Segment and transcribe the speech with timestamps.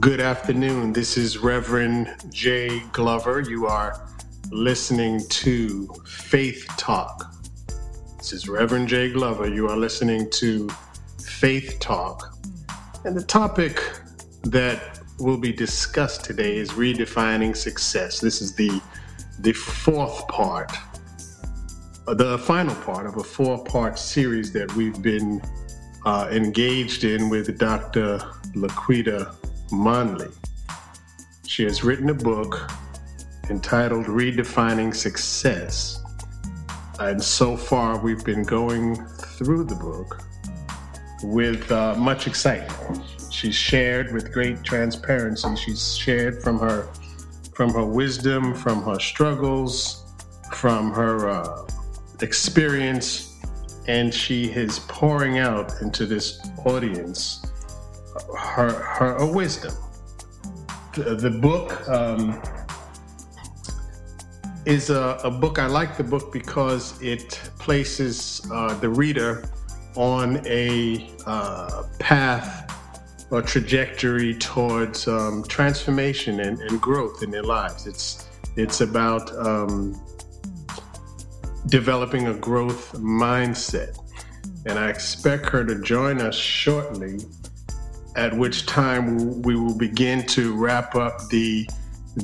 [0.00, 0.94] Good afternoon.
[0.94, 3.42] This is Reverend Jay Glover.
[3.42, 4.08] You are
[4.50, 7.34] listening to Faith Talk.
[8.16, 9.46] This is Reverend Jay Glover.
[9.46, 10.70] You are listening to
[11.22, 12.34] Faith Talk.
[13.04, 13.82] And the topic
[14.44, 18.20] that will be discussed today is redefining success.
[18.20, 18.80] This is the
[19.40, 20.72] the fourth part,
[22.06, 25.42] the final part of a four-part series that we've been
[26.06, 28.18] uh, engaged in with Dr.
[28.54, 29.36] Laquita
[29.72, 30.28] Monley.
[31.46, 32.70] She has written a book
[33.48, 36.02] entitled Redefining Success.
[36.98, 40.22] And so far, we've been going through the book
[41.22, 43.02] with uh, much excitement.
[43.30, 45.56] She's shared with great transparency.
[45.56, 46.88] She's shared from her
[47.54, 50.04] from her wisdom, from her struggles,
[50.54, 51.66] from her uh,
[52.22, 53.38] experience,
[53.86, 57.49] and she is pouring out into this audience
[58.38, 59.74] her her wisdom.
[60.94, 62.40] The, the book um,
[64.66, 65.58] is a, a, book.
[65.58, 69.48] I like the book because it places uh, the reader
[69.96, 72.66] on a uh, path
[73.30, 77.86] or trajectory towards um, transformation and, and, growth in their lives.
[77.86, 80.00] It's it's about um,
[81.66, 83.96] developing a growth mindset,
[84.66, 87.20] and I expect her to join us shortly
[88.20, 91.66] at which time we will begin to wrap up the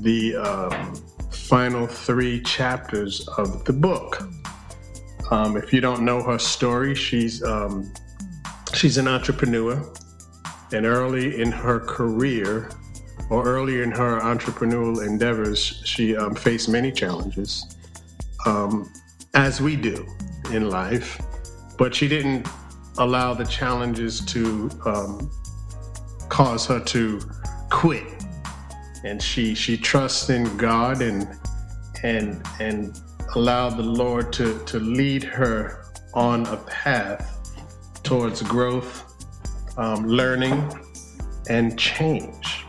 [0.03, 0.95] the um,
[1.31, 4.29] final three chapters of the book.
[5.31, 7.91] Um, if you don't know her story, she's um,
[8.75, 9.83] she's an entrepreneur,
[10.71, 12.71] and early in her career,
[13.31, 17.75] or early in her entrepreneurial endeavors, she um, faced many challenges,
[18.45, 18.93] um,
[19.33, 20.07] as we do
[20.53, 21.19] in life.
[21.79, 22.47] But she didn't
[22.99, 25.31] allow the challenges to um,
[26.29, 27.21] cause her to
[27.71, 28.17] quit
[29.07, 31.29] and she she trusts in God and
[32.03, 33.01] and and
[33.35, 35.85] allow the Lord to to lead her
[36.15, 37.33] on a path
[38.03, 39.05] towards growth,
[39.77, 40.73] um, learning,
[41.49, 42.65] and change.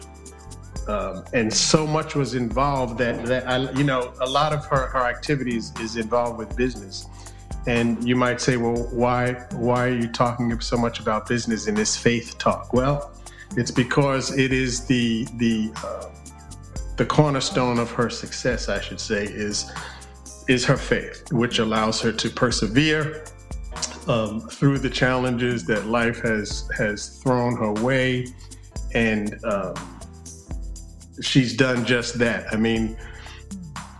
[0.87, 4.87] Um, and so much was involved that that I, you know a lot of her
[4.87, 7.07] her activities is involved with business.
[7.65, 11.75] And you might say, well, why why are you talking so much about business in
[11.75, 12.71] this faith talk?
[12.71, 13.11] Well,
[13.55, 16.09] it's because it is the the uh,
[16.97, 19.71] the cornerstone of her success, I should say, is
[20.47, 23.23] is her faith, which allows her to persevere
[24.07, 28.25] um, through the challenges that life has has thrown her way,
[28.93, 29.75] and um,
[31.21, 32.51] she's done just that.
[32.53, 32.97] I mean,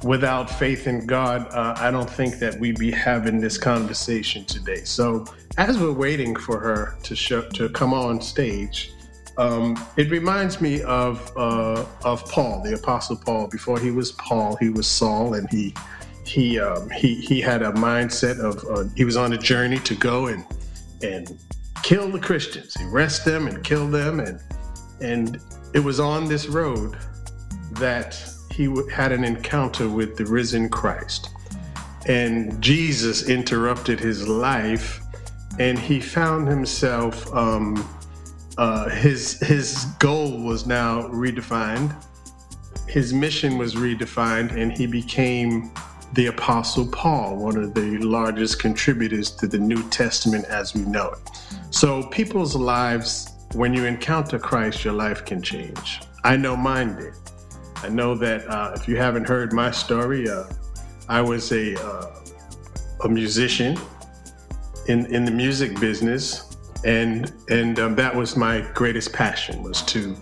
[0.04, 4.84] without faith in God, uh, I don't think that we'd be having this conversation today.
[4.84, 5.26] So,
[5.58, 8.94] as we're waiting for her to show, to come on stage,
[9.38, 13.48] um, it reminds me of uh, of Paul, the Apostle Paul.
[13.48, 15.76] Before he was Paul, he was Saul, and he
[16.26, 19.96] he um, he he had a mindset of uh, he was on a journey to
[19.96, 20.44] go and
[21.04, 21.38] and
[21.84, 24.42] kill the Christians, arrest them and kill them, and
[25.02, 25.40] and
[25.74, 26.98] it was on this road
[27.74, 28.20] that
[28.52, 31.30] he had an encounter with the risen Christ,
[32.08, 35.00] and Jesus interrupted his life,
[35.60, 37.32] and he found himself.
[37.36, 37.88] Um,
[38.58, 41.96] uh, his his goal was now redefined.
[42.88, 45.72] His mission was redefined, and he became
[46.14, 51.10] the Apostle Paul, one of the largest contributors to the New Testament as we know
[51.10, 51.20] it.
[51.70, 56.00] So, people's lives, when you encounter Christ, your life can change.
[56.24, 57.14] I know mine did.
[57.84, 60.46] I know that uh, if you haven't heard my story, uh,
[61.10, 62.16] I was a uh,
[63.04, 63.78] a musician
[64.88, 66.47] in in the music business
[66.84, 70.16] and and um, that was my greatest passion was to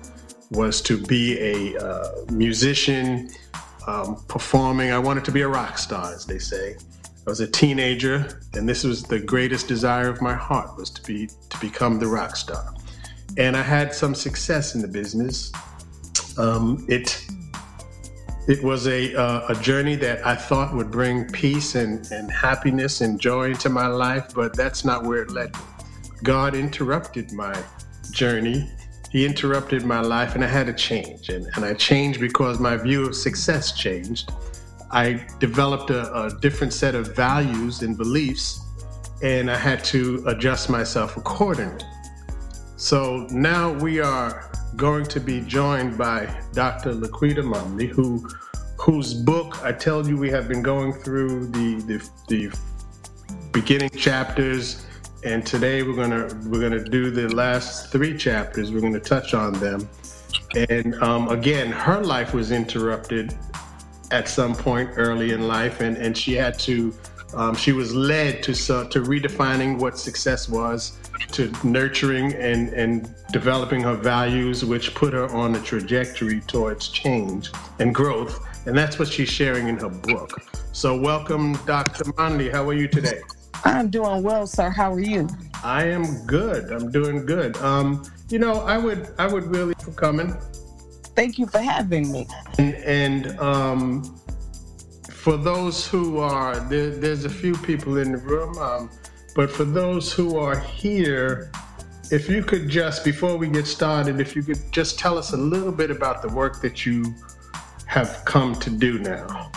[0.51, 3.29] was to be a uh, musician
[3.88, 4.91] um, performing.
[4.91, 6.75] I wanted to be a rock star as they say.
[7.27, 11.01] I was a teenager and this was the greatest desire of my heart was to
[11.01, 12.73] be to become the rock star.
[13.37, 15.51] And i had some success in the business.
[16.37, 17.25] Um, it
[18.47, 23.02] it was a, uh, a journey that I thought would bring peace and, and happiness
[23.02, 25.61] and joy into my life, but that's not where it led me.
[26.25, 27.55] God interrupted my
[28.09, 28.67] journey.
[29.11, 31.29] He interrupted my life, and I had to change.
[31.29, 34.31] And, and I changed because my view of success changed.
[34.91, 38.59] I developed a, a different set of values and beliefs,
[39.22, 41.85] and I had to adjust myself accordingly.
[42.75, 46.91] So now we are going to be joined by Dr.
[46.93, 48.28] Laquita Monley, who
[48.78, 52.57] whose book I tell you we have been going through the the, the
[53.51, 54.85] beginning chapters
[55.25, 58.72] and today we're gonna we're gonna do the last three chapters.
[58.72, 59.89] We're gonna touch on them,
[60.69, 63.35] and um, again, her life was interrupted
[64.11, 66.93] at some point early in life, and, and she had to,
[67.33, 70.97] um, she was led to, to redefining what success was,
[71.31, 77.51] to nurturing and, and developing her values, which put her on a trajectory towards change
[77.79, 78.45] and growth.
[78.67, 80.41] And that's what she's sharing in her book.
[80.71, 82.11] So, welcome, Dr.
[82.17, 82.49] Monley.
[82.49, 83.21] How are you today?
[83.63, 84.69] I'm doing well, sir.
[84.69, 85.28] How are you?
[85.63, 86.72] I am good.
[86.72, 87.57] I'm doing good.
[87.57, 90.35] Um, you know, I would I would really for coming.
[91.16, 92.28] Thank you for having me.
[92.57, 94.19] And, and um,
[95.09, 98.91] for those who are there, there's a few people in the room, um,
[99.34, 101.52] but for those who are here,
[102.11, 105.37] if you could just before we get started, if you could just tell us a
[105.37, 107.16] little bit about the work that you
[107.87, 109.52] have come to do now.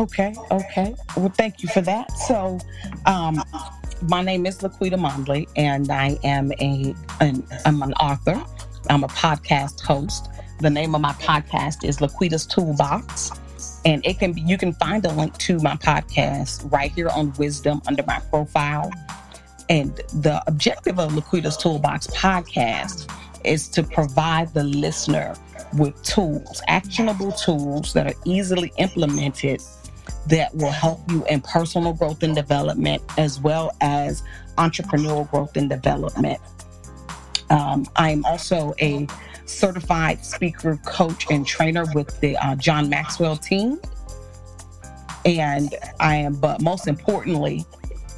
[0.00, 0.96] Okay, okay.
[1.14, 2.10] Well, thank you for that.
[2.12, 2.58] So,
[3.04, 3.44] um,
[4.08, 8.42] my name is Laquita Monley, and I am a an, I'm an author.
[8.88, 10.30] I'm a podcast host.
[10.60, 13.30] The name of my podcast is Laquita's Toolbox,
[13.84, 17.34] and it can be you can find a link to my podcast right here on
[17.34, 18.90] Wisdom under my profile.
[19.68, 23.06] And the objective of Laquita's Toolbox podcast
[23.44, 25.34] is to provide the listener
[25.74, 29.60] with tools, actionable tools that are easily implemented
[30.26, 34.22] that will help you in personal growth and development as well as
[34.58, 36.40] entrepreneurial growth and development.
[37.48, 39.06] Um, I'm also a
[39.46, 43.80] certified speaker, coach, and trainer with the uh, John Maxwell team.
[45.24, 47.64] And I am, but most importantly,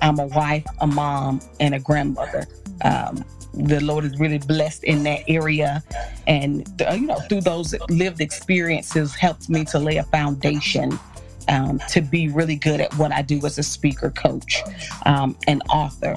[0.03, 2.47] I'm a wife, a mom, and a grandmother.
[2.85, 5.83] Um, the Lord is really blessed in that area.
[6.27, 10.99] And, uh, you know, through those lived experiences, helped me to lay a foundation
[11.49, 14.63] um, to be really good at what I do as a speaker, coach,
[15.07, 16.15] um, and author.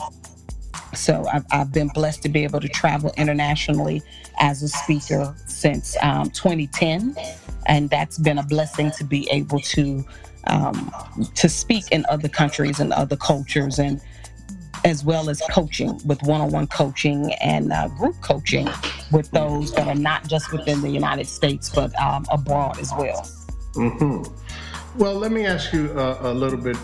[0.94, 4.02] So I've, I've, been blessed to be able to travel internationally
[4.40, 7.16] as a speaker since um, 2010,
[7.66, 10.06] and that's been a blessing to be able to
[10.48, 10.94] um,
[11.34, 14.00] to speak in other countries and other cultures, and
[14.86, 18.70] as well as coaching with one-on-one coaching and uh, group coaching
[19.12, 23.28] with those that are not just within the United States but um, abroad as well.
[23.74, 24.45] Mm-hmm.
[24.98, 26.78] Well, let me ask you a, a little bit,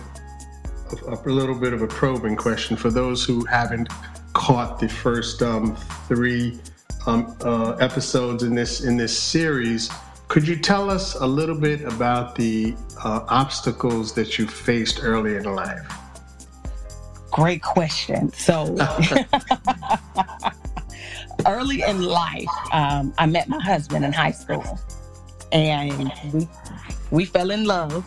[1.07, 3.87] a, a, little bit of a probing question for those who haven't
[4.33, 5.77] caught the first um,
[6.09, 6.59] three
[7.05, 9.89] um, uh, episodes in this in this series.
[10.27, 15.37] Could you tell us a little bit about the uh, obstacles that you faced early
[15.37, 15.89] in life?
[17.31, 18.33] Great question.
[18.33, 18.75] So,
[21.45, 24.77] early in life, um, I met my husband in high school,
[25.53, 26.45] and we
[27.11, 28.05] we fell in love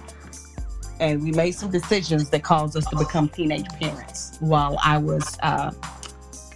[1.00, 5.38] and we made some decisions that caused us to become teenage parents while I was
[5.42, 5.72] uh,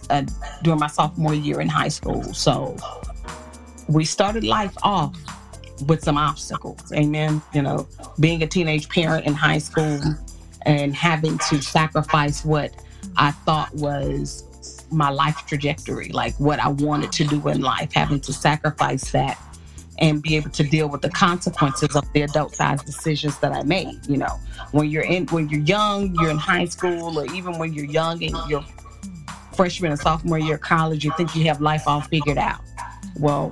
[0.09, 0.23] uh,
[0.63, 2.23] during my sophomore year in high school.
[2.33, 2.75] So
[3.87, 5.15] we started life off
[5.87, 6.91] with some obstacles.
[6.93, 7.41] Amen.
[7.53, 7.87] You know,
[8.19, 10.01] being a teenage parent in high school
[10.65, 12.73] and having to sacrifice what
[13.17, 14.45] I thought was
[14.91, 19.37] my life trajectory, like what I wanted to do in life, having to sacrifice that
[19.99, 23.63] and be able to deal with the consequences of the adult sized decisions that I
[23.63, 24.05] made.
[24.07, 24.39] You know,
[24.71, 28.23] when you're in when you're young, you're in high school, or even when you're young
[28.23, 28.65] and you're
[29.53, 32.61] freshman and sophomore year of college, you think you have life all figured out.
[33.19, 33.51] Well,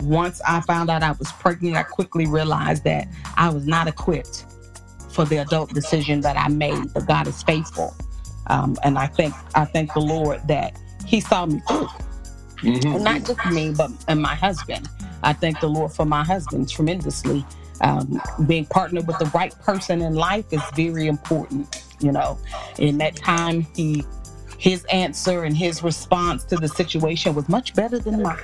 [0.00, 4.44] once I found out I was pregnant, I quickly realized that I was not equipped
[5.10, 6.92] for the adult decision that I made.
[6.92, 7.94] But God is faithful,
[8.48, 11.88] um, and I think I thank the Lord that He saw me through.
[12.56, 13.02] Mm-hmm.
[13.02, 14.88] Not just me, but and my husband.
[15.26, 17.44] I thank the Lord for my husband tremendously.
[17.80, 21.84] Um, being partnered with the right person in life is very important.
[22.00, 22.38] You know,
[22.78, 24.04] in that time, he
[24.58, 28.38] his answer and his response to the situation was much better than mine.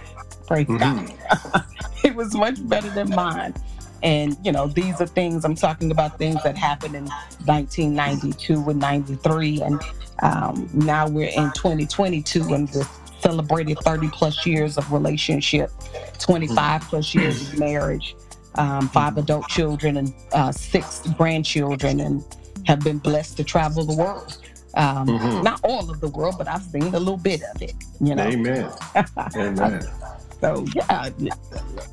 [0.47, 1.07] Praise mm-hmm.
[1.49, 1.65] God,
[2.05, 3.55] it was much better than mine.
[4.03, 7.07] And you know, these are things I'm talking about things that happened in
[7.45, 9.81] 1992 and 93, and
[10.21, 12.89] um, now we're in 2022, and the
[13.23, 15.71] celebrated 30 plus years of relationship,
[16.19, 18.17] 25 plus years of marriage,
[18.57, 22.25] um, five adult children, and uh, six grandchildren, and
[22.67, 24.39] have been blessed to travel the world.
[24.75, 25.43] Um, mm-hmm.
[25.43, 27.75] Not all of the world, but I've seen a little bit of it.
[28.01, 28.25] You know.
[28.25, 28.73] Amen.
[29.37, 29.83] Amen.
[30.41, 31.11] so yeah,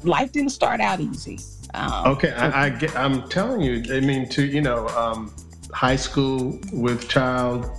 [0.04, 1.40] life didn't start out easy.
[1.74, 2.96] Um, okay, I, I, get.
[2.96, 3.84] I'm telling you.
[3.96, 5.34] I mean, to you know, um,
[5.74, 7.70] high school with child,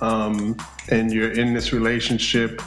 [0.00, 0.56] um,
[0.90, 2.60] and you're in this relationship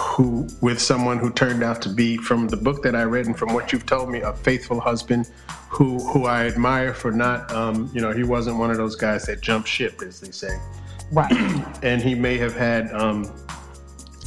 [0.00, 3.38] who with someone who turned out to be from the book that I read and
[3.38, 5.30] from what you've told me a faithful husband
[5.68, 9.24] who who I admire for not um, you know he wasn't one of those guys
[9.26, 10.58] that jump ship as they say
[11.12, 11.32] right
[11.82, 13.30] and he may have had um,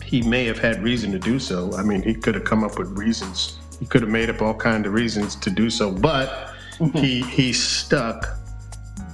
[0.03, 2.77] he may have had reason to do so I mean he could have come up
[2.77, 6.53] with reasons he could have made up all kind of reasons to do so, but
[6.77, 6.97] mm-hmm.
[6.97, 8.37] he he stuck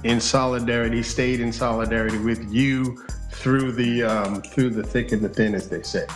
[0.04, 5.28] in solidarity, stayed in solidarity with you through the um, through the thick and the
[5.28, 6.06] thin, as they say.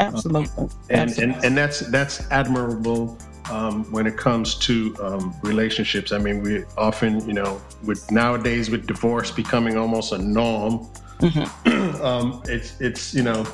[0.00, 0.68] Absolutely.
[0.90, 1.34] And, Absolutely.
[1.34, 3.18] and and that's that's admirable
[3.50, 6.12] um, when it comes to um, relationships.
[6.12, 10.88] I mean, we often, you know, with nowadays with divorce becoming almost a norm,
[11.20, 12.02] mm-hmm.
[12.04, 13.46] um, it's it's you know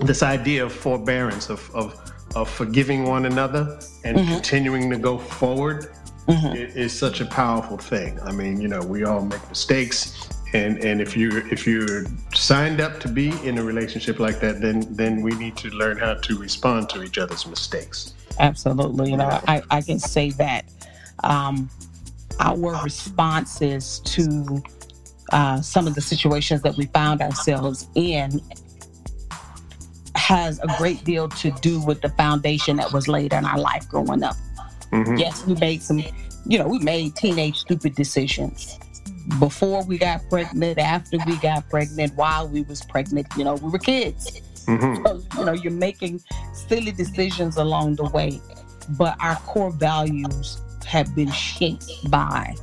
[0.00, 1.98] this idea of forbearance of of,
[2.34, 4.32] of forgiving one another and mm-hmm.
[4.32, 5.88] continuing to go forward
[6.26, 6.54] mm-hmm.
[6.56, 8.18] is such a powerful thing.
[8.20, 10.28] I mean, you know, we all make mistakes.
[10.54, 12.04] And, and if you if you're
[12.34, 15.96] signed up to be in a relationship like that, then then we need to learn
[15.96, 18.14] how to respond to each other's mistakes.
[18.38, 19.10] Absolutely.
[19.10, 20.66] You know, I, I can say that
[21.24, 21.70] um,
[22.40, 24.62] our responses to
[25.32, 28.40] uh, some of the situations that we found ourselves in
[30.14, 33.88] has a great deal to do with the foundation that was laid in our life
[33.88, 34.36] growing up.
[34.92, 35.16] Mm-hmm.
[35.16, 36.02] Yes, we made some,
[36.46, 38.78] you know, we made teenage stupid decisions
[39.38, 43.26] before we got pregnant, after we got pregnant, while we was pregnant.
[43.36, 44.40] You know, we were kids.
[44.66, 45.04] Mm-hmm.
[45.04, 46.20] So, you know, you're making
[46.52, 48.40] silly decisions along the way,
[48.90, 52.54] but our core values have been shaped by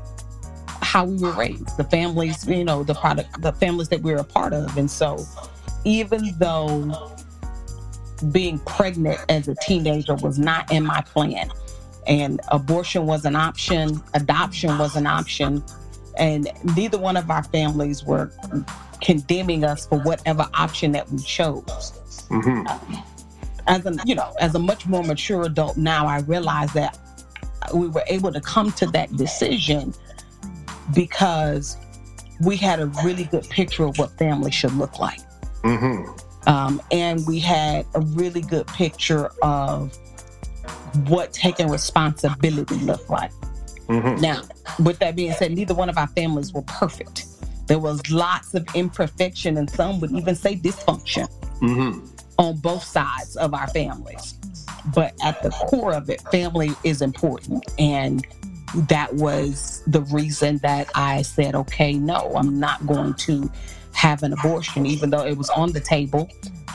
[0.81, 4.19] how we were raised, the families, you know, the product, the families that we we're
[4.19, 4.77] a part of.
[4.77, 5.25] And so,
[5.83, 7.15] even though
[8.31, 11.51] being pregnant as a teenager was not in my plan,
[12.07, 15.63] and abortion was an option, adoption was an option,
[16.19, 18.31] and neither one of our families were
[19.01, 21.93] condemning us for whatever option that we chose.
[22.29, 22.67] Mm-hmm.
[22.67, 23.03] Um,
[23.67, 26.97] as a you know, as a much more mature adult now, I realize that
[27.73, 29.93] we were able to come to that decision
[30.93, 31.77] because
[32.41, 35.19] we had a really good picture of what family should look like.
[35.63, 36.49] Mm-hmm.
[36.49, 39.95] Um, and we had a really good picture of
[41.07, 43.31] what taking responsibility looked like.
[43.89, 44.21] Mm-hmm.
[44.21, 44.43] Now,
[44.83, 47.25] with that being said, neither one of our families were perfect.
[47.67, 51.27] There was lots of imperfection, and some would even say dysfunction
[51.59, 52.05] mm-hmm.
[52.37, 54.35] on both sides of our families.
[54.93, 57.65] But at the core of it, family is important.
[57.77, 58.25] And
[58.75, 63.51] that was the reason that I said, okay, no, I'm not going to
[63.93, 66.29] have an abortion, even though it was on the table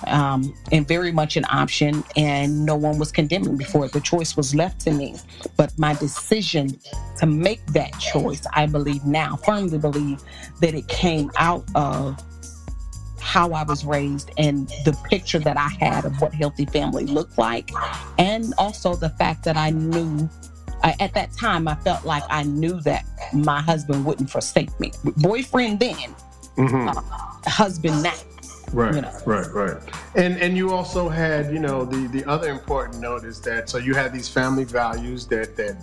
[0.06, 3.88] um, and very much an option, and no one was condemning before.
[3.88, 5.16] The choice was left to me.
[5.56, 6.78] But my decision
[7.18, 10.20] to make that choice, I believe now, firmly believe
[10.61, 12.23] that it came out of
[13.20, 17.38] how I was raised and the picture that I had of what healthy family looked
[17.38, 17.70] like,
[18.18, 20.28] and also the fact that I knew.
[20.82, 24.92] Uh, at that time, I felt like I knew that my husband wouldn't forsake me.
[25.16, 26.14] Boyfriend then,
[26.58, 26.88] mm-hmm.
[26.88, 28.12] uh, husband now.
[28.74, 29.12] Right, you know.
[29.24, 29.76] right, right.
[30.16, 33.78] And and you also had, you know, the the other important note is that so
[33.78, 35.76] you had these family values that that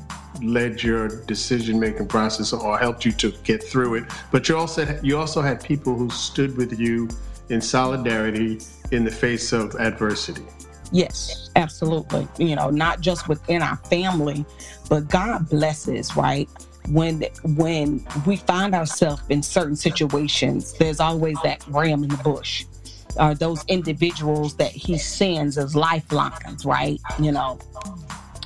[0.43, 4.03] led your decision making process or helped you to get through it.
[4.29, 7.07] But you also you also had people who stood with you
[7.47, 8.59] in solidarity
[8.91, 10.45] in the face of adversity.
[10.91, 12.27] Yes, absolutely.
[12.37, 14.45] You know, not just within our family,
[14.89, 16.49] but God blesses, right?
[16.89, 17.23] when
[17.55, 22.65] when we find ourselves in certain situations, there's always that ram in the bush.
[23.17, 26.99] Are those individuals that he sends as lifelines, right?
[27.19, 27.59] You know,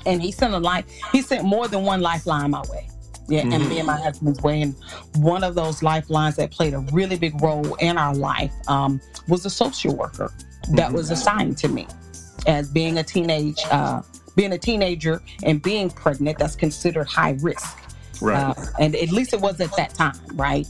[0.06, 0.86] and he sent a life.
[1.12, 2.90] He sent more than one lifeline my way.
[3.28, 3.54] Yeah, mm-hmm.
[3.54, 4.62] and me and my husband's way.
[4.62, 4.76] And
[5.16, 9.46] one of those lifelines that played a really big role in our life um, was
[9.46, 10.32] a social worker
[10.72, 10.96] that mm-hmm.
[10.96, 11.88] was assigned to me
[12.46, 14.04] as being a teenage, uh,
[14.36, 16.38] being a teenager and being pregnant.
[16.38, 17.80] That's considered high risk.
[18.22, 18.38] Right.
[18.38, 20.68] Uh, and at least it was at that time, right?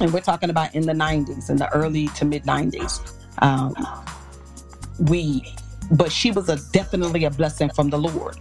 [0.00, 3.14] And we're talking about in the 90s, in the early to mid 90s.
[3.42, 3.74] Um,
[4.98, 5.54] we,
[5.92, 8.38] but she was a definitely a blessing from the Lord.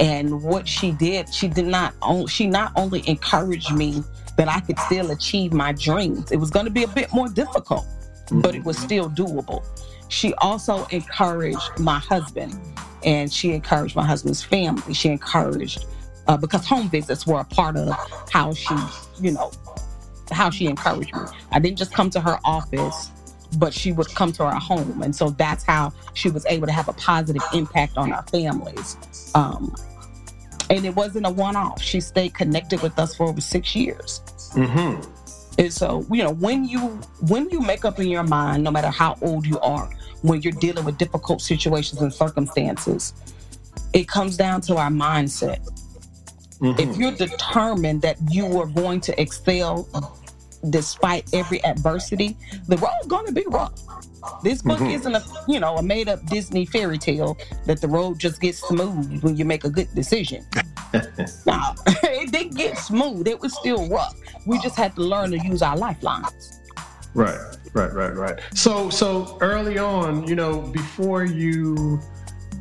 [0.00, 1.94] And what she did, she did not,
[2.28, 4.02] she not only encouraged me
[4.36, 6.30] that I could still achieve my dreams.
[6.30, 7.86] It was going to be a bit more difficult,
[8.30, 9.64] but it was still doable.
[10.08, 12.58] She also encouraged my husband
[13.04, 14.94] and she encouraged my husband's family.
[14.94, 15.86] She encouraged
[16.28, 17.88] uh, because home visits were a part of
[18.30, 18.74] how she,
[19.20, 19.50] you know,
[20.32, 21.22] how she encouraged me.
[21.52, 23.10] I didn't just come to her office,
[23.56, 25.02] but she would come to our home.
[25.02, 28.96] And so that's how she was able to have a positive impact on our families.
[29.34, 29.74] Um,
[30.70, 31.80] and it wasn't a one off.
[31.80, 34.20] She stayed connected with us for over six years.
[34.54, 35.02] Mm-hmm.
[35.58, 36.80] And so, you know, when you
[37.26, 39.90] when you make up in your mind, no matter how old you are,
[40.22, 43.12] when you're dealing with difficult situations and circumstances,
[43.92, 45.58] it comes down to our mindset.
[46.60, 46.90] Mm-hmm.
[46.90, 49.88] If you're determined that you are going to excel
[50.70, 52.36] despite every adversity,
[52.66, 53.80] the road's going to be rough.
[54.42, 54.90] This book mm-hmm.
[54.90, 58.58] isn't a you know a made up Disney fairy tale that the road just gets
[58.66, 60.44] smooth when you make a good decision.
[61.46, 63.28] no, it didn't get smooth.
[63.28, 64.14] It was still rough.
[64.46, 66.60] We just had to learn to use our lifelines.
[67.14, 67.38] Right,
[67.72, 68.40] right, right, right.
[68.54, 72.00] So, so early on, you know, before you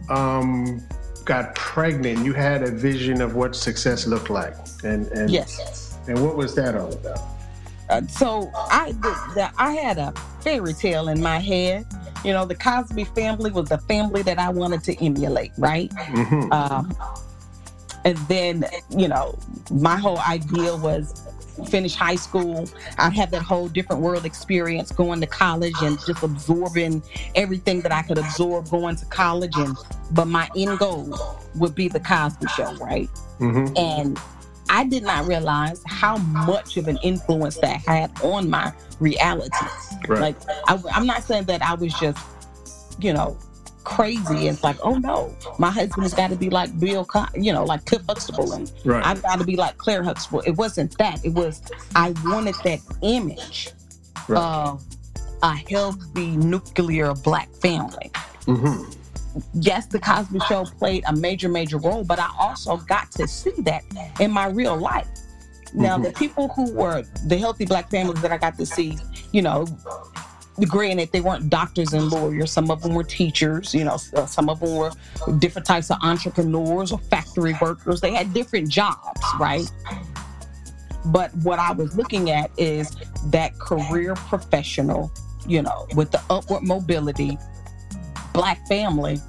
[0.10, 0.82] um,
[1.28, 6.24] got pregnant, you had a vision of what success looked like, and and yes, and
[6.24, 7.20] what was that all about?
[7.90, 11.86] Uh, so I the, the, I had a fairy tale in my head.
[12.26, 15.92] You know, the Cosby family was the family that I wanted to emulate, right?
[15.92, 16.52] Mm-hmm.
[16.52, 16.98] Um,
[18.04, 19.38] and then, you know,
[19.72, 21.24] my whole idea was
[21.66, 22.68] finish high school.
[22.98, 27.04] I'd have that whole different world experience going to college and just absorbing
[27.36, 29.56] everything that I could absorb going to college.
[29.56, 29.76] And
[30.12, 31.18] but my end goal
[31.56, 33.10] would be the Cosby Show, right?
[33.40, 33.78] Mm-hmm.
[33.78, 34.20] And
[34.70, 39.50] I did not realize how much of an influence that had on my reality.
[40.08, 40.20] Right.
[40.20, 40.36] Like,
[40.68, 42.20] I, I'm not saying that I was just,
[43.00, 43.38] you know,
[43.88, 44.48] crazy.
[44.48, 47.64] It's like, oh no, my husband has got to be like Bill, Con- you know,
[47.64, 49.06] like Cliff Huxtable, and right.
[49.06, 50.42] I've got to be like Claire Huxtable.
[50.42, 51.24] It wasn't that.
[51.26, 51.62] It was
[51.96, 53.72] I wanted that image
[54.28, 54.40] right.
[54.40, 54.84] of
[55.42, 58.12] a healthy nuclear black family.
[58.46, 58.92] Mm-hmm
[59.54, 63.54] yes, the Cosby Show played a major, major role, but I also got to see
[63.60, 63.84] that
[64.20, 65.08] in my real life.
[65.74, 66.04] Now, mm-hmm.
[66.04, 68.98] the people who were the healthy black families that I got to see,
[69.32, 69.68] you know,
[70.66, 74.50] granted they weren't doctors and lawyers some of them were teachers you know uh, some
[74.50, 74.92] of them were
[75.40, 79.72] different types of entrepreneurs or factory workers they had different jobs right
[81.06, 82.96] but what i was looking at is
[83.26, 85.12] that career professional
[85.46, 87.38] you know with the upward mobility
[88.34, 89.20] black family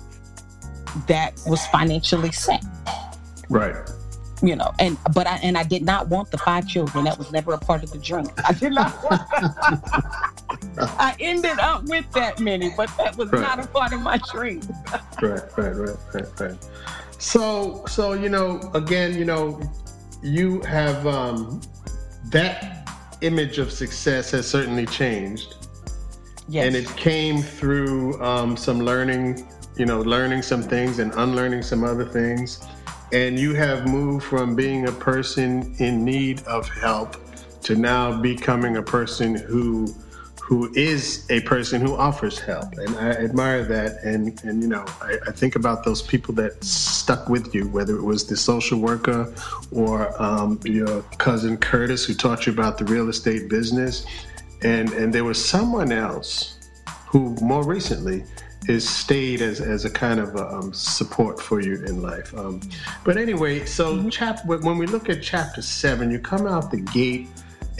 [1.07, 2.65] that was financially set.
[3.49, 3.75] Right.
[4.43, 7.05] You know, and but I and I did not want the five children.
[7.05, 8.29] That was never a part of the dream.
[8.47, 8.95] I did not
[10.79, 13.43] I ended up with that many, but that was right.
[13.43, 14.61] not a part of my dream.
[15.23, 16.69] right, right, right, right, right.
[17.19, 19.61] So so you know, again, you know,
[20.23, 21.61] you have um
[22.27, 22.89] that
[23.21, 25.57] image of success has certainly changed
[26.49, 26.67] Yes.
[26.67, 29.47] And it came through um, some learning,
[29.77, 32.67] you know, learning some things and unlearning some other things.
[33.13, 37.17] And you have moved from being a person in need of help
[37.63, 39.95] to now becoming a person who
[40.41, 42.73] who is a person who offers help.
[42.79, 44.03] And I admire that.
[44.03, 47.95] And, and you know, I, I think about those people that stuck with you, whether
[47.97, 49.31] it was the social worker
[49.71, 54.07] or um, your cousin Curtis who taught you about the real estate business
[54.63, 56.59] and and there was someone else
[57.07, 58.25] who more recently
[58.69, 62.37] is stayed as, as a kind of a, um, support for you in life.
[62.37, 62.61] Um,
[63.03, 64.11] but anyway, so mm-hmm.
[64.11, 67.29] chap when we look at chapter seven, you come out the gate,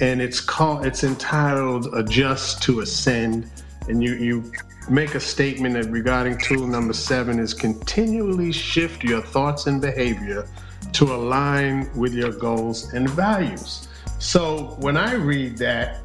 [0.01, 3.51] and it's called it's entitled "Adjust to Ascend,"
[3.89, 4.53] and you you
[4.89, 10.49] make a statement that regarding tool number seven is continually shift your thoughts and behavior
[10.95, 13.89] to align with your goals and values.
[14.19, 16.01] So when I read that,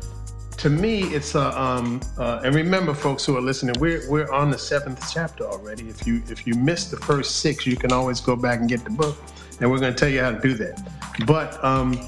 [0.64, 4.50] to me, it's a um, uh, and remember, folks who are listening, we're we're on
[4.50, 5.90] the seventh chapter already.
[5.90, 8.86] If you if you missed the first six, you can always go back and get
[8.86, 9.18] the book,
[9.60, 10.82] and we're going to tell you how to do that.
[11.28, 12.00] But um,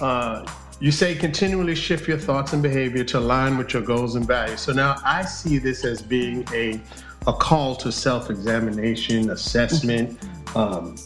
[0.00, 4.26] uh, you say continually shift your thoughts and behavior to align with your goals and
[4.26, 4.62] values.
[4.62, 6.80] So now I see this as being a
[7.26, 10.18] a call to self-examination, assessment.
[10.56, 10.96] Um,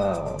[0.00, 0.36] uh,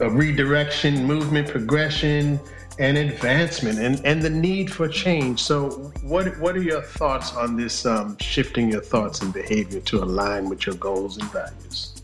[0.00, 2.40] a redirection, movement, progression,
[2.78, 5.42] and advancement and, and the need for change.
[5.42, 10.02] So, what what are your thoughts on this um, shifting your thoughts and behavior to
[10.02, 12.02] align with your goals and values?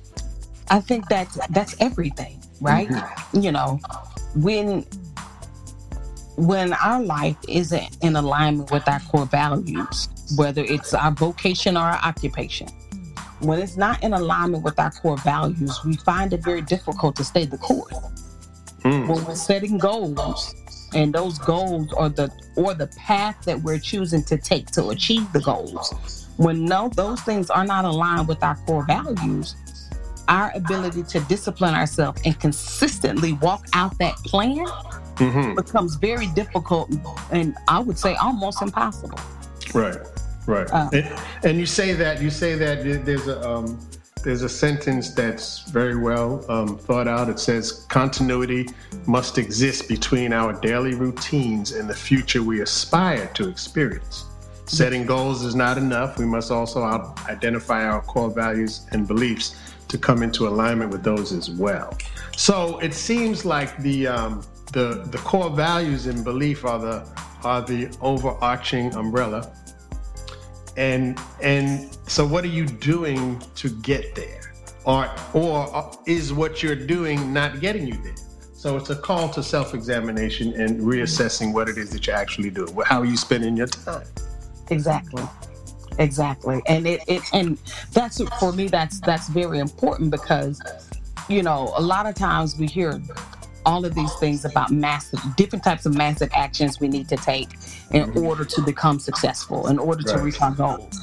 [0.71, 2.89] I think that's that's everything, right?
[2.89, 3.41] Mm-hmm.
[3.41, 3.81] You know,
[4.37, 4.85] when
[6.37, 11.81] when our life isn't in alignment with our core values, whether it's our vocation or
[11.81, 12.69] our occupation,
[13.41, 17.25] when it's not in alignment with our core values, we find it very difficult to
[17.25, 17.95] stay the course.
[18.85, 19.09] Mm.
[19.09, 20.55] When we're setting goals,
[20.95, 25.31] and those goals are the or the path that we're choosing to take to achieve
[25.33, 29.57] the goals, when no those things are not aligned with our core values,
[30.29, 34.67] our ability to discipline ourselves and consistently walk out that plan
[35.17, 35.55] mm-hmm.
[35.55, 36.95] becomes very difficult
[37.31, 39.19] and I would say almost impossible.
[39.75, 39.97] Right,
[40.47, 40.71] right.
[40.71, 43.79] Uh, and, and, you say that you say that there's a um,
[44.23, 47.29] there's a sentence that's very well um, thought out.
[47.29, 48.69] It says, Continuity
[49.07, 54.25] must exist between our daily routines and the future we aspire to experience.
[54.67, 56.19] Setting goals is not enough.
[56.19, 56.85] We must also
[57.29, 59.57] identify our core values and beliefs
[59.89, 61.97] to come into alignment with those as well.
[62.37, 67.09] So it seems like the um, the the core values and belief are the
[67.45, 69.51] are the overarching umbrella
[70.79, 74.55] and and so what are you doing to get there?
[74.85, 78.15] Or or uh, is what you're doing not getting you there?
[78.53, 82.75] So it's a call to self-examination and reassessing what it is that you're actually doing.
[82.85, 84.07] How are you spending your time?
[84.71, 85.23] Exactly.
[85.99, 86.63] Exactly.
[86.67, 87.59] And it, it and
[87.93, 90.61] that's for me that's that's very important because
[91.29, 93.01] you know a lot of times we hear
[93.69, 97.53] all of these things about massive different types of massive actions we need to take
[97.91, 98.25] in mm-hmm.
[98.25, 100.17] order to become successful in order right.
[100.17, 100.99] to reach our goals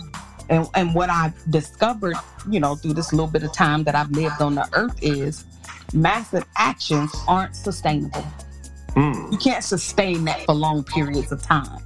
[0.49, 2.15] and, and what i've discovered
[2.49, 5.45] you know through this little bit of time that i've lived on the earth is
[5.93, 8.25] massive actions aren't sustainable
[8.89, 9.31] mm.
[9.31, 11.79] you can't sustain that for long periods of time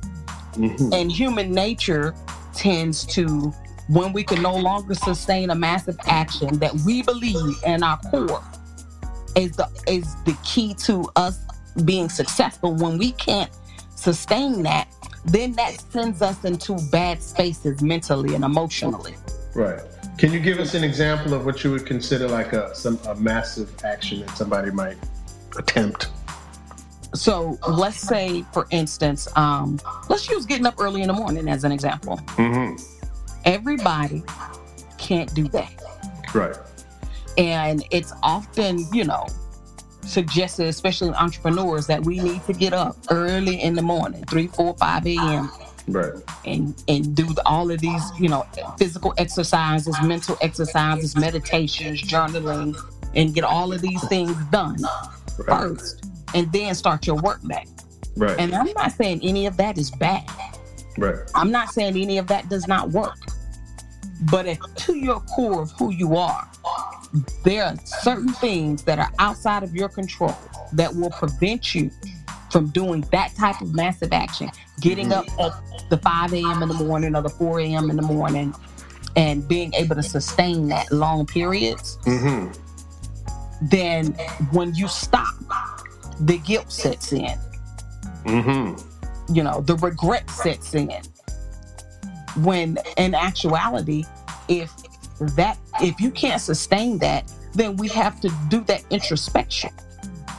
[0.54, 0.94] mm-hmm.
[0.94, 2.15] and human nature
[2.54, 3.54] tends to
[3.89, 8.42] when we can no longer sustain a massive action that we believe in our core
[9.36, 11.46] is the is the key to us
[11.86, 12.76] being successful.
[12.76, 13.52] When we can't
[13.96, 14.88] sustain that
[15.26, 19.15] then that sends us into bad spaces mentally and emotionally.
[19.54, 19.82] Right.
[20.18, 23.15] Can you give us an example of what you would consider like a some a
[23.15, 24.98] massive action that somebody might
[25.58, 26.10] attempt?
[27.15, 31.63] So let's say for instance um, let's use getting up early in the morning as
[31.63, 32.18] an example.
[32.38, 32.76] Mm-hmm.
[33.46, 34.24] everybody
[34.98, 35.74] can't do that.
[36.34, 36.56] Right
[37.38, 39.28] and it's often, you know,
[40.02, 44.76] suggested, especially entrepreneurs, that we need to get up early in the morning, 3, 4,
[44.78, 45.52] 5 a.m.
[45.88, 46.13] Right.
[46.46, 48.46] And and do all of these, you know,
[48.78, 52.78] physical exercises, mental exercises, meditations, journaling,
[53.15, 54.78] and get all of these things done
[55.39, 55.60] right.
[55.60, 57.65] first, and then start your work day.
[58.15, 58.38] Right.
[58.39, 60.30] And I'm not saying any of that is bad.
[60.98, 61.18] Right.
[61.34, 63.18] I'm not saying any of that does not work.
[64.24, 66.50] But if to your core of who you are,
[67.44, 70.36] there are certain things that are outside of your control
[70.74, 71.90] that will prevent you
[72.52, 74.50] from doing that type of massive action.
[74.82, 75.54] Getting up at
[75.90, 76.62] the 5 a.m.
[76.64, 77.90] in the morning or the 4 a.m.
[77.90, 78.54] in the morning
[79.16, 81.98] and being able to sustain that long periods.
[82.04, 82.52] Mm-hmm.
[83.68, 84.14] Then
[84.52, 85.34] when you stop,
[86.22, 87.38] the guilt sets in.
[88.26, 89.34] Mm-hmm.
[89.34, 91.02] You know, the regret sets in.
[92.38, 94.06] When in actuality,
[94.48, 94.72] if
[95.36, 99.72] that if you can't sustain that, then we have to do that introspection.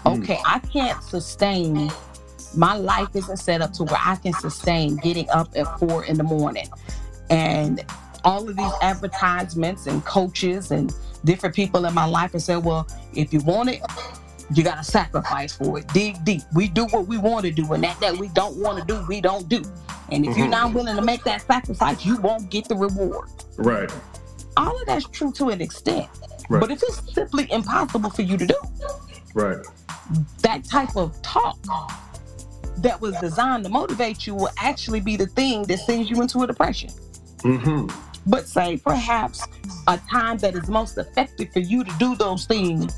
[0.05, 0.23] Mm.
[0.23, 1.91] Okay, I can't sustain
[2.57, 6.17] my life isn't set up to where I can sustain getting up at four in
[6.17, 6.69] the morning.
[7.29, 7.85] And
[8.25, 10.93] all of these advertisements and coaches and
[11.25, 13.83] different people in my life have said, well, if you want it,
[14.53, 15.89] you gotta sacrifice for it.
[15.89, 16.43] Dig deep.
[16.55, 19.05] We do what we want to do, and that that we don't want to do,
[19.09, 19.63] we don't do.
[20.11, 20.41] And if mm-hmm.
[20.41, 23.29] you're not willing to make that sacrifice, you won't get the reward.
[23.57, 23.91] Right
[24.57, 26.09] all of that's true to an extent.
[26.49, 26.61] Right.
[26.61, 28.55] But if it's simply impossible for you to do,
[29.35, 29.65] right,
[30.43, 31.59] that type of talk
[32.79, 36.41] that was designed to motivate you will actually be the thing that sends you into
[36.41, 36.91] a depression.
[37.39, 37.87] Mm-hmm.
[38.27, 39.47] But say perhaps
[39.87, 42.95] a time that is most effective for you to do those things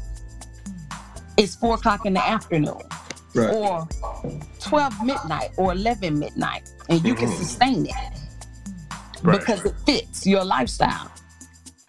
[1.37, 2.81] is four o'clock in the afternoon.
[3.35, 3.55] Right.
[3.55, 3.89] Or
[4.61, 7.25] 12 midnight or 11 midnight, and you mm-hmm.
[7.27, 7.95] can sustain it
[9.23, 9.39] right.
[9.39, 11.11] because it fits your lifestyle.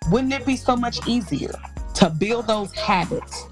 [0.09, 1.53] Wouldn't it be so much easier
[1.95, 3.45] to build those habits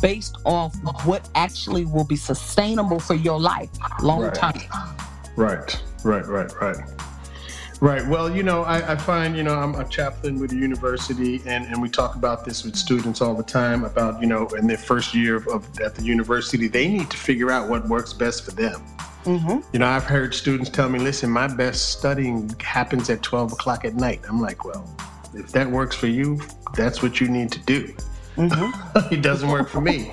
[0.00, 0.74] based off
[1.04, 3.70] what actually will be sustainable for your life
[4.02, 4.34] long right.
[4.34, 4.52] term?
[5.36, 6.76] Right, right, right, right.
[7.80, 8.06] Right.
[8.06, 11.64] Well, you know, I, I, find, you know, I'm a chaplain with a university, and,
[11.64, 14.76] and we talk about this with students all the time about, you know, in their
[14.76, 18.44] first year of, of at the university, they need to figure out what works best
[18.44, 18.84] for them.
[19.24, 19.60] Mm-hmm.
[19.72, 23.86] You know, I've heard students tell me, listen, my best studying happens at 12 o'clock
[23.86, 24.20] at night.
[24.28, 24.84] I'm like, well,
[25.32, 26.38] if that works for you,
[26.74, 27.94] that's what you need to do.
[28.36, 29.14] Mm-hmm.
[29.14, 30.10] it doesn't work for me.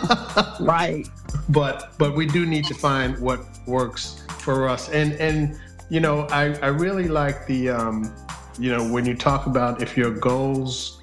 [0.60, 1.08] right.
[1.48, 4.88] But but we do need to find what works for us.
[4.90, 5.58] And and
[5.90, 8.14] you know, I, I really like the um,
[8.58, 11.00] you know, when you talk about if your goals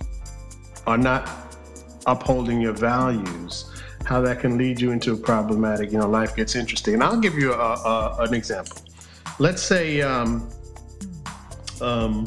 [0.86, 1.30] are not
[2.06, 3.72] upholding your values,
[4.06, 6.94] how that can lead you into a problematic, you know, life gets interesting.
[6.94, 8.78] And I'll give you a, a, an example.
[9.40, 10.50] Let's say um,
[11.82, 12.26] um,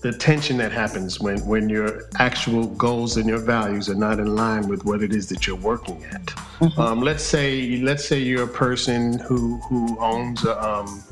[0.00, 4.36] the tension that happens when, when your actual goals and your values are not in
[4.36, 6.26] line with what it is that you're working at.
[6.60, 6.80] Mm-hmm.
[6.80, 11.02] Um, let's say let's say you're a person who who owns a, um,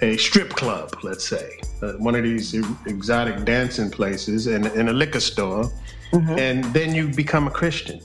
[0.00, 2.54] a strip club, let's say uh, one of these
[2.86, 5.64] exotic dancing places, and in a liquor store,
[6.12, 6.38] mm-hmm.
[6.38, 8.00] and then you become a Christian.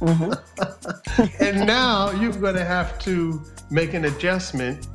[0.00, 1.42] Mm-hmm.
[1.42, 4.86] and now you're going to have to make an adjustment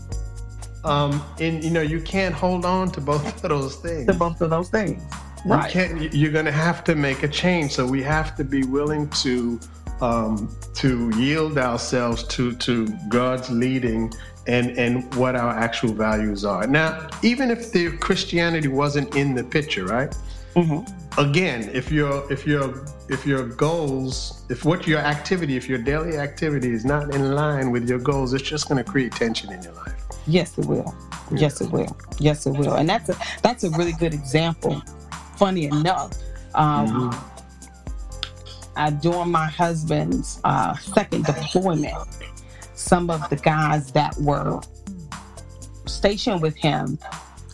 [0.83, 4.07] um, and you know, you can't hold on to both of those things.
[4.07, 5.01] To both of those things.
[5.45, 5.67] Right.
[5.67, 7.71] You can't, you're going to have to make a change.
[7.71, 9.59] So we have to be willing to
[10.01, 14.11] um, to yield ourselves to to God's leading
[14.47, 16.67] and and what our actual values are.
[16.67, 20.15] Now, even if the Christianity wasn't in the picture, right?
[20.55, 21.19] Mm-hmm.
[21.19, 26.17] Again, if your if your if your goals, if what your activity, if your daily
[26.17, 29.61] activity is not in line with your goals, it's just going to create tension in
[29.61, 29.93] your life.
[30.25, 30.93] Yes, it will.
[31.31, 31.95] Yes, it will.
[32.19, 32.75] Yes, it will.
[32.75, 34.81] And that's a that's a really good example.
[35.37, 36.13] Funny enough,
[36.55, 38.77] um, mm-hmm.
[38.77, 41.95] uh, during my husband's uh, second deployment,
[42.83, 44.59] some of the guys that were
[45.85, 46.99] stationed with him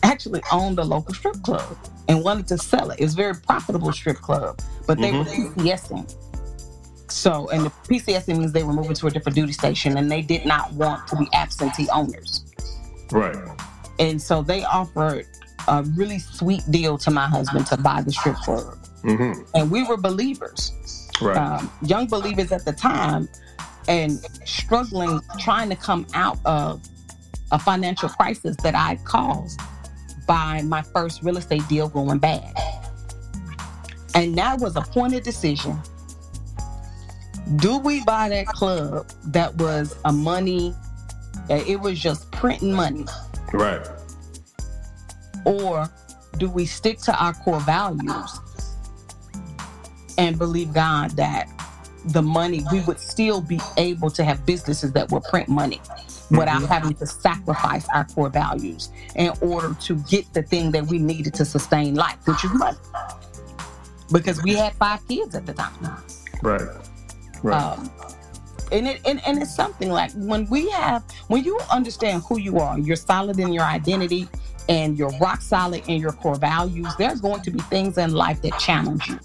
[0.02, 1.76] actually owned a local strip club
[2.08, 2.98] and wanted to sell it.
[2.98, 5.44] It was a very profitable strip club, but they mm-hmm.
[5.44, 6.16] were PCSing.
[7.08, 10.22] So, and the PCSing means they were moving to a different duty station and they
[10.22, 12.44] did not want to be absentee owners.
[13.12, 13.36] Right.
[13.98, 15.26] And so they offered
[15.68, 18.78] a really sweet deal to my husband to buy the strip club.
[19.02, 19.42] Mm-hmm.
[19.54, 20.72] And we were believers,
[21.20, 21.36] right.
[21.36, 23.28] um, young believers at the time,
[23.88, 24.12] and
[24.44, 26.82] struggling, trying to come out of
[27.52, 29.60] a financial crisis that I caused
[30.26, 32.54] by my first real estate deal going bad.
[34.14, 35.78] And that was a pointed decision.
[37.56, 40.74] Do we buy that club that was a money,
[41.48, 43.06] it was just printing money?
[43.52, 43.84] Right.
[45.44, 45.90] Or
[46.38, 48.38] do we stick to our core values
[50.16, 51.48] and believe God that
[52.06, 55.80] the money, we would still be able to have businesses that will print money
[56.30, 56.66] without mm-hmm.
[56.66, 61.34] having to sacrifice our core values in order to get the thing that we needed
[61.34, 62.78] to sustain life, which is money.
[64.12, 66.02] Because we had five kids at the time.
[66.42, 66.62] Right.
[67.42, 67.60] Right.
[67.60, 67.90] Um,
[68.72, 72.58] and it and, and it's something like when we have when you understand who you
[72.58, 74.28] are, you're solid in your identity
[74.68, 78.40] and you're rock solid in your core values, there's going to be things in life
[78.42, 79.18] that challenge you.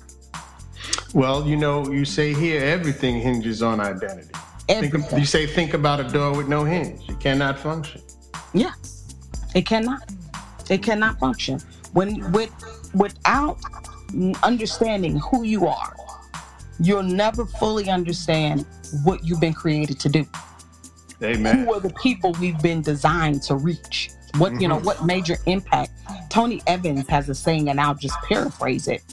[1.13, 4.31] Well, you know, you say here everything hinges on identity.
[4.67, 7.07] Think, you say think about a door with no hinge.
[7.07, 8.01] It cannot function.
[8.53, 8.73] Yeah,
[9.53, 10.11] it cannot.
[10.69, 11.59] It cannot function
[11.93, 12.51] when with
[12.93, 13.59] without
[14.43, 15.95] understanding who you are.
[16.79, 18.65] You'll never fully understand
[19.03, 20.25] what you've been created to do.
[21.23, 21.65] Amen.
[21.65, 24.09] Who are the people we've been designed to reach?
[24.37, 24.61] What mm-hmm.
[24.61, 24.77] you know?
[24.77, 24.85] Mm-hmm.
[24.85, 25.91] What major impact?
[26.29, 29.03] Tony Evans has a saying, and I'll just paraphrase it.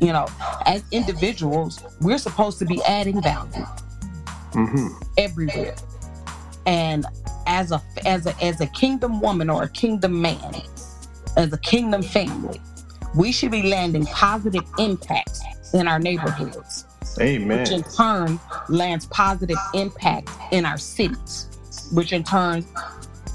[0.00, 0.26] You know,
[0.66, 3.66] as individuals, we're supposed to be adding value
[4.52, 4.88] mm-hmm.
[5.16, 5.74] everywhere.
[6.66, 7.06] And
[7.46, 10.62] as a as a as a kingdom woman or a kingdom man,
[11.36, 12.60] as a kingdom family,
[13.16, 15.40] we should be landing positive impacts
[15.72, 16.84] in our neighborhoods.
[17.20, 17.58] Amen.
[17.58, 21.48] Which in turn lands positive impact in our cities,
[21.92, 22.64] which in turn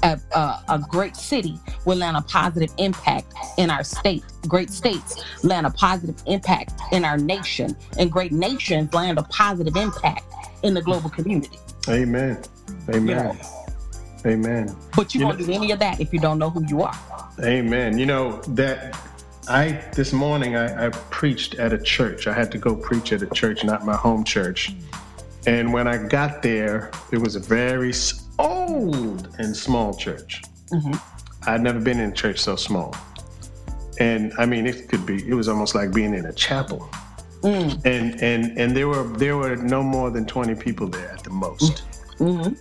[0.04, 4.22] a, a, a, great city will land a positive impact in our state.
[4.46, 9.76] Great states land a positive impact in our nation, and great nations land a positive
[9.76, 10.24] impact
[10.62, 11.58] in the global community.
[11.88, 12.42] Amen.
[12.94, 13.38] Amen.
[14.26, 14.76] Amen.
[14.94, 16.82] But you, you won't know, do any of that if you don't know who you
[16.82, 16.94] are.
[17.42, 17.98] Amen.
[17.98, 18.98] You know that
[19.48, 22.26] I this morning I, I preached at a church.
[22.26, 24.74] I had to go preach at a church, not my home church.
[25.46, 27.92] And when I got there, it was a very
[28.38, 30.42] old and small church.
[30.70, 30.94] Mm-hmm.
[31.48, 32.94] I'd never been in a church so small.
[34.00, 36.88] And I mean, it could be, it was almost like being in a chapel.
[37.42, 37.84] Mm.
[37.84, 41.30] And and and there were there were no more than 20 people there at the
[41.30, 41.82] most.
[42.18, 42.54] Mm-hmm.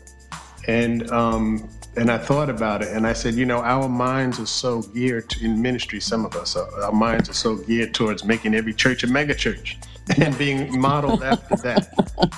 [0.68, 4.46] And um and I thought about it and I said, you know, our minds are
[4.46, 8.56] so geared to, in ministry, some of us, our minds are so geared towards making
[8.56, 9.78] every church a mega church
[10.18, 12.30] and being modeled after that.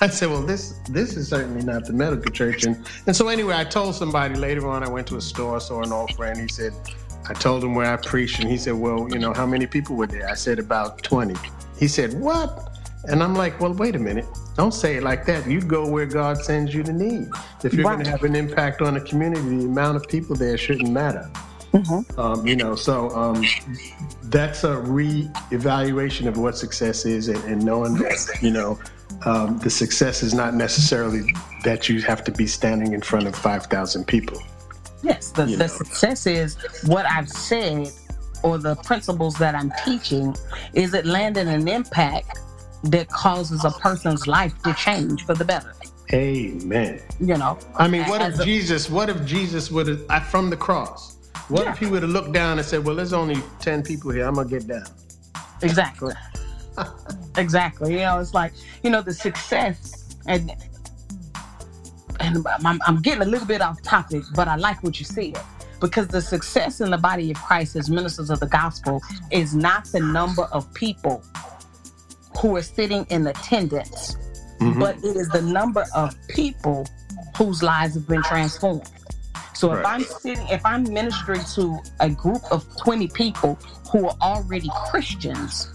[0.00, 2.64] I said, well, this this is certainly not the medical church.
[2.64, 5.82] And, and so anyway, I told somebody later on, I went to a store, saw
[5.82, 6.38] an old friend.
[6.38, 6.72] He said,
[7.28, 9.96] I told him where I preached, and he said, well, you know, how many people
[9.96, 10.28] were there?
[10.28, 11.34] I said, about 20.
[11.78, 12.76] He said, what?
[13.08, 14.26] And I'm like, well, wait a minute.
[14.56, 15.48] Don't say it like that.
[15.48, 17.28] You go where God sends you to need.
[17.62, 17.94] If you're right.
[17.94, 21.30] going to have an impact on a community, the amount of people there shouldn't matter.
[21.72, 22.18] Mm-hmm.
[22.18, 23.44] Um, you know, so um,
[24.24, 28.78] that's a re-evaluation of what success is, and, and knowing that you know
[29.24, 31.32] um, the success is not necessarily
[31.64, 34.40] that you have to be standing in front of 5,000 people.
[35.02, 37.88] Yes, the, the success is what I've said
[38.42, 40.34] or the principles that I'm teaching.
[40.74, 42.38] Is it landing an impact
[42.84, 45.74] that causes a person's life to change for the better?
[46.12, 47.00] Amen.
[47.18, 48.88] You know, I mean, what if Jesus?
[48.88, 51.15] What if Jesus would have from the cross?
[51.48, 51.72] What yeah.
[51.72, 54.26] if he would have looked down and said, "Well, there's only ten people here.
[54.26, 54.86] I'm gonna get down."
[55.62, 56.14] Exactly.
[57.36, 57.92] exactly.
[57.92, 60.52] You know, it's like you know the success and
[62.20, 65.36] and I'm, I'm getting a little bit off topic, but I like what you said
[65.80, 69.84] because the success in the body of Christ as ministers of the gospel is not
[69.86, 71.22] the number of people
[72.40, 74.16] who are sitting in attendance,
[74.60, 74.80] mm-hmm.
[74.80, 76.86] but it is the number of people
[77.36, 78.88] whose lives have been transformed.
[79.56, 79.94] So if right.
[79.94, 83.58] I'm sitting, if I'm ministering to a group of 20 people
[83.90, 85.72] who are already Christians,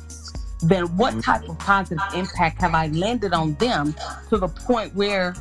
[0.61, 1.21] then what mm-hmm.
[1.21, 3.95] type of positive impact have I landed on them
[4.29, 5.33] to the point where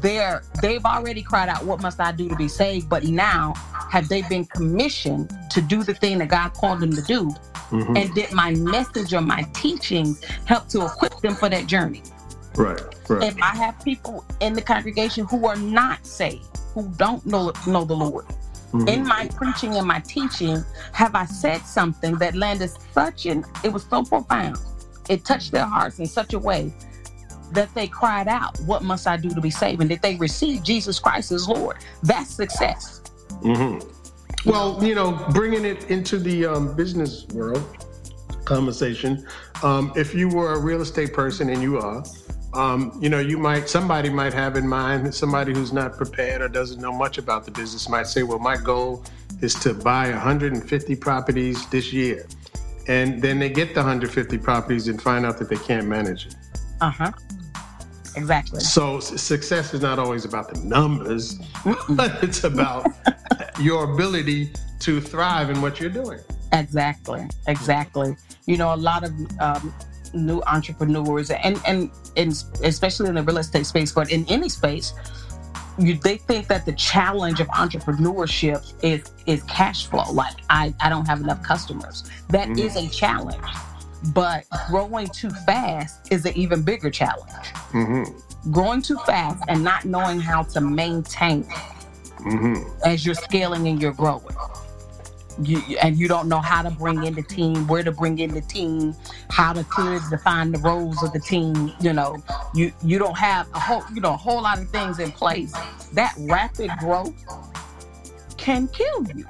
[0.00, 2.88] they're they've already cried out, What must I do to be saved?
[2.88, 3.52] But now
[3.90, 7.28] have they been commissioned to do the thing that God called them to do?
[7.70, 7.96] Mm-hmm.
[7.96, 12.02] And did my message or my teachings help to equip them for that journey?
[12.56, 13.22] Right, right.
[13.22, 17.84] If I have people in the congregation who are not saved, who don't know know
[17.84, 18.88] the Lord, mm-hmm.
[18.88, 23.72] in my preaching and my teaching, have I said something that landed such an it
[23.72, 24.58] was so profound.
[25.08, 26.72] It touched their hearts in such a way
[27.52, 29.80] that they cried out, What must I do to be saved?
[29.80, 31.78] And that they receive Jesus Christ as Lord.
[32.02, 33.02] That's success.
[33.42, 34.48] Mm-hmm.
[34.48, 37.84] Well, you know, bringing it into the um, business world
[38.44, 39.26] conversation,
[39.62, 42.04] um, if you were a real estate person and you are,
[42.56, 46.48] um, you know, you might somebody might have in mind somebody who's not prepared or
[46.48, 49.04] doesn't know much about the business might say, "Well, my goal
[49.42, 52.26] is to buy 150 properties this year,"
[52.88, 56.36] and then they get the 150 properties and find out that they can't manage it.
[56.80, 57.12] Uh huh.
[58.16, 58.60] Exactly.
[58.60, 61.38] So success is not always about the numbers,
[61.90, 62.86] but it's about
[63.60, 66.20] your ability to thrive in what you're doing.
[66.52, 67.28] Exactly.
[67.46, 68.16] Exactly.
[68.46, 69.74] You know, a lot of um,
[70.14, 74.94] new entrepreneurs and, and and especially in the real estate space, but in any space,
[75.78, 80.10] you, they think that the challenge of entrepreneurship is is cash flow.
[80.12, 82.10] Like I, I don't have enough customers.
[82.30, 82.58] That mm-hmm.
[82.58, 83.44] is a challenge,
[84.14, 87.46] but growing too fast is an even bigger challenge.
[87.72, 88.50] Mm-hmm.
[88.50, 92.62] Growing too fast and not knowing how to maintain mm-hmm.
[92.84, 94.36] as you're scaling and you're growing
[95.42, 98.32] you, and you don't know how to bring in the team, where to bring in
[98.34, 98.94] the team,
[99.30, 101.72] how to clearly define the roles of the team.
[101.80, 102.16] You know,
[102.54, 105.52] you you don't have a whole you know a whole lot of things in place.
[105.92, 107.14] That rapid growth
[108.36, 109.26] can kill you.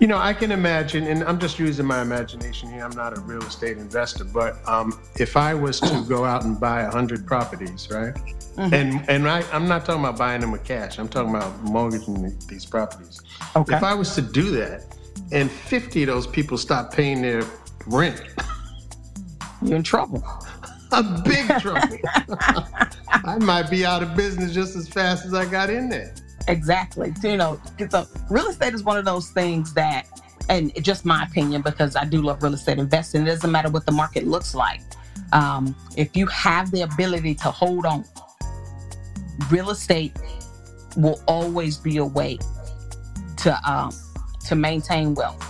[0.00, 2.82] You know, I can imagine, and I'm just using my imagination here.
[2.82, 6.58] I'm not a real estate investor, but um, if I was to go out and
[6.58, 8.12] buy hundred properties, right?
[8.56, 8.74] Mm-hmm.
[8.74, 10.98] And and I, I'm not talking about buying them with cash.
[10.98, 13.22] I'm talking about mortgaging these properties.
[13.54, 13.76] Okay.
[13.76, 14.84] If I was to do that,
[15.32, 17.42] and 50 of those people stop paying their
[17.86, 18.22] rent.
[19.62, 20.22] You're in trouble.
[20.92, 21.98] A big trouble.
[23.08, 26.14] I might be out of business just as fast as I got in there.
[26.48, 27.14] Exactly.
[27.14, 30.06] So, you know, so real estate is one of those things that,
[30.48, 33.86] and just my opinion, because I do love real estate investing, it doesn't matter what
[33.86, 34.82] the market looks like.
[35.32, 38.04] Um, if you have the ability to hold on,
[39.50, 40.12] real estate
[40.96, 42.38] will always be a way
[43.38, 43.92] to um,
[44.46, 45.40] to maintain wealth.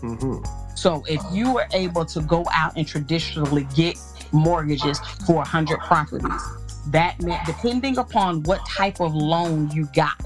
[0.00, 0.44] Mm-hmm.
[0.74, 3.98] So if you were able to go out and traditionally get
[4.32, 6.42] mortgages for 100 properties,
[6.88, 10.20] that meant depending upon what type of loan you got,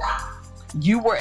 [0.80, 1.18] you were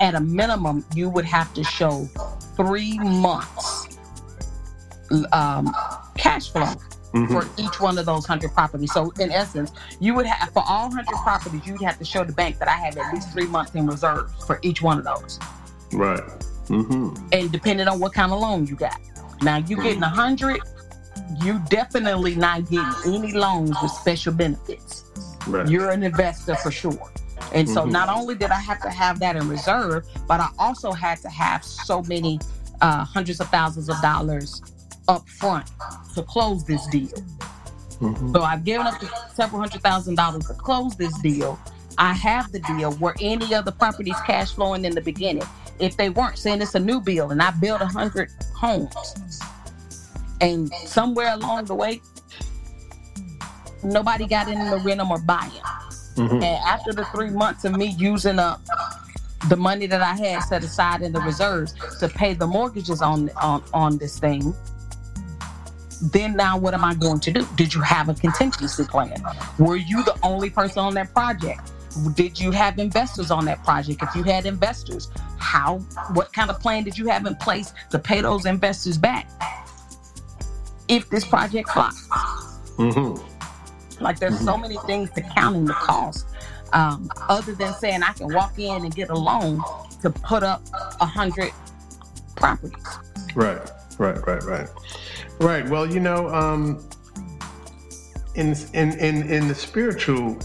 [0.00, 2.08] at a minimum, you would have to show
[2.56, 3.98] three months
[5.32, 5.74] um,
[6.16, 6.74] cash flow.
[7.12, 7.26] Mm-hmm.
[7.26, 10.90] For each one of those hundred properties, so in essence, you would have for all
[10.90, 13.74] hundred properties, you'd have to show the bank that I have at least three months
[13.74, 15.38] in reserve for each one of those.
[15.92, 16.22] Right.
[16.66, 17.28] Mm-hmm.
[17.32, 18.98] And depending on what kind of loan you got.
[19.42, 20.60] Now, you getting a hundred,
[21.42, 25.04] you definitely not getting any loans with special benefits.
[25.46, 25.68] Right.
[25.68, 27.12] You're an investor for sure.
[27.52, 27.90] And so mm-hmm.
[27.90, 31.28] not only did I have to have that in reserve, but I also had to
[31.28, 32.38] have so many
[32.80, 34.62] uh, hundreds of thousands of dollars
[35.08, 35.68] up front
[36.14, 37.08] to close this deal.
[37.08, 38.32] Mm-hmm.
[38.34, 41.58] So I've given up to several hundred thousand dollars to close this deal.
[41.98, 45.46] I have the deal where any of the properties cash flowing in the beginning
[45.78, 48.94] if they weren't saying it's a new build and I built a hundred homes.
[50.40, 52.00] And somewhere along the way,
[53.84, 56.26] nobody got in to rent them or buy them.
[56.26, 56.42] Mm-hmm.
[56.42, 58.60] And after the three months of me using up
[59.48, 63.30] the money that I had set aside in the reserves to pay the mortgages on
[63.40, 64.54] on, on this thing,
[66.12, 67.46] then now what am I going to do?
[67.56, 69.22] Did you have a contingency plan?
[69.58, 71.70] Were you the only person on that project?
[72.14, 74.02] Did you have investors on that project?
[74.02, 75.78] If you had investors, how,
[76.14, 79.28] what kind of plan did you have in place to pay those investors back
[80.88, 82.08] if this project flops?
[82.76, 84.02] Mm-hmm.
[84.02, 84.44] Like there's mm-hmm.
[84.44, 86.26] so many things to counting the cost.
[86.72, 89.62] Um, other than saying I can walk in and get a loan
[90.00, 90.62] to put up
[91.00, 91.52] a hundred
[92.34, 92.82] properties.
[93.34, 94.68] Right, right, right, right,
[95.38, 95.68] right.
[95.68, 96.88] Well, you know, um,
[98.34, 100.38] in in in in the spiritual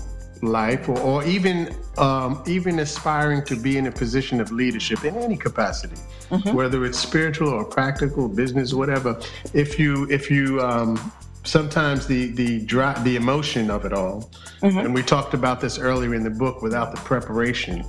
[0.44, 5.16] life or, or even um, even aspiring to be in a position of leadership in
[5.16, 5.96] any capacity
[6.30, 6.54] mm-hmm.
[6.54, 9.20] whether it's spiritual or practical business whatever
[9.54, 11.12] if you if you um,
[11.48, 14.30] sometimes the the dry, the emotion of it all,
[14.62, 14.78] mm-hmm.
[14.78, 16.62] and we talked about this earlier in the book.
[16.62, 17.86] Without the preparation,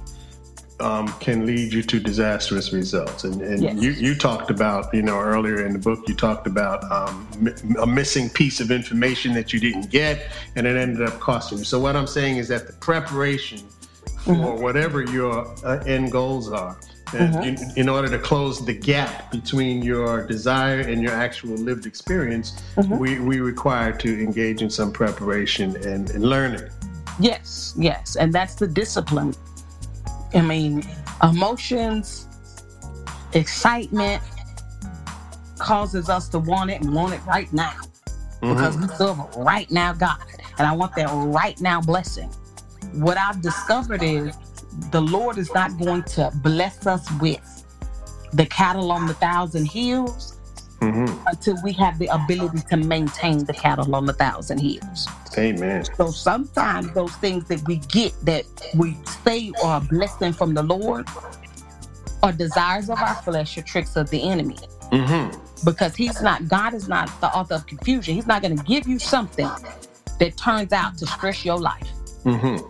[0.81, 3.25] um, can lead you to disastrous results.
[3.25, 3.77] And, and yes.
[3.77, 7.29] you, you talked about, you know, earlier in the book, you talked about um,
[7.81, 11.65] a missing piece of information that you didn't get, and it ended up costing you.
[11.65, 13.59] So what I'm saying is that the preparation
[14.25, 14.63] for mm-hmm.
[14.63, 17.43] whatever your uh, end goals are Mm-hmm.
[17.43, 22.63] In, in, order to close the gap between your desire and your actual lived experience,
[22.77, 22.99] mm-hmm.
[22.99, 26.69] we, we require to engage in some preparation and, and learning.
[27.19, 28.17] Yes, yes.
[28.17, 29.35] And that's the discipline.
[30.35, 30.83] I mean,
[31.23, 32.27] emotions,
[33.33, 34.23] excitement
[35.59, 37.75] causes us to want it and want it right now.
[38.43, 38.55] Mm-hmm.
[38.55, 40.19] Because we serve a right now God.
[40.59, 42.31] And I want that right now blessing.
[42.95, 44.37] What I've discovered is
[44.91, 47.65] the Lord is not going to bless us with
[48.33, 50.38] the cattle on the thousand hills
[50.81, 51.27] mm-hmm.
[51.27, 55.07] until we have the ability to maintain the cattle on the thousand hills.
[55.37, 55.85] Amen.
[55.97, 58.45] So sometimes those things that we get that
[58.77, 61.07] we say are a blessing from the Lord
[62.23, 64.59] are desires of our flesh or tricks of the enemy.
[64.91, 65.65] Mm-hmm.
[65.65, 68.15] Because he's not, God is not the author of confusion.
[68.15, 69.49] He's not going to give you something
[70.19, 71.89] that turns out to stress your life.
[72.25, 72.67] Mm-hmm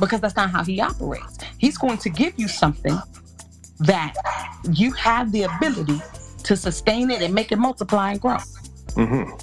[0.00, 1.38] because that's not how he operates.
[1.58, 2.98] He's going to give you something
[3.80, 4.14] that
[4.72, 6.00] you have the ability
[6.44, 8.38] to sustain it and make it multiply and grow.
[8.88, 9.36] Mm-hmm.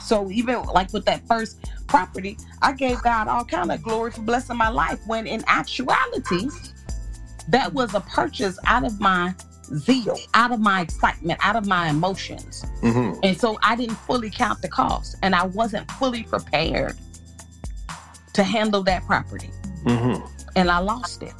[0.00, 4.22] So even like with that first property, I gave God all kind of glory for
[4.22, 5.00] blessing my life.
[5.06, 6.48] When in actuality,
[7.48, 9.34] that was a purchase out of my
[9.76, 12.64] zeal, out of my excitement, out of my emotions.
[12.82, 13.20] Mm-hmm.
[13.22, 16.96] And so I didn't fully count the cost, and I wasn't fully prepared
[18.32, 19.50] to handle that property
[19.84, 20.24] mm-hmm.
[20.56, 21.34] and I lost it.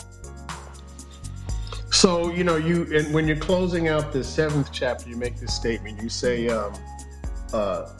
[2.01, 5.53] So you know, you and when you're closing out the seventh chapter, you make this
[5.53, 6.03] statement.
[6.03, 6.72] You say, um,
[7.53, 7.90] uh,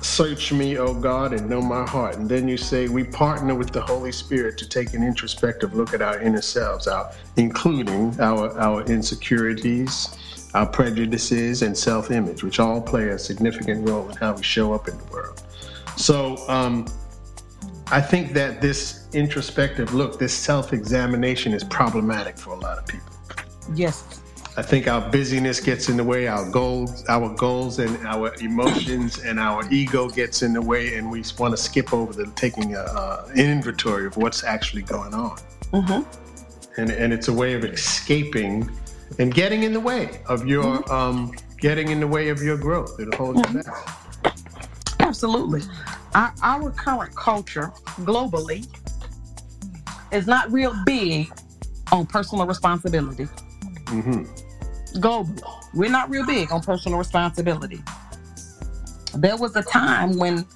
[0.00, 3.70] "Search me, O God, and know my heart." And then you say, "We partner with
[3.70, 8.58] the Holy Spirit to take an introspective look at our inner selves, our, including our
[8.58, 10.08] our insecurities."
[10.54, 14.72] Our prejudices and self image, which all play a significant role in how we show
[14.72, 15.42] up in the world.
[15.96, 16.86] So, um,
[17.92, 22.86] I think that this introspective look, this self examination is problematic for a lot of
[22.86, 23.17] people.
[23.74, 24.22] Yes.
[24.56, 29.20] I think our busyness gets in the way, our goals, our goals and our emotions
[29.20, 32.74] and our ego gets in the way, and we want to skip over the taking
[32.74, 35.38] a, an inventory of what's actually going on.
[35.72, 36.80] Mm-hmm.
[36.80, 38.68] And, and it's a way of escaping
[39.20, 40.92] and getting in the way of your mm-hmm.
[40.92, 42.98] um, getting in the way of your growth.
[42.98, 43.58] It'll hold mm-hmm.
[43.58, 44.34] you back.
[44.98, 45.62] Absolutely.
[46.16, 48.66] Our, our current culture globally
[50.10, 51.30] is not real big
[51.92, 53.28] on personal responsibility.
[53.88, 54.98] Mm-hmm.
[55.00, 55.42] Globally,
[55.74, 57.82] we're not real big on personal responsibility.
[59.14, 60.46] There was a time when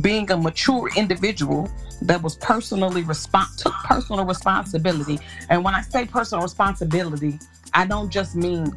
[0.00, 1.70] being a mature individual
[2.02, 5.18] that was personally respons- took personal responsibility.
[5.48, 7.38] And when I say personal responsibility,
[7.74, 8.72] I don't just mean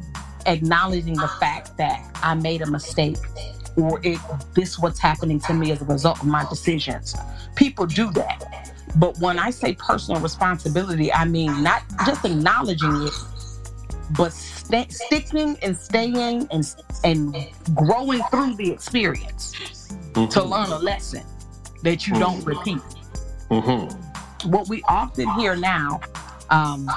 [0.46, 3.18] acknowledging the fact that I made a mistake
[3.76, 4.18] or it
[4.54, 7.14] this what's happening to me as a result of my decisions.
[7.56, 8.72] People do that.
[8.96, 13.12] But when I say personal responsibility, I mean not just acknowledging it,
[14.16, 17.36] but st- sticking and staying and and
[17.74, 19.54] growing through the experience
[20.12, 20.28] mm-hmm.
[20.28, 21.24] to learn a lesson
[21.82, 22.22] that you mm-hmm.
[22.22, 22.82] don't repeat.
[23.50, 24.50] Mm-hmm.
[24.50, 26.00] What we often hear now,
[26.50, 26.88] um,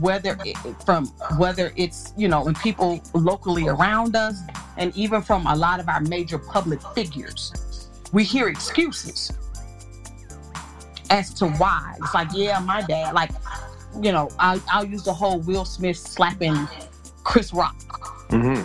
[0.00, 1.06] whether it, from
[1.38, 4.40] whether it's you know in people locally around us
[4.76, 9.32] and even from a lot of our major public figures we hear excuses
[11.10, 13.30] as to why it's like yeah my dad like
[14.02, 16.68] you know i'll, I'll use the whole will smith slapping
[17.24, 17.76] chris rock
[18.30, 18.62] mm-hmm.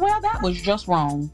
[0.00, 1.30] well that was just wrong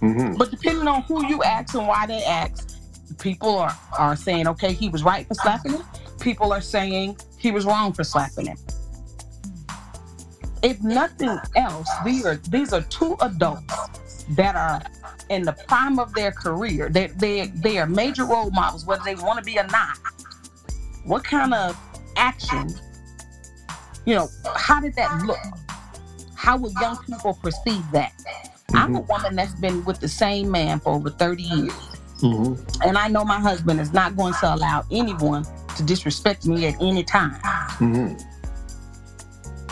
[0.00, 0.36] mm-hmm.
[0.36, 2.78] but depending on who you ask and why they ask
[3.18, 5.82] people are, are saying okay he was right for slapping him
[6.20, 8.58] people are saying he was wrong for slapping him.
[10.62, 14.82] If nothing else, these are these are two adults that are
[15.30, 16.90] in the prime of their career.
[16.90, 19.98] They they they are major role models, whether they want to be or not.
[21.10, 21.76] What kind of
[22.16, 22.72] action?
[24.06, 25.40] You know, how did that look?
[26.36, 28.12] How would young people perceive that?
[28.16, 28.76] Mm-hmm.
[28.76, 31.72] I'm a woman that's been with the same man for over 30 years.
[32.20, 32.82] Mm-hmm.
[32.82, 35.44] And I know my husband is not going to allow anyone
[35.76, 37.40] to disrespect me at any time.
[37.80, 38.14] Mm-hmm.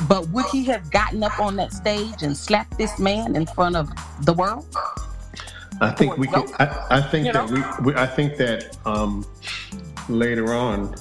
[0.08, 3.76] But would he have gotten up on that stage and slapped this man in front
[3.76, 3.88] of
[4.24, 4.66] the world?
[5.80, 6.48] I think we can.
[6.58, 9.24] I, I think you that we, we, I think that um,
[10.08, 10.96] later on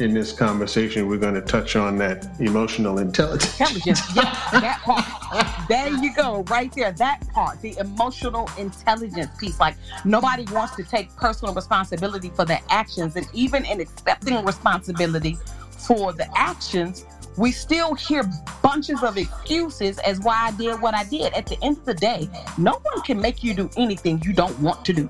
[0.00, 3.58] in this conversation, we're going to touch on that emotional intelligence.
[3.60, 4.22] Intelligence, yeah,
[4.52, 5.68] that part.
[5.68, 6.92] there you go, right there.
[6.92, 9.60] That part, the emotional intelligence piece.
[9.60, 15.36] Like nobody wants to take personal responsibility for their actions, and even in accepting responsibility
[15.70, 17.04] for the actions,
[17.36, 18.24] we still hear
[18.62, 21.32] bunches of excuses as why I did what I did.
[21.34, 22.28] At the end of the day,
[22.58, 25.08] no one can make you do anything you don't want to do.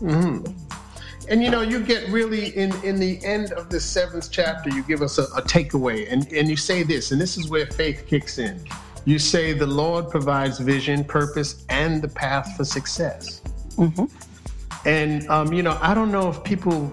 [0.00, 0.61] Mm-hmm.
[1.28, 4.82] And you know, you get really in in the end of the seventh chapter, you
[4.82, 8.06] give us a, a takeaway, and and you say this, and this is where faith
[8.06, 8.60] kicks in.
[9.04, 13.40] You say the Lord provides vision, purpose, and the path for success.
[13.76, 14.06] Mm-hmm.
[14.86, 16.92] And um, you know, I don't know if people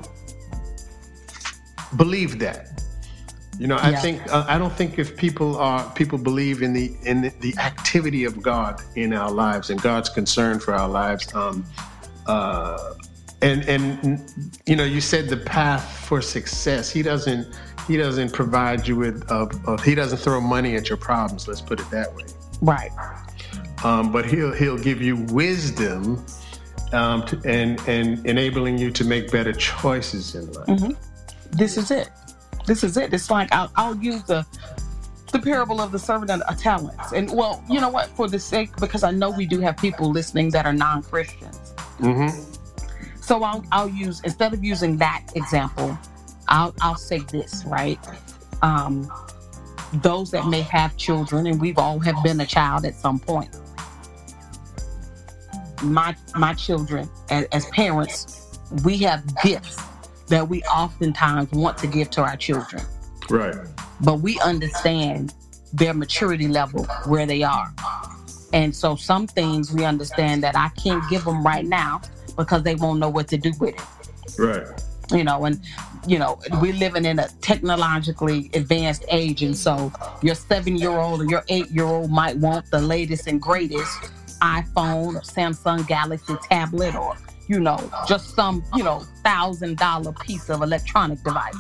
[1.97, 2.67] believe that.
[3.57, 3.99] You know, I yeah.
[3.99, 7.53] think uh, I don't think if people are people believe in the in the, the,
[7.57, 11.33] activity of God in our lives and God's concern for our lives.
[11.35, 11.65] Um,
[12.25, 12.93] uh,
[13.41, 16.89] and and you know, you said the path for success.
[16.89, 17.47] He doesn't
[17.87, 21.47] he doesn't provide you with uh, uh, he doesn't throw money at your problems.
[21.47, 22.25] Let's put it that way.
[22.61, 22.91] Right.
[23.83, 26.23] Um, but he'll he'll give you wisdom
[26.91, 30.67] um, to, and and enabling you to make better choices in life.
[30.67, 31.57] Mm-hmm.
[31.57, 32.09] This is it.
[32.65, 33.13] This is it.
[33.13, 34.45] It's like I'll, I'll use the
[35.31, 37.13] the parable of the servant and the talents.
[37.13, 38.07] And well, you know what?
[38.09, 41.73] For the sake, because I know we do have people listening that are non Christians.
[41.99, 42.58] Mm-hmm.
[43.29, 45.95] So I'll I'll use instead of using that example,
[46.47, 47.99] I'll I'll say this right.
[48.63, 49.07] Um,
[49.93, 53.55] those that may have children, and we've all have been a child at some point.
[55.83, 59.79] My my children, as, as parents, we have gifts
[60.29, 62.81] that we oftentimes want to give to our children.
[63.29, 63.53] Right.
[64.01, 65.35] But we understand
[65.71, 67.71] their maturity level where they are.
[68.53, 72.01] And so some things we understand that I can't give them right now
[72.39, 74.39] because they won't know what to do with it.
[74.39, 74.65] Right.
[75.11, 75.59] You know, and
[76.07, 81.43] you know, we're living in a technologically advanced age, and so your seven-year-old or your
[81.49, 83.91] eight-year-old might want the latest and greatest
[84.41, 87.17] iPhone or Samsung Galaxy tablet or
[87.49, 91.57] you know, just some, you know, thousand dollar piece of electronic device.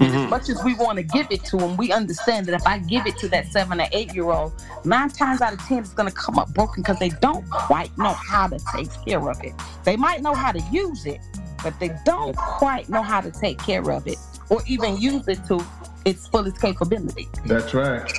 [0.00, 0.16] Mm-hmm.
[0.16, 2.78] As much as we want to give it to them, we understand that if I
[2.78, 5.92] give it to that seven or eight year old, nine times out of ten it's
[5.92, 9.42] going to come up broken because they don't quite know how to take care of
[9.44, 9.52] it.
[9.84, 11.20] They might know how to use it,
[11.62, 14.16] but they don't quite know how to take care of it
[14.48, 15.62] or even use it to
[16.06, 17.28] its fullest capability.
[17.44, 18.10] That's right.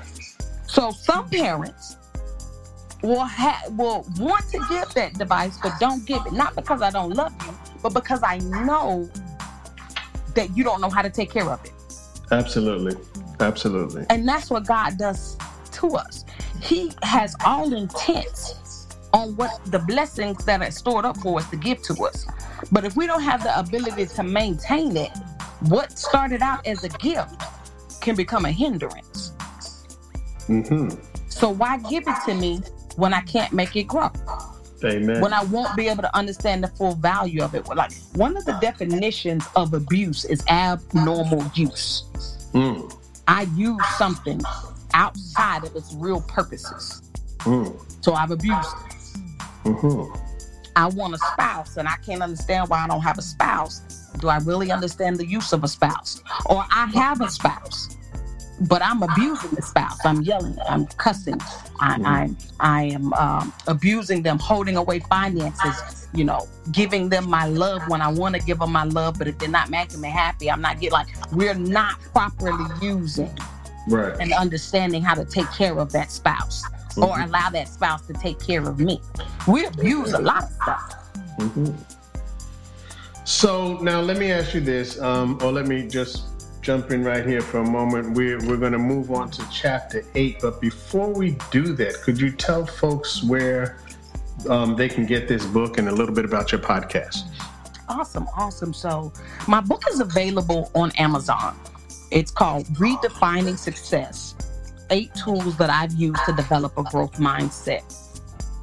[0.68, 1.98] So some parents
[3.02, 6.34] will ha- will want to give that device, but don't give it.
[6.34, 9.10] Not because I don't love you, but because I know
[10.36, 11.74] that you don't know how to take care of it.
[12.32, 12.96] Absolutely,
[13.40, 14.06] absolutely.
[14.10, 15.38] And that's what God does
[15.74, 16.26] to us.
[16.62, 18.56] He has all intent
[19.14, 22.26] on what the blessings that are stored up for us to give to us.
[22.72, 25.12] But if we don't have the ability to maintain it,
[25.68, 27.42] what started out as a gift
[28.02, 29.34] can become a hindrance.
[30.48, 30.90] Mm-hmm.
[31.28, 32.62] So why give it to me
[32.96, 34.12] when I can't make it grow.
[34.84, 35.22] Amen.
[35.22, 37.68] When I won't be able to understand the full value of it.
[37.68, 42.04] Like one of the definitions of abuse is abnormal use.
[42.54, 42.94] Mm.
[43.28, 44.42] I use something
[44.94, 47.02] outside of its real purposes.
[47.40, 48.04] Mm.
[48.04, 48.92] So I've abused it.
[49.66, 50.28] Mm-hmm.
[50.76, 53.80] I want a spouse and I can't understand why I don't have a spouse.
[54.20, 56.22] Do I really understand the use of a spouse?
[56.48, 57.98] Or I have a spouse
[58.60, 60.06] but I'm abusing the spouse.
[60.06, 60.58] I'm yelling.
[60.68, 61.40] I'm cussing.
[61.80, 62.06] I, mm-hmm.
[62.06, 66.08] I'm I am um, abusing them, holding away finances.
[66.14, 69.30] You know, giving them my love when I want to give them my love, but
[69.30, 73.34] if they're not making me happy, I'm not getting like we're not properly using
[73.88, 74.14] right.
[74.20, 77.04] and understanding how to take care of that spouse mm-hmm.
[77.04, 79.02] or allow that spouse to take care of me.
[79.48, 81.14] We abuse a lot of stuff.
[81.40, 81.76] Mm-hmm.
[83.24, 86.31] So now let me ask you this, um, or let me just
[86.62, 88.16] jump in right here for a moment.
[88.16, 90.38] We're, we're going to move on to chapter eight.
[90.42, 93.78] But before we do that, could you tell folks where
[94.50, 97.24] um, they can get this book and a little bit about your podcast?
[97.90, 98.74] Awesome, awesome.
[98.74, 99.12] So,
[99.48, 101.60] my book is available on Amazon.
[102.10, 104.36] It's called Redefining Success
[104.90, 108.01] Eight Tools That I've Used to Develop a Growth Mindset.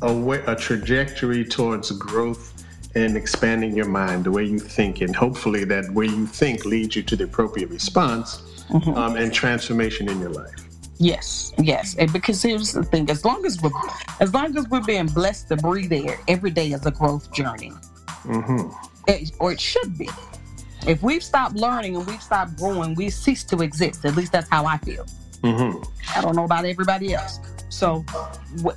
[0.02, 5.16] a way, a trajectory towards growth and expanding your mind, the way you think, and
[5.16, 8.94] hopefully that way you think leads you to the appropriate response mm-hmm.
[8.96, 10.56] um, and transformation in your life.
[10.98, 13.72] Yes, yes, and because here's the thing: as long as we're
[14.20, 17.72] as long as we're being blessed to breathe air, every day is a growth journey,
[18.24, 18.70] mm-hmm.
[19.08, 20.10] it, or it should be.
[20.88, 24.06] If we've stopped learning and we've stopped growing, we cease to exist.
[24.06, 25.06] At least that's how I feel.
[25.42, 25.84] Mm-hmm.
[26.18, 27.40] I don't know about everybody else.
[27.70, 28.04] So,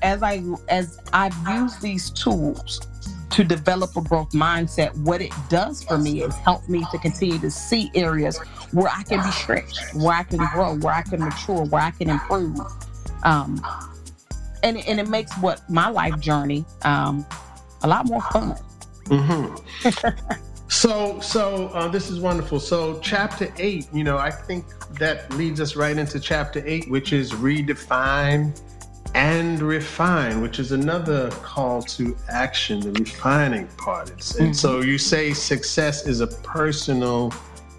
[0.02, 2.80] as I as I've used these tools
[3.30, 7.38] to develop a growth mindset, what it does for me is help me to continue
[7.38, 8.38] to see areas
[8.72, 11.90] where I can be stretched, where I can grow, where I can mature, where I
[11.92, 12.60] can improve.
[13.22, 13.64] Um,
[14.62, 17.26] and, and it makes what my life journey um,
[17.82, 18.56] a lot more fun.
[19.06, 20.42] Mm-hmm.
[20.72, 22.58] so, so uh, this is wonderful.
[22.58, 24.64] So, chapter eight, you know, I think
[24.98, 28.58] that leads us right into chapter eight, which is redefine
[29.14, 34.08] and refine, which is another call to action, the refining part.
[34.08, 34.44] Mm-hmm.
[34.44, 37.34] And so you say success is a personal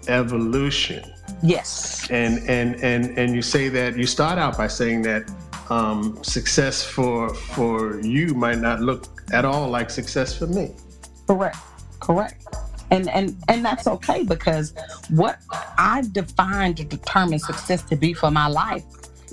[0.06, 1.12] evolution.
[1.42, 2.08] Yes.
[2.10, 5.28] And and and and you say that you start out by saying that
[5.68, 10.76] um, success for for you might not look at all like success for me.
[11.26, 11.56] Correct.
[11.98, 12.46] Correct.
[12.94, 14.72] And and and that's okay because
[15.10, 15.38] what
[15.78, 18.84] I've defined to determine success to be for my life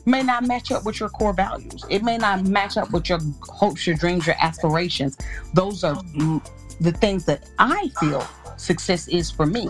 [0.06, 1.86] may not match up with your core values.
[1.90, 5.18] It may not match up with your hopes, your dreams, your aspirations.
[5.54, 6.02] Those are
[6.80, 8.26] the things that I feel
[8.58, 9.70] success is for me.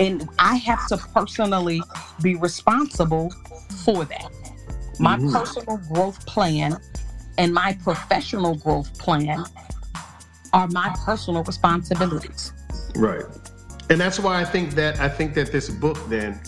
[0.00, 1.82] And I have to personally
[2.22, 3.30] be responsible
[3.84, 4.30] for that.
[4.98, 5.32] My mm-hmm.
[5.32, 6.78] personal growth plan
[7.38, 9.44] and my professional growth plan
[10.52, 12.52] are my personal responsibilities.
[12.94, 13.24] Right.
[13.90, 16.40] And that's why I think that I think that this book then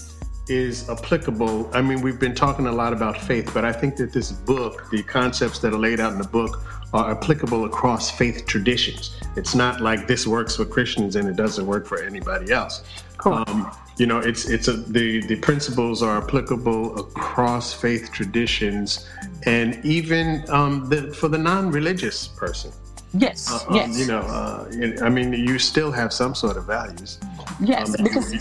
[0.48, 1.70] is applicable.
[1.74, 4.88] I mean, we've been talking a lot about faith, but I think that this book,
[4.90, 6.64] the concepts that are laid out in the book,
[6.94, 9.20] are applicable across faith traditions.
[9.36, 12.82] It's not like this works for Christians and it doesn't work for anybody else.
[13.18, 13.44] Cool.
[13.46, 19.08] Um, you know, it's it's a, the the principles are applicable across faith traditions,
[19.44, 22.70] and even um, the, for the non-religious person.
[23.14, 23.50] Yes.
[23.50, 23.98] Uh, um, yes.
[23.98, 24.68] You know, uh,
[25.02, 27.18] I mean, you still have some sort of values.
[27.60, 28.32] Yes, um, because.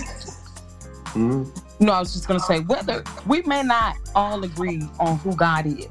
[1.13, 1.43] Mm-hmm.
[1.79, 5.35] No, I was just going to say whether we may not all agree on who
[5.35, 5.85] God is.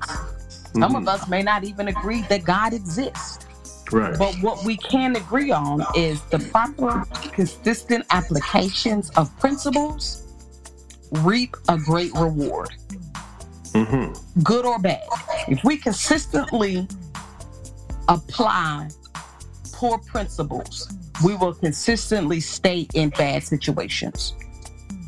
[0.73, 0.97] Some mm-hmm.
[0.97, 3.47] of us may not even agree that God exists.
[3.93, 4.19] Right.
[4.19, 10.25] But what we can agree on is the proper, consistent applications of principles
[11.13, 12.71] reap a great reward.
[13.67, 14.41] Mm-hmm.
[14.43, 15.07] Good or bad.
[15.47, 16.89] If we consistently
[18.09, 18.89] apply
[19.73, 20.93] poor principles,
[21.25, 24.35] we will consistently stay in bad situations.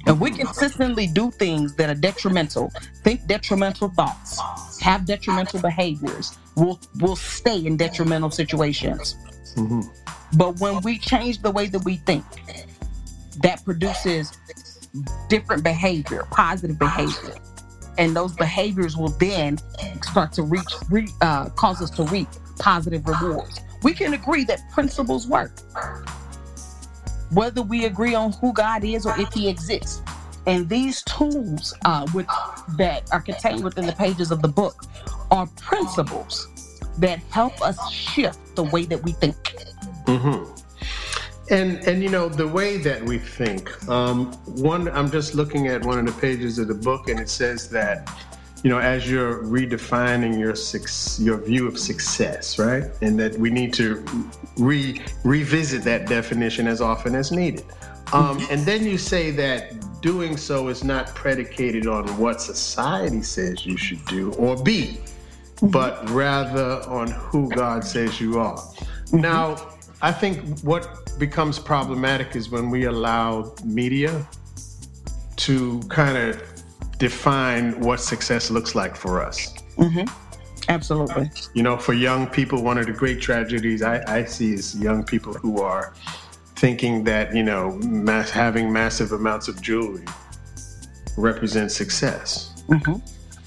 [0.07, 2.73] If we consistently do things that are detrimental,
[3.03, 4.41] think detrimental thoughts,
[4.81, 9.17] have detrimental behaviors, we'll, we'll stay in detrimental situations.
[9.55, 9.81] Mm-hmm.
[10.37, 12.25] But when we change the way that we think,
[13.43, 14.33] that produces
[15.29, 17.35] different behavior, positive behavior.
[17.99, 19.59] And those behaviors will then
[20.03, 22.29] start to reach, re, uh, cause us to reap
[22.59, 23.61] positive rewards.
[23.83, 25.53] We can agree that principles work
[27.31, 30.03] whether we agree on who God is or if He exists.
[30.47, 32.27] And these tools uh, with,
[32.79, 34.85] that are contained within the pages of the book
[35.31, 36.47] are principles
[36.99, 39.37] that help us shift the way that we think.
[40.07, 40.55] Mm-hmm.
[41.51, 43.89] And and you know the way that we think.
[43.89, 47.31] Um, one, I'm just looking at one of the pages of the book, and it
[47.31, 48.07] says that
[48.63, 50.55] you know, as you're redefining your
[51.25, 52.85] your view of success, right?
[53.03, 54.05] And that we need to
[54.57, 57.65] re revisit that definition as often as needed.
[58.13, 58.53] Um, mm-hmm.
[58.53, 63.77] and then you say that doing so is not predicated on what society says you
[63.77, 64.99] should do or be,
[65.57, 65.69] mm-hmm.
[65.69, 68.57] but rather on who God says you are.
[68.57, 69.21] Mm-hmm.
[69.21, 69.69] Now,
[70.01, 74.27] I think what becomes problematic is when we allow media
[75.37, 76.43] to kind of
[76.99, 79.55] define what success looks like for us.
[79.77, 80.07] Mm-hmm.
[80.69, 81.31] Absolutely.
[81.55, 85.03] You know, for young people, one of the great tragedies I, I see is young
[85.03, 85.95] people who are
[86.57, 90.05] thinking that you know mass, having massive amounts of jewelry
[91.17, 92.63] represents success.
[92.69, 92.95] hmm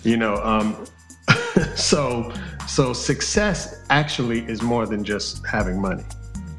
[0.04, 0.86] You know, um,
[1.76, 2.34] so
[2.68, 6.06] so success actually is more than just having money.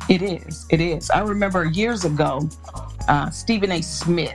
[0.09, 0.67] It is.
[0.71, 1.11] It is.
[1.11, 2.49] I remember years ago,
[3.09, 3.81] uh, Stephen A.
[3.83, 4.35] Smith.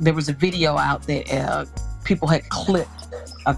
[0.00, 1.66] There was a video out that uh,
[2.04, 2.90] people had clipped
[3.46, 3.56] a,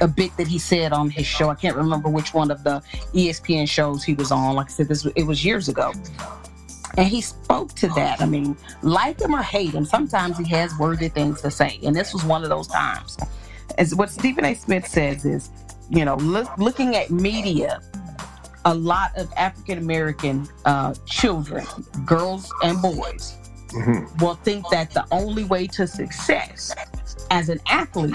[0.00, 1.50] a bit that he said on his show.
[1.50, 2.82] I can't remember which one of the
[3.14, 4.54] ESPN shows he was on.
[4.54, 5.92] Like I said, this it was years ago,
[6.96, 8.20] and he spoke to that.
[8.20, 11.94] I mean, like him or hate him, sometimes he has worthy things to say, and
[11.94, 13.16] this was one of those times.
[13.78, 14.54] As what Stephen A.
[14.54, 15.50] Smith says is,
[15.88, 17.80] you know, look, looking at media
[18.64, 21.66] a lot of African American uh, children,
[22.04, 23.36] girls and boys,
[23.70, 26.74] hmm will think that the only way to success
[27.30, 28.14] as an athlete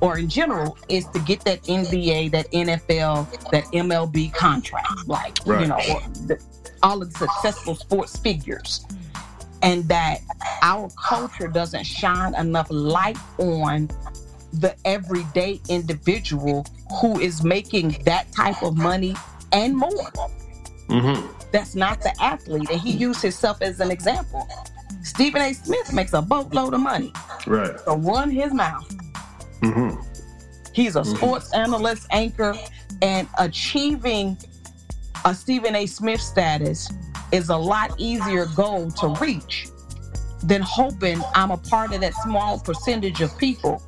[0.00, 5.66] or in general is to get that NBA, that NFL, that MLB contract, like you
[5.66, 5.78] know,
[6.26, 6.38] the,
[6.82, 8.84] all of the successful sports figures,
[9.62, 10.18] and that
[10.62, 13.88] our culture doesn't shine enough light on
[14.52, 16.66] the everyday individual
[17.00, 19.14] who is making that type of money
[19.52, 20.10] and more.
[20.88, 22.70] Hmm that's not the athlete.
[22.70, 24.48] And he used himself as an example.
[25.02, 25.52] Stephen A.
[25.52, 27.12] Smith makes a boatload of money
[27.46, 27.76] Right.
[27.86, 28.90] to run his mouth.
[29.62, 29.90] hmm
[30.72, 31.16] He's a Mhm.
[31.16, 32.54] sports analyst, anchor,
[33.00, 34.36] and achieving
[35.24, 35.86] a Stephen A.
[35.86, 36.88] Smith status
[37.32, 39.68] is a lot easier goal to reach
[40.42, 43.82] than hoping I'm a part of that small percentage of people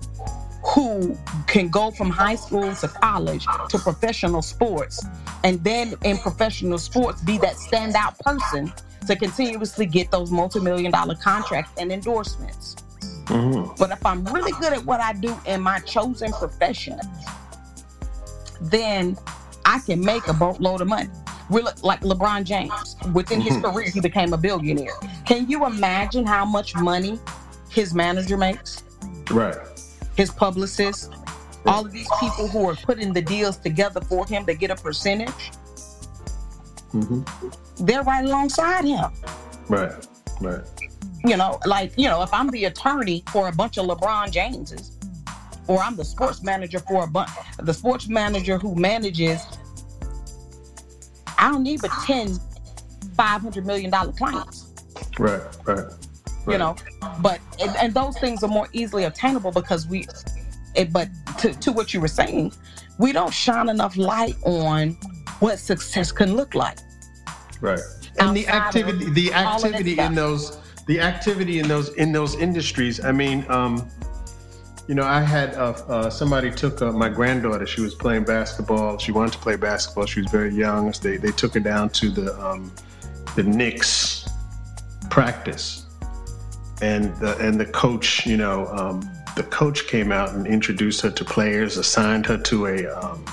[0.74, 1.16] who
[1.46, 5.04] can go from high school to college to professional sports
[5.44, 8.72] and then in professional sports be that standout person
[9.06, 12.76] to continuously get those multi-million dollar contracts and endorsements.
[13.28, 16.98] hmm But if I'm really good at what I do in my chosen profession,
[18.60, 19.16] then
[19.64, 21.08] I can make a boatload of money.
[21.48, 22.96] We're li- like LeBron James.
[23.14, 23.62] Within his Mhm.
[23.72, 24.92] career, he became a billionaire.
[25.24, 27.18] Can you imagine how much money
[27.70, 28.82] his manager makes?
[29.30, 29.56] Right.
[30.18, 31.12] His publicist,
[31.64, 34.74] all of these people who are putting the deals together for him to get a
[34.74, 35.52] percentage,
[36.90, 37.20] hmm
[37.80, 39.12] they're right alongside him.
[39.68, 39.92] Right.
[40.40, 40.64] Right.
[41.24, 44.98] You know, like, you know, if I'm the attorney for a bunch of LeBron Jameses,
[45.68, 49.46] or I'm the sports manager for a bunch, the sports manager who manages,
[51.38, 52.40] I don't need but 10,
[53.16, 54.72] 500 million dollar clients,
[55.16, 55.42] Right.
[55.64, 56.07] Right.
[56.52, 56.76] You know,
[57.20, 60.06] but, and, and those things are more easily obtainable because we,
[60.74, 62.52] it, but to, to what you were saying,
[62.98, 64.96] we don't shine enough light on
[65.40, 66.78] what success can look like.
[67.60, 67.80] Right.
[68.20, 72.12] And the activity, the all of that activity in those, the activity in those in
[72.12, 73.04] those industries.
[73.04, 73.88] I mean, um,
[74.88, 77.66] you know, I had uh, uh, somebody took uh, my granddaughter.
[77.66, 78.98] She was playing basketball.
[78.98, 80.06] She wanted to play basketball.
[80.06, 80.92] She was very young.
[81.02, 82.72] They they took her down to the um,
[83.36, 84.28] the Knicks
[85.10, 85.86] practice,
[86.80, 91.10] and the and the coach, you know, um, the coach came out and introduced her
[91.10, 93.24] to players, assigned her to a um,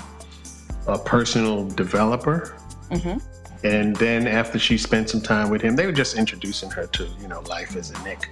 [0.86, 2.56] a personal developer.
[2.90, 3.18] hmm
[3.64, 7.08] And then after she spent some time with him, they were just introducing her to
[7.20, 8.28] you know life as a Knick.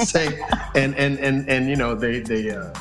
[0.04, 0.40] Say,
[0.74, 2.72] and and and and you know they they uh,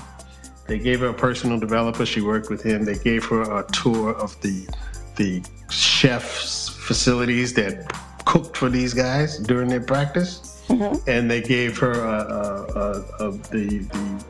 [0.67, 2.05] they gave her a personal developer.
[2.05, 2.85] She worked with him.
[2.85, 4.67] They gave her a tour of the
[5.15, 7.91] the chef's facilities that
[8.25, 13.27] cooked for these guys during their practice, hmm and they gave her a, a, a,
[13.27, 14.25] a, the the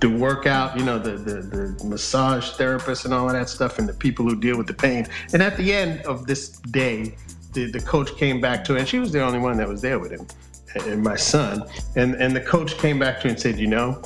[0.00, 3.88] the workout, you know, the, the the massage therapist and all of that stuff, and
[3.88, 5.06] the people who deal with the pain.
[5.32, 7.14] And at the end of this day,
[7.52, 9.80] the, the coach came back to her, and she was the only one that was
[9.80, 10.26] there with him,
[10.86, 11.64] and my son.
[11.96, 14.02] And and the coach came back to her and said, you know,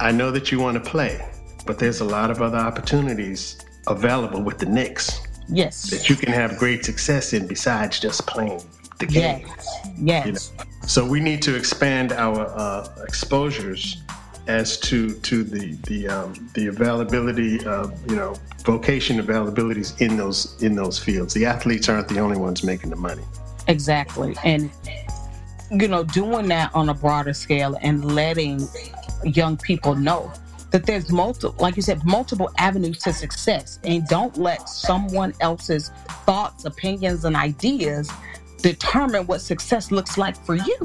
[0.00, 1.26] I know that you want to play,
[1.66, 5.90] but there's a lot of other opportunities available with the Knicks Yes.
[5.90, 8.62] that you can have great success in besides just playing
[9.00, 9.46] the game.
[9.98, 10.26] Yes.
[10.26, 10.52] Yes.
[10.86, 14.02] So we need to expand our uh, exposures
[14.46, 18.34] as to to the the um, the availability of you know
[18.64, 21.34] vocation availabilities in those in those fields.
[21.34, 23.24] The athletes aren't the only ones making the money.
[23.70, 24.36] Exactly.
[24.44, 24.70] And,
[25.70, 28.68] you know, doing that on a broader scale and letting
[29.22, 30.32] young people know
[30.72, 33.78] that there's multiple, like you said, multiple avenues to success.
[33.84, 35.90] And don't let someone else's
[36.26, 38.10] thoughts, opinions, and ideas
[38.62, 40.78] determine what success looks like for you.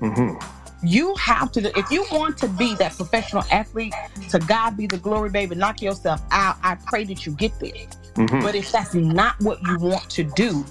[0.00, 0.34] hmm
[0.82, 3.96] You have to, if you want to be that professional athlete,
[4.30, 6.56] to God be the glory, baby, knock yourself out.
[6.62, 7.72] I pray that you get there.
[8.16, 10.66] hmm But if that's not what you want to do,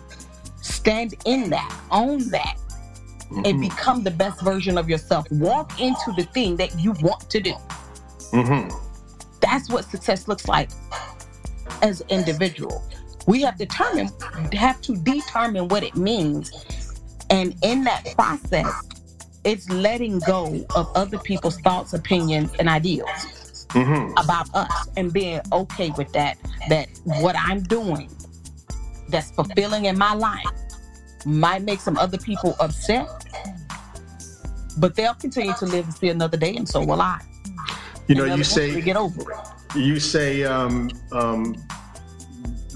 [0.61, 2.55] stand in that, own that,
[3.45, 5.27] and become the best version of yourself.
[5.31, 7.53] Walk into the thing that you want to do.
[8.33, 8.69] hmm
[9.41, 10.71] That's what success looks like
[11.81, 12.83] as an individual.
[13.27, 14.11] We have determined
[14.53, 16.51] have to determine what it means.
[17.29, 18.73] And in that process,
[19.43, 24.11] it's letting go of other people's thoughts, opinions, and ideals mm-hmm.
[24.17, 26.37] about us and being okay with that.
[26.69, 28.09] That what I'm doing
[29.09, 30.45] that's fulfilling in my life
[31.25, 33.07] might make some other people upset,
[34.77, 37.19] but they'll continue to live and see another day, and so will I.
[38.07, 39.37] You know, you say get over it.
[39.75, 41.55] You say um, um,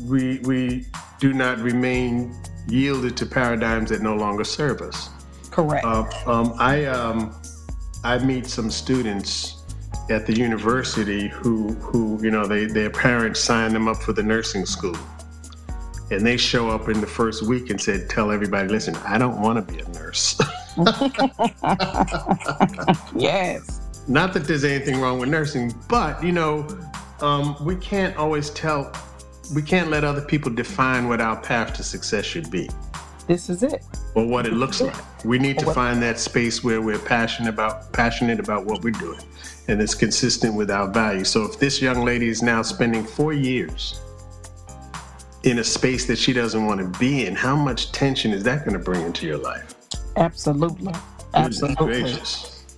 [0.08, 0.86] we we
[1.20, 2.36] do not remain
[2.68, 5.10] yielded to paradigms that no longer serve us.
[5.52, 5.86] Correct.
[5.86, 7.36] Uh, um, I um,
[8.04, 9.64] I meet some students
[10.10, 14.24] at the university who who you know they their parents signed them up for the
[14.24, 14.98] nursing school,
[16.12, 19.42] and they show up in the first week and said, "Tell everybody, listen, I don't
[19.42, 20.40] want to be a nurse."
[23.16, 23.82] yes.
[24.08, 26.68] Not that there's anything wrong with nursing, but you know,
[27.22, 28.92] um, we can't always tell.
[29.54, 32.70] We can't let other people define what our path to success should be.
[33.28, 33.84] This is it.
[34.14, 34.96] Or what it looks like.
[35.26, 39.20] We need to find that space where we're passionate about passionate about what we're doing,
[39.68, 41.30] and it's consistent with our values.
[41.30, 44.00] So if this young lady is now spending four years
[45.44, 48.66] in a space that she doesn't want to be in, how much tension is that
[48.66, 49.74] going to bring into your life?
[50.18, 50.94] Absolutely.
[51.34, 52.16] Absolutely.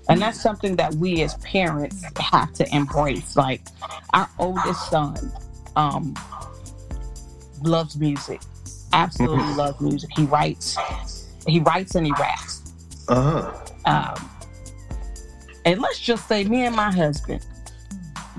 [0.10, 3.36] And that's something that we as parents have to embrace.
[3.36, 3.62] Like
[4.14, 5.32] our oldest son
[5.76, 6.16] um,
[7.64, 8.42] loves music,
[8.94, 9.58] absolutely mm-hmm.
[9.58, 10.10] loves music.
[10.16, 10.78] He writes,
[11.48, 12.74] he writes and he raps.
[13.08, 13.42] Uh
[13.86, 14.16] huh.
[14.16, 14.30] Um,
[15.66, 17.46] and let's just say, me and my husband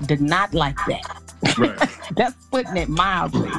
[0.05, 1.21] did not like that.
[1.57, 1.89] Right.
[2.15, 3.51] that's putting it mildly.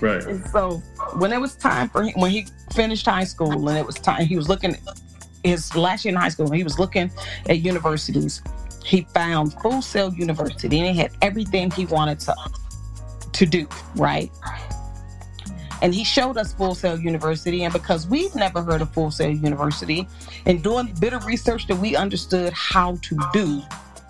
[0.00, 0.24] Right.
[0.24, 0.78] And so
[1.16, 4.26] when it was time for him, when he finished high school and it was time,
[4.26, 4.76] he was looking
[5.44, 7.10] his last year in high school, he was looking
[7.48, 8.42] at universities.
[8.84, 12.34] He found Full Sail University and it had everything he wanted to
[13.32, 14.30] to do, right?
[15.82, 17.64] And he showed us Full Sail University.
[17.64, 20.08] And because we've never heard of Full Sail University,
[20.46, 23.60] and doing a bit of research that we understood how to do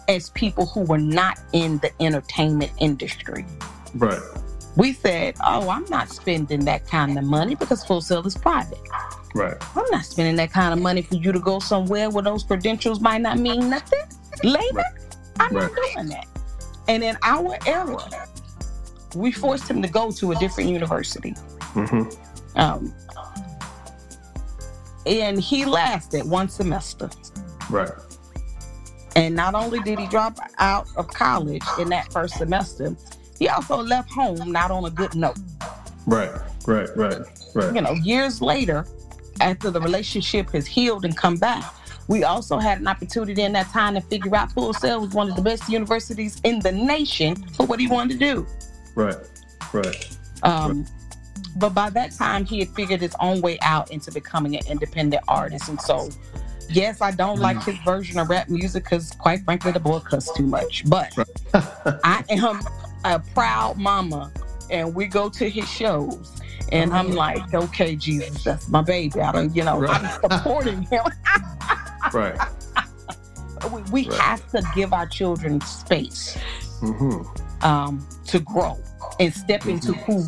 [0.09, 3.45] as people who were not in the entertainment industry.
[3.97, 4.23] Right
[4.77, 8.79] we said, "Oh, I'm not spending that kind of money because Full Sail is private.
[9.35, 9.57] Right.
[9.77, 13.01] I'm not spending that kind of money for you to go somewhere where those credentials
[13.01, 14.05] might not mean nothing
[14.43, 14.75] later.
[14.75, 14.85] Right.
[15.41, 15.71] I'm right.
[15.71, 16.27] not doing that."
[16.89, 18.29] And in our era,
[19.15, 21.35] we forced him to go to a different university.
[21.75, 22.59] Mm-hmm.
[22.59, 22.95] Um,
[25.07, 27.11] and he lasted one semester.
[27.71, 27.91] Right.
[29.17, 32.97] And not only did he drop out of college in that first semester,
[33.39, 35.39] he also left home not on a good note.
[36.07, 36.31] Right,
[36.67, 37.21] right, right,
[37.55, 37.75] right.
[37.75, 38.87] You know, years later,
[39.41, 41.65] after the relationship has healed and come back,
[42.09, 45.31] we also had an opportunity in that time to figure out Full Sail was one
[45.31, 48.47] of the best universities in the nation for what he wanted to do.
[48.95, 49.17] Right,
[49.73, 50.17] right.
[50.43, 50.91] Um, right.
[51.57, 55.23] But by that time, he had figured his own way out into becoming an independent
[55.29, 55.69] artist.
[55.69, 56.09] And so,
[56.69, 57.65] yes, I don't like mm.
[57.65, 60.85] his version of rap music because, quite frankly, the boy cussed too much.
[60.87, 61.13] But
[62.05, 62.61] I am
[63.05, 64.33] a proud mama
[64.71, 66.41] and we go to his shows
[66.73, 69.21] and I'm like, okay, Jesus, that's my baby.
[69.21, 70.03] I don't, you know, right.
[70.03, 71.05] I'm supporting him.
[72.13, 72.39] right.
[73.73, 74.19] We, we right.
[74.19, 76.37] have to give our children space
[76.81, 77.65] mm-hmm.
[77.65, 78.77] um, to grow
[79.21, 79.71] and step mm-hmm.
[79.71, 80.25] into who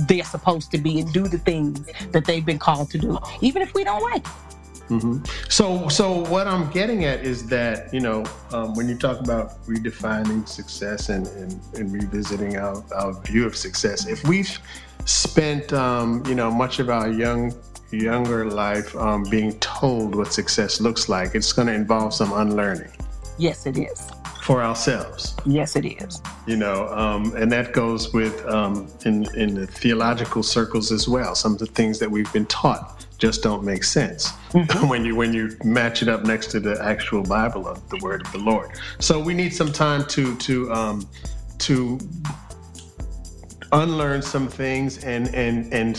[0.00, 1.80] they're supposed to be and do the things
[2.12, 4.32] that they've been called to do, even if we don't like it.
[4.88, 5.24] Mm-hmm.
[5.48, 9.64] So, so what I'm getting at is that you know um, when you talk about
[9.66, 14.58] redefining success and, and, and revisiting our, our view of success, if we've
[15.04, 17.52] spent um, you know much of our young
[17.90, 22.90] younger life um, being told what success looks like, it's going to involve some unlearning.
[23.38, 24.10] Yes, it is.
[24.46, 25.34] For ourselves.
[25.44, 26.22] Yes, it is.
[26.46, 31.34] You know, um, and that goes with um, in in the theological circles as well.
[31.34, 34.88] Some of the things that we've been taught just don't make sense mm-hmm.
[34.88, 38.24] when you when you match it up next to the actual Bible of the Word
[38.24, 38.70] of the Lord.
[39.00, 41.08] So we need some time to to um,
[41.58, 41.98] to
[43.72, 45.96] unlearn some things and and and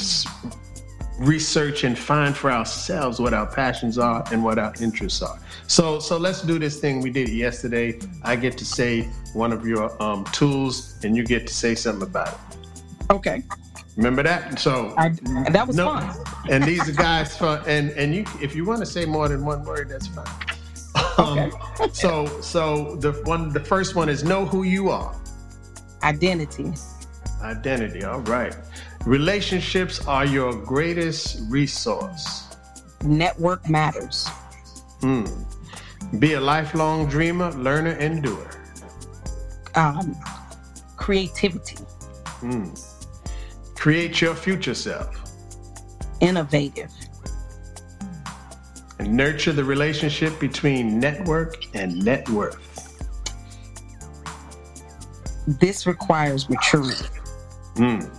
[1.20, 5.40] research and find for ourselves what our passions are and what our interests are.
[5.68, 8.00] So so let's do this thing we did yesterday.
[8.24, 9.04] I get to say
[9.34, 12.58] one of your um, tools, and you get to say something about it.
[13.10, 13.44] Okay.
[13.96, 14.60] Remember that?
[14.60, 15.10] So I,
[15.50, 16.16] that was no, fun.
[16.50, 19.64] and these are guys and and you if you want to say more than one
[19.64, 20.26] word, that's fine.
[21.20, 21.94] Um, okay.
[21.94, 25.16] so so the one the first one is know who you are.
[26.04, 26.74] Identity.
[27.42, 28.04] Identity.
[28.04, 28.56] All right.
[29.08, 32.44] Relationships are your greatest resource.
[33.06, 34.28] Network matters.
[35.00, 35.24] Hmm.
[36.20, 38.52] Be a lifelong dreamer, learner, and doer.
[39.76, 40.14] um,
[40.98, 41.78] creativity,
[42.42, 42.68] Mm.
[43.76, 45.16] Create your future self
[46.20, 46.92] innovative,
[49.00, 52.64] and nurture the relationship between network and net worth.
[55.48, 57.06] this requires maturity.
[57.76, 58.17] Mm.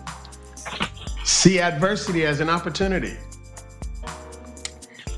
[1.29, 3.15] See adversity as an opportunity.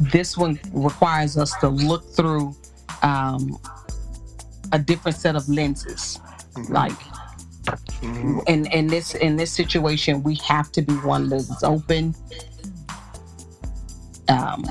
[0.01, 2.57] This one requires us to look through
[3.03, 3.57] um,
[4.73, 6.19] a different set of lenses.
[6.69, 6.99] Like
[8.03, 8.43] Mhm.
[8.49, 12.15] in, in this in this situation, we have to be one that is open.
[14.29, 14.65] Um,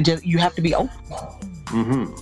[0.00, 0.96] just you have to be open.
[1.66, 2.14] Mm-hmm.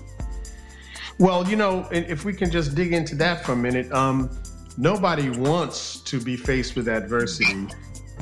[1.21, 4.29] Well, you know, if we can just dig into that for a minute, um,
[4.77, 7.69] nobody wants to be faced with adversity,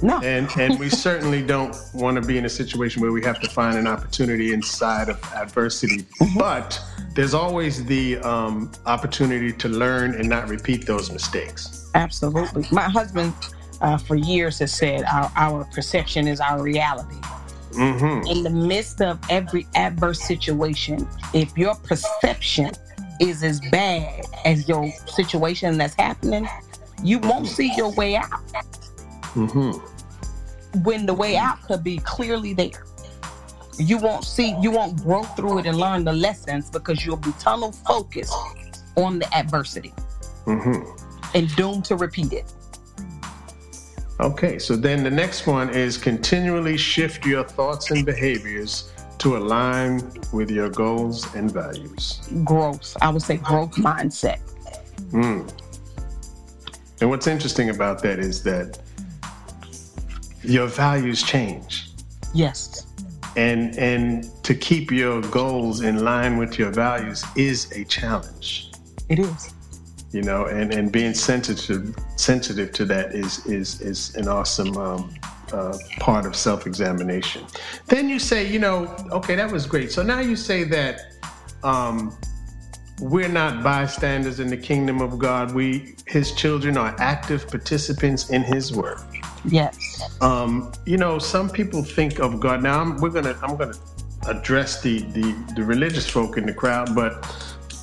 [0.05, 3.41] No, and and we certainly don't want to be in a situation where we have
[3.41, 6.05] to find an opportunity inside of adversity.
[6.37, 6.79] But
[7.15, 11.91] there's always the um, opportunity to learn and not repeat those mistakes.
[11.95, 12.67] absolutely.
[12.71, 13.33] My husband,
[13.81, 17.17] uh, for years, has said our, our perception is our reality.
[17.73, 22.73] hmm in the midst of every adverse situation, if your perception
[23.21, 26.47] is as bad as your situation that's happening,
[27.03, 28.29] you won't see your way out
[29.35, 29.73] hmm
[30.83, 32.85] when the way out could be clearly there.
[33.79, 37.33] You won't see, you won't grow through it and learn the lessons because you'll be
[37.41, 38.35] tunnel focused
[38.97, 39.93] on the adversity
[40.47, 41.37] mm-hmm.
[41.37, 42.53] and doomed to repeat it.
[44.20, 50.03] Okay, so then the next one is continually shift your thoughts and behaviors to align
[50.33, 52.20] with your goals and values.
[52.45, 54.39] Growth, I would say growth mindset.
[55.11, 55.51] Mm.
[57.01, 58.79] And what's interesting about that is that
[60.45, 61.88] your values change.
[62.34, 62.86] Yes,
[63.36, 68.72] And and to keep your goals in line with your values is a challenge.
[69.09, 69.53] it is.
[70.12, 75.12] You know, and, and being sensitive sensitive to that is is is an awesome um,
[75.53, 77.45] uh, part of self examination.
[77.86, 79.90] Then you say, you know, okay, that was great.
[79.90, 81.01] So now you say that
[81.64, 82.16] um,
[83.01, 85.53] we're not bystanders in the kingdom of God.
[85.53, 89.03] We, His children, are active participants in His work.
[89.45, 90.03] Yes.
[90.20, 92.62] Um, you know, some people think of God.
[92.62, 93.74] Now, I'm, we're gonna, I'm gonna
[94.26, 97.12] address the, the the religious folk in the crowd, but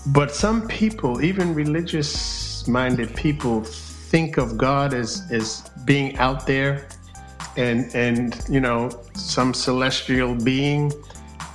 [0.07, 6.87] but some people, even religious-minded people, think of God as as being out there,
[7.57, 10.91] and and you know, some celestial being,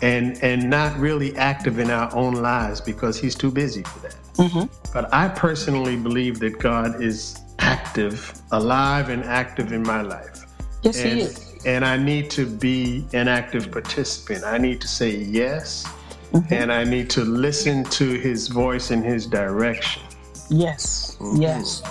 [0.02, 4.16] and and not really active in our own lives because He's too busy for that.
[4.38, 10.44] hmm But I personally believe that God is active, alive, and active in my life.
[10.82, 11.54] Yes, And, he is.
[11.64, 14.44] and I need to be an active participant.
[14.44, 15.84] I need to say yes,
[16.32, 16.52] Mhm.
[16.52, 20.02] and I need to listen to his voice and his direction.
[20.48, 21.16] Yes.
[21.20, 21.40] Mhm.
[21.42, 21.82] Yes.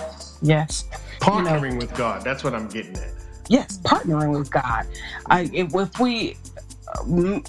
[0.42, 0.84] Yes.
[1.20, 3.10] Partnering with God, that's what I'm getting at.
[3.48, 4.84] yes partnering with god
[5.30, 6.36] i if, if we
[6.98, 7.40] um,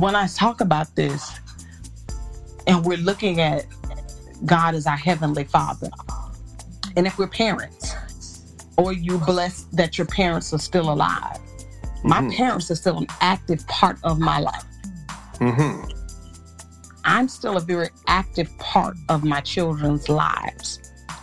[0.00, 1.30] when i talk about this
[2.66, 3.64] and we're looking at
[4.44, 5.88] god as our heavenly father
[6.96, 7.94] and if we're parents
[8.76, 11.38] or you blessed that your parents are still alive?
[12.02, 12.36] My Mhm.
[12.36, 14.64] parents are still an active part of my life.
[15.38, 15.82] Hmm
[17.02, 20.78] i'm still a very active part of my children's lives.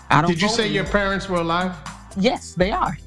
[0.09, 1.72] I don't Did you say your parents were alive?
[2.18, 2.97] yes they are.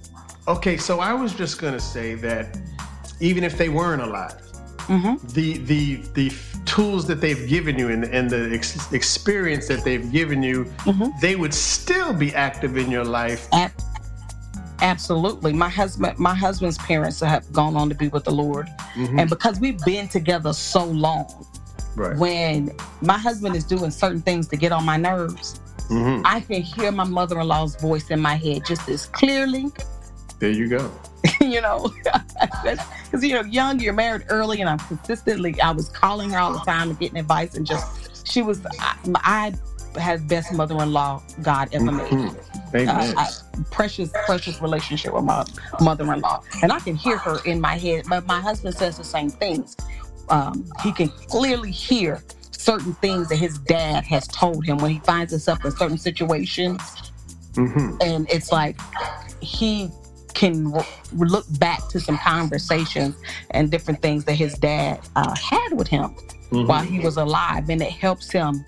[0.47, 2.57] Okay, so I was just going to say that
[3.19, 4.41] even if they weren't alive,
[4.87, 6.31] hmm the the the
[6.65, 11.11] tools that they've given you and, and the ex- experience that they've given you, Mhm.
[11.21, 13.49] they would still be active in your life.
[13.53, 13.73] Ab-
[14.83, 15.53] absolutely.
[15.53, 19.21] My husband, my husband's parents have gone on to be with the Lord, Mhm.
[19.21, 21.27] and because we've been together so long,
[21.97, 22.17] Right.
[22.17, 22.71] when
[23.03, 26.93] my husband is doing certain things to get on my nerves, hmm I can hear
[26.93, 29.67] my mother-in-law's voice in my head just as clearly.
[30.39, 30.91] There you go.
[31.45, 31.93] you know,
[32.64, 35.59] because you know, young, you're married early, and I'm consistently.
[35.61, 38.64] I was calling her all the time and getting advice, and just she was.
[38.78, 39.55] I, I
[39.99, 42.11] had best mother-in-law God ever made.
[42.11, 42.36] Mhm.
[42.74, 42.88] Amen.
[42.88, 43.28] uh, I,
[43.70, 45.45] precious, precious relationship with my
[45.80, 48.05] mother-in-law, and I can hear her in my head.
[48.09, 49.76] But my husband says the same things.
[50.28, 52.22] Um, he can clearly hear
[52.53, 56.82] certain things that his dad has told him when he finds himself in certain situations,
[57.55, 58.78] hmm and it's like
[59.41, 59.91] he
[60.35, 63.16] can r- look back to some conversations
[63.51, 66.14] and different things that his dad uh, had with him
[66.51, 66.66] Mm-hmm.
[66.66, 68.64] while he was alive, and it helps him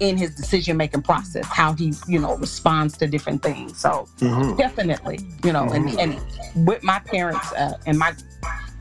[0.00, 3.78] in his decision making process, how he, you know, responds to different things.
[3.78, 6.20] So hmm definitely, you know, and, and
[6.66, 8.14] with my parents uh, and my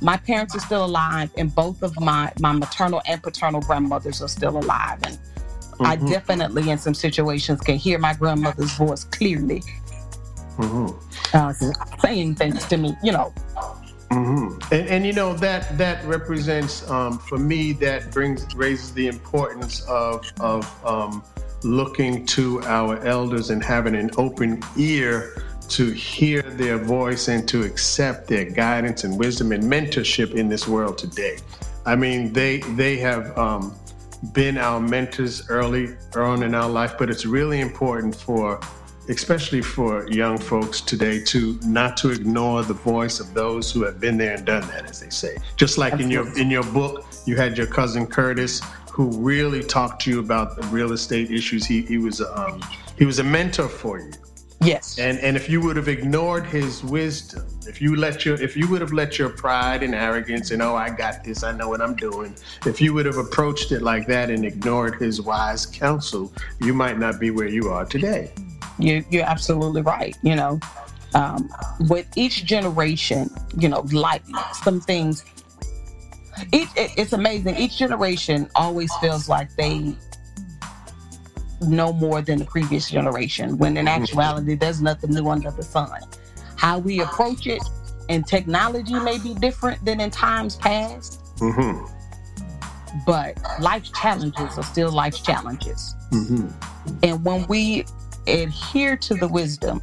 [0.01, 4.27] my parents are still alive, and both of my my maternal and paternal grandmothers are
[4.27, 5.19] still alive, and
[5.79, 5.85] Mm-hmm.
[5.85, 9.63] I definitely, in some situations, can hear my grandmother's voice clearly,
[10.57, 11.37] mm-hmm.
[11.37, 11.53] uh,
[11.99, 12.95] saying things to me.
[13.03, 13.33] You know.
[14.11, 14.73] Mm-hmm.
[14.73, 19.81] And, and you know that that represents um, for me that brings raises the importance
[19.87, 21.23] of of um,
[21.63, 27.63] looking to our elders and having an open ear to hear their voice and to
[27.63, 31.37] accept their guidance and wisdom and mentorship in this world today.
[31.85, 33.75] I mean, they they have um,
[34.31, 38.59] been our mentors early on in our life, but it's really important for,
[39.09, 43.99] especially for young folks today, to not to ignore the voice of those who have
[43.99, 45.37] been there and done that, as they say.
[45.55, 50.01] Just like in your in your book, you had your cousin Curtis, who really talked
[50.03, 51.65] to you about the real estate issues.
[51.65, 52.61] He he was um,
[52.97, 54.11] he was a mentor for you.
[54.61, 54.97] Yes.
[54.97, 58.69] And and if you would have ignored his wisdom, if you let your if you
[58.69, 61.81] would have let your pride and arrogance and oh I got this, I know what
[61.81, 62.35] I'm doing,
[62.65, 66.31] if you would have approached it like that and ignored his wise counsel,
[66.61, 68.31] you might not be where you are today.
[68.79, 70.15] You you're absolutely right.
[70.21, 70.59] You know,
[71.13, 71.49] um,
[71.89, 74.23] with each generation, you know, like
[74.63, 75.25] some things.
[76.51, 77.57] Each, it's amazing.
[77.57, 79.95] Each generation always feels like they
[81.61, 86.01] know more than the previous generation, when in actuality, there's nothing new under the sun.
[86.55, 87.61] How we approach it
[88.09, 91.85] and technology may be different than in times past, mm-hmm.
[93.05, 95.95] but life's challenges are still life's challenges.
[96.11, 96.47] Mm-hmm.
[97.03, 97.85] And when we
[98.27, 99.81] adhere to the wisdom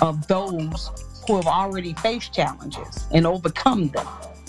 [0.00, 0.90] of those
[1.26, 4.06] who have already faced challenges and overcome them,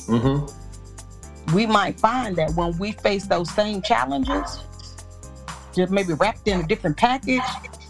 [0.08, 1.56] mm-hmm.
[1.56, 4.64] we might find that when we face those same challenges,
[5.76, 7.42] just maybe wrapped in a different package,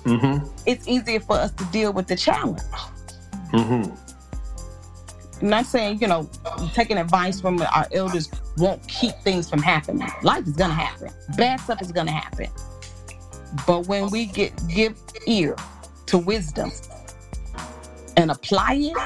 [0.04, 0.46] mm-hmm.
[0.66, 2.62] it's easier for us to deal with the challenge.
[3.52, 4.10] Mm-hmm.
[5.42, 6.30] I'm not saying, you know,
[6.74, 10.10] taking advice from our elders won't keep things from happening.
[10.22, 11.10] Life is gonna happen.
[11.38, 12.48] Bad stuff is gonna happen.
[13.66, 14.96] But when we get give
[15.26, 15.56] ear
[16.08, 16.72] to wisdom
[18.18, 18.98] and apply it,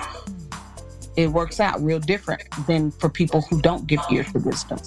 [1.16, 4.80] it works out real different than for people who don't give ear to wisdom.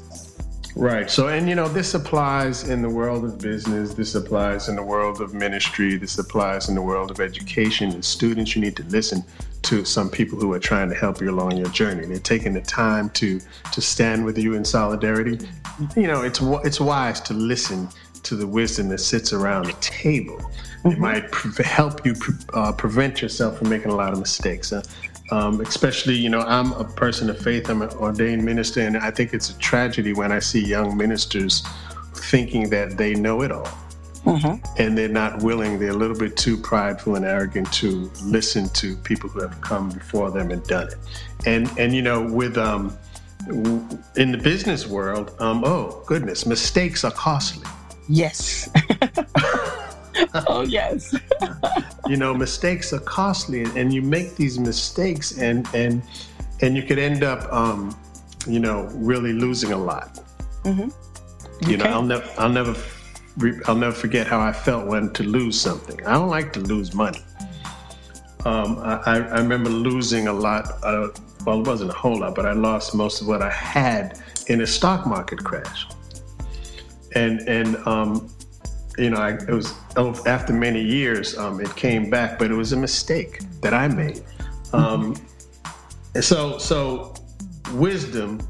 [0.76, 1.10] Right.
[1.10, 4.82] So, and you know, this applies in the world of business, this applies in the
[4.82, 7.94] world of ministry, this applies in the world of education.
[7.94, 9.24] As students, you need to listen
[9.62, 12.04] to some people who are trying to help you along your journey.
[12.04, 13.40] They're taking the time to
[13.72, 15.48] to stand with you in solidarity.
[15.96, 17.88] You know, it's it's wise to listen
[18.26, 20.38] to the wisdom that sits around the table.
[20.38, 21.00] It mm-hmm.
[21.00, 24.72] might pre- help you pre- uh, prevent yourself from making a lot of mistakes.
[24.72, 24.82] Uh,
[25.30, 29.10] um, especially, you know, I'm a person of faith, I'm an ordained minister, and I
[29.10, 31.64] think it's a tragedy when I see young ministers
[32.14, 33.68] thinking that they know it all.
[34.24, 34.82] Mm-hmm.
[34.82, 38.96] And they're not willing, they're a little bit too prideful and arrogant to listen to
[38.96, 40.96] people who have come before them and done it.
[41.46, 42.96] And, and you know, with, um,
[43.48, 47.66] in the business world, um, oh goodness, mistakes are costly.
[48.08, 48.70] Yes.
[50.48, 51.14] oh yes.
[52.06, 56.02] you know, mistakes are costly, and you make these mistakes, and and
[56.62, 57.96] and you could end up, um,
[58.46, 60.20] you know, really losing a lot.
[60.64, 61.70] Mm-hmm.
[61.70, 62.76] You know, I'll never, I'll never,
[63.66, 66.04] I'll never forget how I felt when to lose something.
[66.06, 67.20] I don't like to lose money.
[68.44, 70.70] Um, I, I, remember losing a lot.
[70.84, 71.08] Uh,
[71.44, 74.60] well, it wasn't a whole lot, but I lost most of what I had in
[74.60, 75.86] a stock market crash.
[77.16, 78.30] And and um,
[78.98, 79.74] you know, I, it was
[80.26, 84.22] after many years, um, it came back, but it was a mistake that I made.
[84.72, 85.16] Um,
[86.20, 87.14] so, so
[87.72, 88.40] wisdom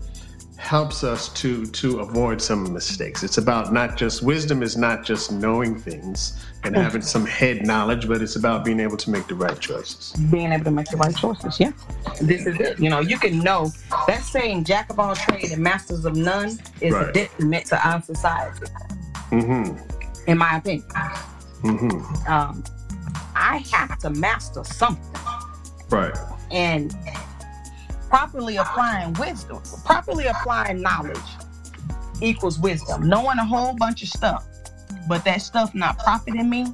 [0.57, 3.22] helps us to to avoid some mistakes.
[3.22, 8.08] It's about not just wisdom is not just knowing things and having some head knowledge,
[8.08, 10.12] but it's about being able to make the right choices.
[10.30, 11.72] Being able to make the right choices, yeah.
[12.20, 12.80] This is it.
[12.80, 13.70] You know, you can know
[14.07, 17.08] that saying "jack of all trades and masters of none" is right.
[17.08, 18.66] a detriment to our society.
[19.30, 19.96] Mm-hmm
[20.26, 20.88] in my opinion.
[21.62, 22.33] Mm-hmm.
[22.33, 22.64] Um,
[23.34, 25.04] I have to master something.
[25.91, 26.16] Right.
[26.50, 26.95] And
[28.08, 31.16] properly applying wisdom, properly applying knowledge
[32.20, 33.08] equals wisdom.
[33.08, 34.46] Knowing a whole bunch of stuff,
[35.08, 36.66] but that stuff not profiting me,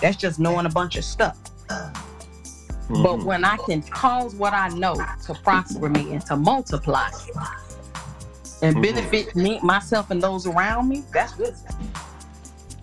[0.00, 1.38] that's just knowing a bunch of stuff.
[1.68, 3.02] Mm-hmm.
[3.02, 7.08] But when I can cause what I know to prosper me and to multiply
[8.62, 8.80] and mm-hmm.
[8.80, 11.76] benefit me, myself, and those around me, that's wisdom.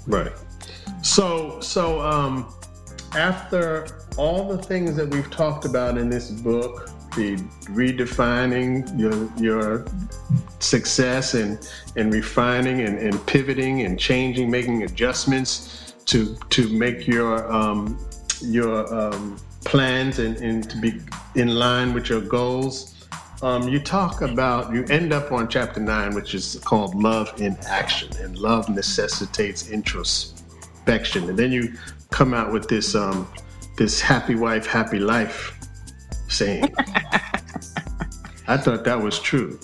[0.07, 0.33] Right.
[1.01, 2.53] So so um
[3.15, 7.35] after all the things that we've talked about in this book, the
[7.71, 9.85] redefining your your
[10.59, 11.57] success and
[11.95, 17.97] and refining and, and pivoting and changing, making adjustments to to make your um,
[18.41, 20.99] your um, plans and, and to be
[21.35, 22.93] in line with your goals.
[23.43, 27.57] um, you talk about, you end up on chapter nine, which is called Love in
[27.67, 31.27] Action, and love necessitates introspection.
[31.29, 31.73] And then you
[32.09, 33.27] come out with this, um,
[33.75, 35.59] this happy wife, happy life
[36.33, 36.73] saying.
[38.47, 39.59] I thought that was true.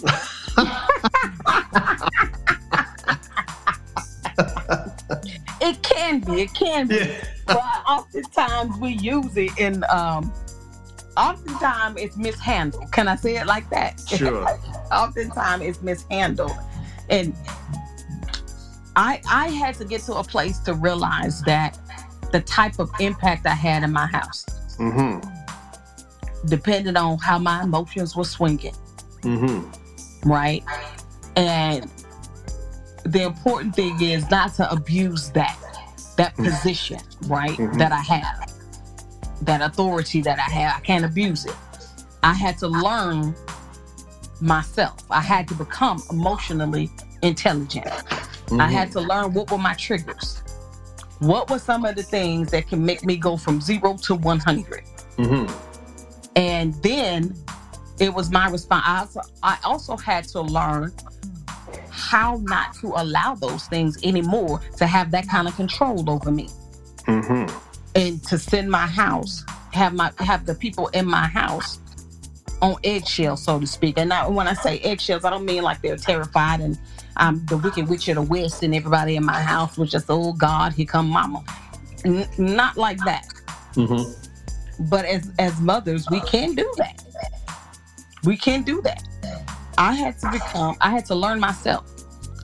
[5.62, 6.96] it can be, it can be.
[6.96, 7.24] Yeah.
[7.46, 10.32] but oftentimes we use it in um
[11.18, 12.92] oftentimes it's mishandled.
[12.92, 14.00] Can I say it like that?
[14.08, 14.48] Sure.
[14.92, 16.52] oftentimes it's mishandled.
[17.10, 17.36] And
[18.96, 21.78] I I had to get to a place to realize that
[22.32, 24.46] the type of impact I had in my house.
[24.78, 25.39] Mm-hmm.
[26.46, 28.76] Depending on how my emotions were swinging.
[29.22, 30.30] Mm-hmm.
[30.30, 30.64] Right?
[31.36, 31.90] And
[33.06, 35.58] the important thing is not to abuse that
[36.18, 36.46] that mm-hmm.
[36.46, 37.52] position, right?
[37.52, 37.78] Mm-hmm.
[37.78, 38.50] That I have
[39.42, 40.78] that authority that I have.
[40.78, 41.56] I can't abuse it.
[42.24, 43.36] I had to learn
[44.42, 45.00] myself.
[45.10, 46.90] I had to become emotionally
[47.22, 47.86] intelligent.
[47.86, 48.62] Mm-hmm.
[48.62, 50.44] I had to learn what were my triggers.
[51.20, 54.84] What were some of the things that can make me go from zero to 100?
[56.36, 57.36] And then
[58.00, 58.84] it was my response.
[58.86, 60.94] I also, I also had to learn
[61.90, 66.50] how not to allow those things anymore to have that kind of control over me.
[67.06, 67.58] Mm-hmm
[67.96, 69.44] and to send my house,
[69.74, 71.80] have my have the people in my house
[72.62, 73.98] on eggshells, so to speak.
[73.98, 76.78] And now, when I say eggshells, I don't mean like they're terrified and
[77.18, 80.34] I'm the wicked witch of the west and everybody in my house was just, oh
[80.34, 81.44] God, here come mama.
[82.06, 83.28] N- not like that.
[83.74, 84.29] Mm-hmm.
[84.80, 87.04] But as as mothers, we can do that.
[88.24, 89.04] We can do that.
[89.78, 90.76] I had to become.
[90.82, 91.86] I had to learn myself.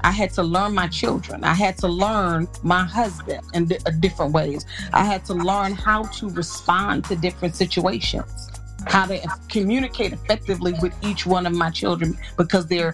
[0.06, 1.44] I had to learn my children.
[1.44, 4.66] I had to learn my husband in di- uh, different ways.
[4.94, 8.50] I had to learn how to respond to different situations,
[8.86, 12.94] how to communicate effectively with each one of my children because they're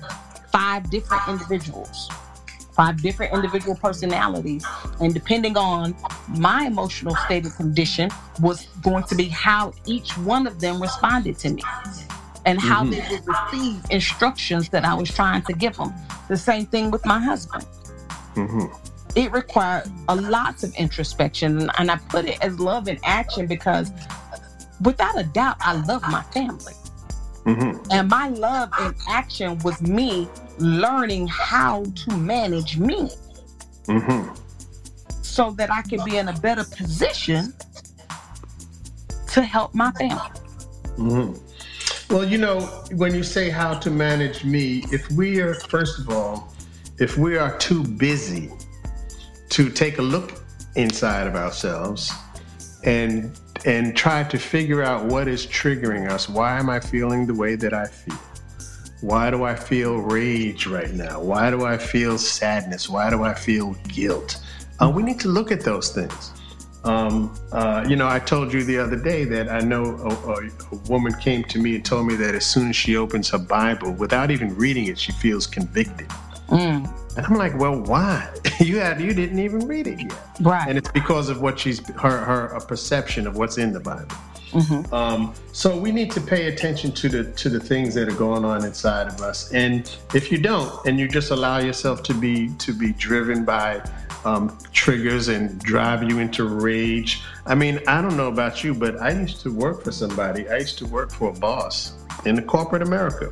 [0.54, 2.10] five different individuals,
[2.72, 4.66] five different individual personalities.
[5.00, 5.96] And depending on
[6.28, 11.38] my emotional state of condition, was going to be how each one of them responded
[11.40, 11.64] to me
[12.46, 12.92] and how mm-hmm.
[12.92, 15.94] they would receive instructions that I was trying to give them.
[16.28, 17.66] The same thing with my husband.
[18.36, 18.66] Mm-hmm.
[19.16, 23.92] It required a lot of introspection, and I put it as love in action because,
[24.82, 26.74] without a doubt, I love my family.
[27.46, 27.92] Mm-hmm.
[27.92, 30.30] And my love in action was me
[30.62, 33.10] learning how to manage me
[33.86, 34.34] mm-hmm.
[35.22, 37.54] so that I could be in a better position
[39.34, 40.40] to help my family.
[40.98, 42.14] Mm-hmm.
[42.14, 42.62] Well, you know,
[42.96, 46.54] when you say how to manage me, if we are, first of all,
[47.00, 48.52] if we are too busy
[49.50, 50.44] to take a look
[50.76, 52.12] inside of ourselves
[52.84, 56.28] and and try to figure out what is triggering us.
[56.28, 58.18] Why am I feeling the way that I feel?
[59.02, 61.20] Why do I feel rage right now?
[61.20, 62.88] Why do I feel sadness?
[62.88, 64.42] Why do I feel guilt?
[64.80, 66.32] Uh, we need to look at those things.
[66.84, 70.48] Um, uh, you know, I told you the other day that I know a, a,
[70.72, 73.38] a, woman came to me and told me that as soon as she opens her
[73.38, 76.08] Bible, without even reading it, she feels convicted.
[76.48, 76.92] Mm.
[77.18, 78.28] And I'm like, well, why?
[78.60, 80.68] you had you didn't even read it yet, right?
[80.68, 84.16] And it's because of what she's her her perception of what's in the Bible.
[84.52, 84.94] Mm-hmm.
[84.94, 88.44] Um, so we need to pay attention to the to the things that are going
[88.44, 89.52] on inside of us.
[89.54, 93.82] And if you don't, and you just allow yourself to be to be driven by
[94.26, 97.22] um, triggers and drive you into rage.
[97.46, 100.48] I mean, I don't know about you, but I used to work for somebody.
[100.50, 101.94] I used to work for a boss
[102.26, 103.32] in the corporate America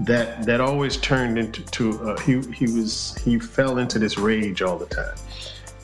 [0.00, 4.62] that that always turned into to uh, he he was he fell into this rage
[4.62, 5.16] all the time,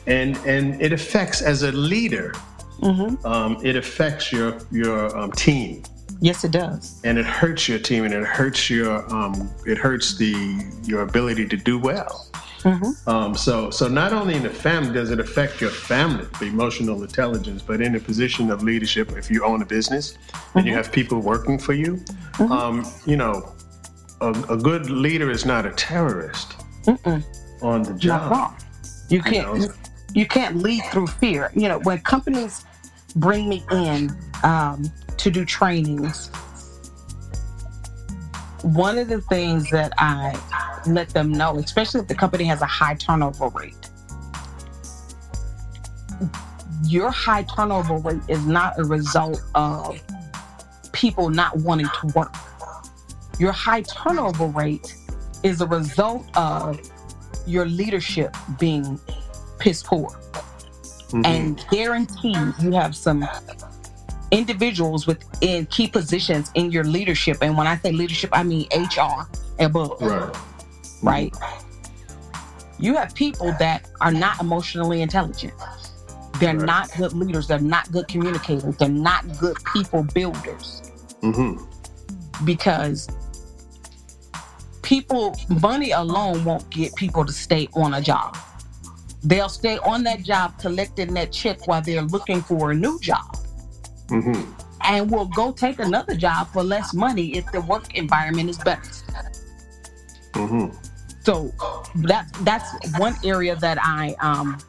[0.07, 2.33] and and it affects as a leader.
[2.79, 3.25] Mm-hmm.
[3.25, 5.83] Um, it affects your your um, team.
[6.21, 7.01] Yes, it does.
[7.03, 11.47] And it hurts your team, and it hurts your um, it hurts the your ability
[11.47, 12.27] to do well.
[12.65, 13.07] Mm-hmm.
[13.07, 17.61] Um, so, so not only in the family does it affect your family, emotional intelligence,
[17.61, 20.57] but in a position of leadership, if you own a business mm-hmm.
[20.57, 20.81] and you mm-hmm.
[20.81, 22.51] have people working for you, mm-hmm.
[22.51, 23.53] um, you know,
[24.21, 27.23] a, a, good leader is not a terrorist Mm-mm.
[27.61, 28.59] on the job.
[29.09, 29.61] You can't.
[29.61, 29.69] You?
[30.15, 31.51] You, can't lead through fear.
[31.55, 32.65] You know, when companies
[33.15, 34.85] bring me in um,
[35.17, 36.31] to do trainings
[38.65, 40.35] one of the things that I
[40.87, 43.75] let them know, especially if the company has a high turnover rate,
[46.83, 50.01] your high turnover rate is not a result of
[50.93, 52.33] people not wanting to work.
[53.37, 54.95] Your high turnover rate
[55.43, 56.79] is a result of
[57.45, 58.99] your leadership being
[59.59, 60.09] piss poor.
[60.09, 61.25] Mm-hmm.
[61.25, 63.27] And guarantee you have some
[64.31, 67.37] individuals within key positions in your leadership.
[67.41, 69.27] And when I say leadership, I mean HR
[69.59, 70.01] above.
[70.01, 70.35] Right.
[71.03, 71.33] Right.
[72.79, 75.53] You have people that are not emotionally intelligent.
[76.39, 76.65] They're Right.
[76.65, 77.47] not good leaders.
[77.47, 78.75] They're not good communicators.
[78.77, 80.81] They're not good people builders
[81.21, 81.63] Mm-hmm.
[82.45, 83.07] because
[84.81, 88.37] people, money alone won't get people to stay on a job.
[89.25, 93.37] They'll stay on that job collecting that check while they're looking for a new job.
[94.07, 94.51] Mm-hmm.
[94.83, 98.83] and will go take another job for less money if the work environment is better.
[100.33, 100.67] Mm-hmm.
[101.23, 101.51] So
[101.95, 104.59] that's that's one area that I um,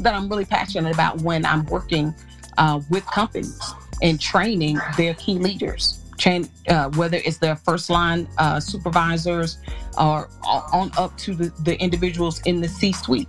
[0.00, 2.14] that I'm really passionate about when I'm working
[2.56, 3.60] uh, with companies
[4.00, 6.00] and training their key leaders.
[6.16, 9.58] Train uh, whether it's their first line uh, supervisors
[9.98, 13.28] or on up to the, the individuals in the C-suite,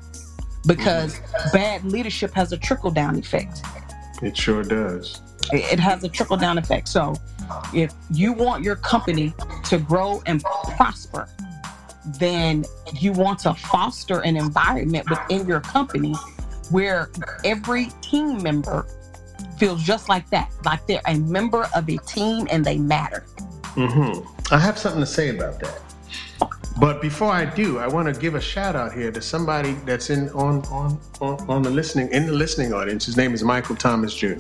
[0.65, 1.19] because
[1.53, 3.61] bad leadership has a trickle down effect.
[4.21, 5.21] It sure does.
[5.51, 6.87] It it has a trickle down effect.
[6.87, 7.15] So,
[7.73, 9.33] if you want your company
[9.65, 10.43] to grow and
[10.75, 11.27] prosper,
[12.19, 12.65] then
[12.99, 16.13] you want to foster an environment within your company
[16.71, 17.09] where
[17.43, 18.85] every team member
[19.57, 23.25] feels just like that, like they're a member of a team and they matter.
[23.75, 24.53] Mm-hmm.
[24.53, 25.81] I have something to say about that.
[26.77, 30.09] But before I do, I want to give a shout out here to somebody that's
[30.09, 33.05] in on on on, on the listening in the listening audience.
[33.05, 34.35] His name is Michael Thomas Jr.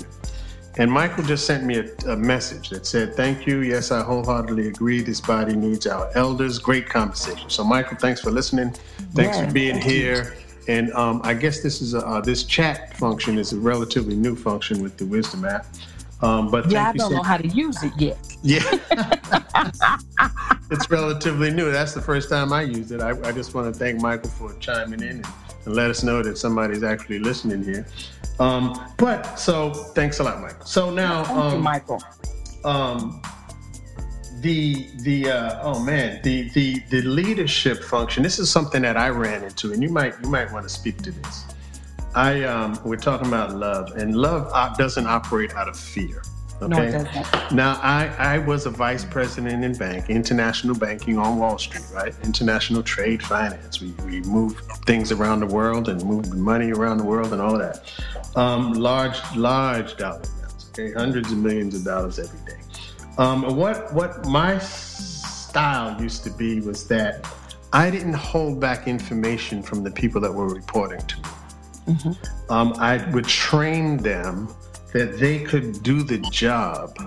[0.77, 3.61] And Michael just sent me a, a message that said, "Thank you.
[3.61, 5.01] Yes, I wholeheartedly agree.
[5.01, 7.49] This body needs our elders." Great conversation.
[7.49, 8.71] So, Michael, thanks for listening.
[9.13, 9.91] Thanks Yeah, for being thank you.
[9.91, 10.35] here.
[10.67, 14.35] And um, I guess this is a, uh, this chat function is a relatively new
[14.35, 15.67] function with the Wisdom app.
[16.21, 18.17] Um, but Yeah, I you don't so know how to use it yet.
[18.41, 18.61] yeah.
[20.71, 21.71] it's relatively new.
[21.71, 23.01] That's the first time I used it.
[23.01, 25.27] I, I just want to thank Michael for chiming in and,
[25.65, 27.85] and let us know that somebody's actually listening here.
[28.39, 30.65] Um, but so thanks a lot, Michael.
[30.65, 32.03] So now, Thank you, um, Michael.
[32.63, 33.21] um,
[34.41, 38.23] the the uh, oh man, the the the leadership function.
[38.23, 40.97] This is something that I ran into, and you might you might want to speak
[41.03, 41.45] to this.
[42.15, 46.23] I um, we're talking about love, and love doesn't operate out of fear.
[46.61, 46.67] Okay?
[46.67, 47.53] No, it doesn't.
[47.53, 52.15] Now, I, I was a vice president in bank, international banking on Wall Street, right?
[52.23, 53.81] International trade finance.
[53.81, 57.57] We, we move things around the world and move money around the world and all
[57.57, 57.91] that.
[58.37, 60.93] Um, large, large dollar amounts, okay?
[60.93, 62.61] Hundreds of millions of dollars every day.
[63.17, 67.27] Um, what, what my style used to be was that
[67.73, 71.23] I didn't hold back information from the people that were reporting to me
[72.49, 74.47] um, I would train them
[74.93, 76.97] that they could do the job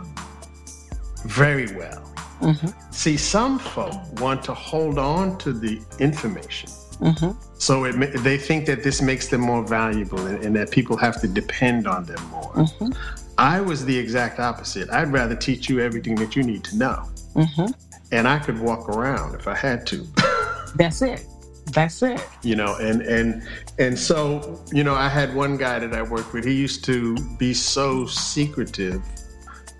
[1.24, 2.02] very well.
[2.40, 2.72] Mhm.
[2.94, 6.70] See, some folk want to hold on to the information.
[7.00, 10.96] hmm So it, they think that this makes them more valuable and, and that people
[10.96, 12.52] have to depend on them more.
[12.66, 12.90] hmm
[13.38, 14.90] I was the exact opposite.
[14.90, 17.02] I'd rather teach you everything that you need to know.
[17.34, 17.66] hmm
[18.12, 20.06] And I could walk around if I had to.
[20.76, 21.24] That's it.
[21.72, 22.20] That's it.
[22.42, 23.42] you know and and
[23.78, 27.14] and so you know i had one guy that i worked with he used to
[27.36, 29.02] be so secretive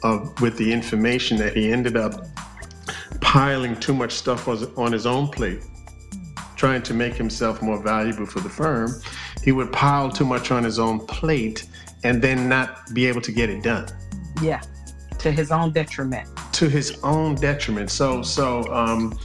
[0.03, 2.27] of with the information that he ended up
[3.21, 4.47] piling too much stuff
[4.79, 5.63] on his own plate
[6.57, 8.91] trying to make himself more valuable for the firm
[9.43, 11.67] he would pile too much on his own plate
[12.05, 13.87] and then not be able to get it done
[14.43, 14.61] Yeah.
[15.19, 16.29] To his own detriment.
[16.53, 17.91] to his own detriment.
[17.91, 19.19] So, so um,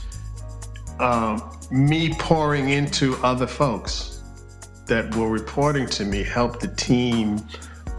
[0.99, 4.21] um, me pouring into other folks
[4.85, 7.41] that were reporting to me helped the team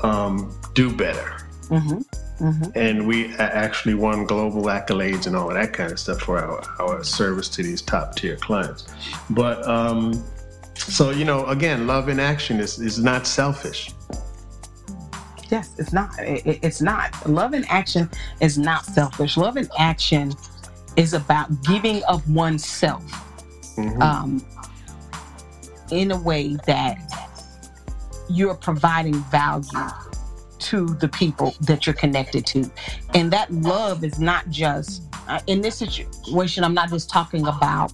[0.03, 1.33] um, do better.
[1.69, 1.99] hmm
[2.39, 6.39] hmm And we actually won global accolades and all of that kind of stuff for
[6.39, 8.87] our, our service to these top tier clients.
[9.31, 10.23] But um,
[10.77, 13.91] so, you know, again, love in action is, is not selfish.
[15.51, 16.11] Yes, it's not.
[16.21, 17.29] It- it's not.
[17.29, 18.09] Love in action
[18.41, 19.37] is not selfish.
[19.37, 20.33] Love in action
[20.97, 23.03] is about giving of oneself
[23.77, 24.03] Mhm.
[24.03, 24.45] um,
[25.91, 26.99] in a way that
[28.29, 29.69] you're providing value
[30.59, 32.71] to the people that you're connected to.
[33.15, 37.93] And that love is not just, uh, in this situation, I'm not just talking about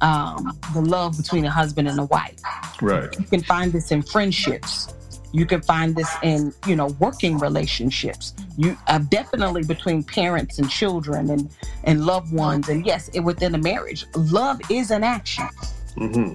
[0.00, 2.38] um, the love between a husband and a wife.
[2.82, 3.08] right.
[3.18, 4.93] You can find this in friendships.
[5.34, 8.34] You can find this in, you know, working relationships.
[8.56, 11.50] You uh, definitely between parents and children and
[11.82, 12.68] and loved ones.
[12.68, 15.48] And yes, it, within a marriage, love is an action.
[15.96, 16.34] hmm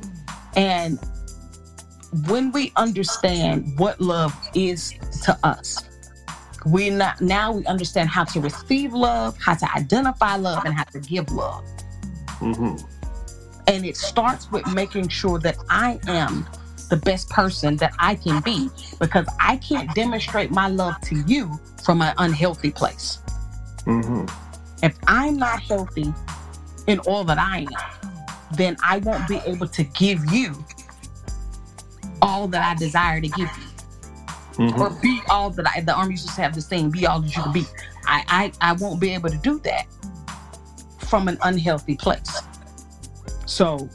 [0.58, 1.00] And
[2.28, 4.94] when we understand what love is
[5.24, 5.78] to us,
[6.66, 10.84] we not now we understand how to receive love, how to identify love, and how
[10.84, 11.64] to give love.
[12.40, 12.76] hmm
[13.66, 16.46] And it starts with making sure that I am
[16.90, 21.60] the best person that I can be because I can't demonstrate my love to you
[21.84, 23.20] from an unhealthy place.
[23.86, 24.26] Mm-hmm.
[24.84, 26.14] If I'm not healthy
[26.88, 28.18] in all that I am,
[28.54, 30.54] then I won't be able to give you
[32.22, 34.66] all that I desire to give you.
[34.66, 34.82] Mm-hmm.
[34.82, 37.36] Or be all that I the army used to have the saying, be all that
[37.36, 37.64] you can be.
[38.06, 39.86] I, I I won't be able to do that
[41.08, 42.42] from an unhealthy place.
[43.46, 43.90] So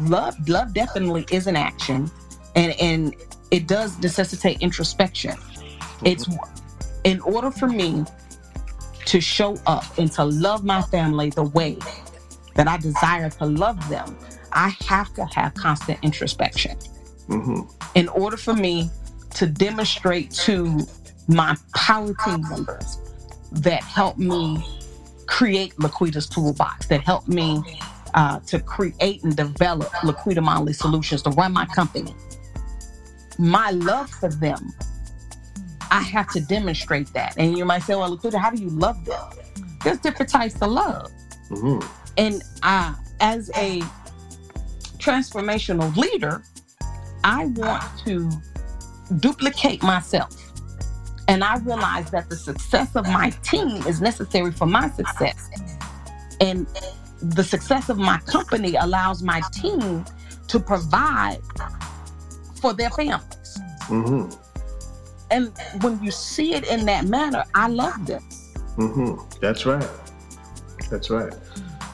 [0.00, 2.10] love love definitely is an action
[2.54, 3.14] and and
[3.50, 5.36] it does necessitate introspection.
[6.04, 6.28] It's
[7.04, 8.04] in order for me
[9.06, 11.76] to show up and to love my family the way
[12.54, 14.16] that I desire to love them,
[14.52, 16.76] I have to have constant introspection.
[17.28, 17.60] Mm-hmm.
[17.94, 18.90] In order for me
[19.34, 20.80] to demonstrate to
[21.28, 22.98] my power team members
[23.52, 24.64] that help me
[25.26, 27.62] create Laquita's toolbox, that help me
[28.14, 32.14] uh, to create and develop Laquita Monley Solutions, to run my company.
[33.42, 34.72] My love for them,
[35.90, 37.34] I have to demonstrate that.
[37.36, 39.20] And you might say, well, Laquita, how do you love them?
[39.82, 41.10] There's different types of love.
[41.50, 41.84] Mm-hmm.
[42.18, 43.80] And uh, as a
[44.98, 46.44] transformational leader,
[47.24, 48.30] I want to
[49.18, 50.36] duplicate myself.
[51.26, 55.50] And I realize that the success of my team is necessary for my success.
[56.40, 56.68] And
[57.20, 60.04] the success of my company allows my team
[60.46, 61.40] to provide
[62.62, 63.60] for their families.
[63.88, 64.30] Mm-hmm.
[65.30, 65.52] And
[65.82, 68.22] when you see it in that manner, I love them.
[68.76, 69.38] Mm-hmm.
[69.40, 69.88] That's right.
[70.90, 71.34] That's right.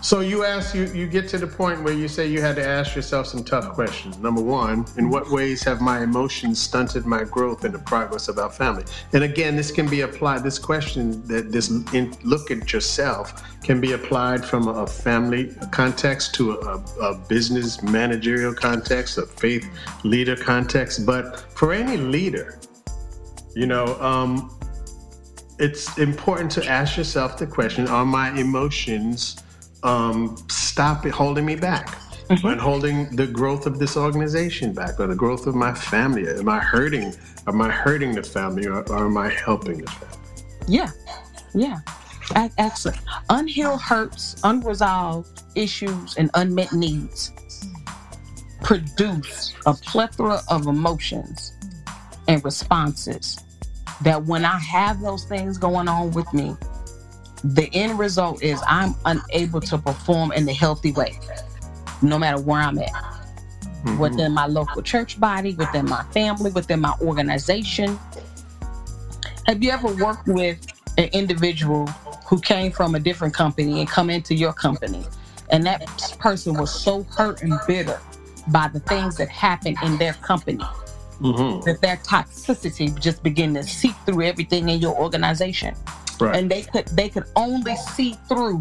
[0.09, 2.67] So you ask you you get to the point where you say you had to
[2.67, 4.17] ask yourself some tough questions.
[4.17, 8.39] Number one, in what ways have my emotions stunted my growth and the progress of
[8.39, 8.85] our family?
[9.13, 10.45] And again, this can be applied.
[10.45, 16.35] This question that this in, look at yourself can be applied from a family context
[16.37, 19.69] to a, a business managerial context, a faith
[20.05, 21.05] leader context.
[21.05, 22.59] But for any leader,
[23.55, 24.59] you know, um,
[25.59, 29.37] it's important to ask yourself the question: Are my emotions
[29.83, 31.99] um, stop it holding me back
[32.31, 32.53] Mhm.
[32.53, 36.29] and holding the growth of this organization back or the growth of my family?
[36.29, 37.15] Am I hurting?
[37.47, 40.17] Am I hurting the family or, or am I helping the family?
[40.67, 40.91] Yeah,
[41.55, 41.79] yeah.
[42.59, 42.99] Excellent.
[43.31, 47.33] Unhealed hurts, unresolved issues, and unmet needs
[48.63, 51.53] produce a plethora of emotions
[52.27, 53.39] and responses
[54.03, 56.55] that when I have those things going on with me,
[57.45, 61.19] the end result is I'm unable to perform in the healthy way,
[62.03, 62.93] no matter where I'm at.
[63.85, 63.99] Mhm.
[63.99, 67.99] within my local church body, within my family, within my organization.
[69.47, 70.59] Have you ever worked with
[70.99, 71.87] an individual
[72.27, 75.07] who came from a different company and come into your company?
[75.51, 75.87] And that
[76.19, 78.01] person was so hurt and bitter
[78.49, 80.65] by the things that happened in their company
[81.21, 81.65] Mhm.
[81.65, 85.75] that their toxicity just began to seep through everything in your organization
[86.21, 86.37] Right.
[86.37, 88.61] and they could they could only see through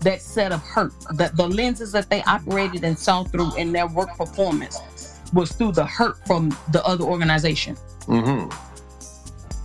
[0.00, 3.86] that set of hurt that the lenses that they operated and saw through in their
[3.86, 7.76] work performance was through the hurt from the other organization
[8.06, 8.48] mm-hmm.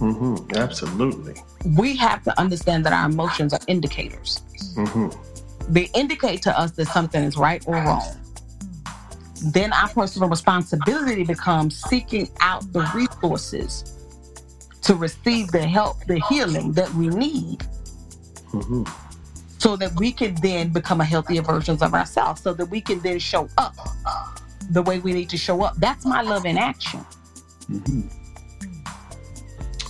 [0.03, 0.55] Mm-hmm.
[0.55, 1.35] Absolutely.
[1.75, 4.41] we have to understand that our emotions are indicators
[4.75, 5.73] Mm-hmm.
[5.73, 8.15] they indicate to us that something is right or wrong
[9.43, 13.96] then our personal responsibility becomes seeking out the resources
[14.81, 17.65] to receive the help the healing that we need
[18.53, 18.83] Mm-hmm.
[19.57, 23.01] so that we can then become a healthier versions of ourselves so that we can
[23.01, 23.75] then show up
[24.69, 27.05] the way we need to show up that's my love in action
[27.69, 28.07] Mm-hmm.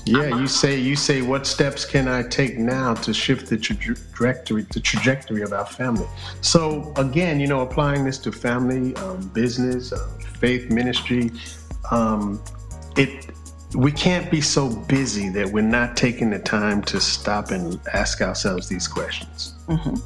[0.07, 4.65] Yeah, you say you say what steps can I take now to shift the trajectory
[4.71, 6.07] the trajectory of our family.
[6.39, 10.07] So again, you know, applying this to family, um, business, uh,
[10.39, 11.31] faith ministry,
[11.91, 12.41] um,
[12.95, 13.26] it
[13.75, 18.21] we can't be so busy that we're not taking the time to stop and ask
[18.21, 19.53] ourselves these questions.
[19.67, 20.01] Mhm.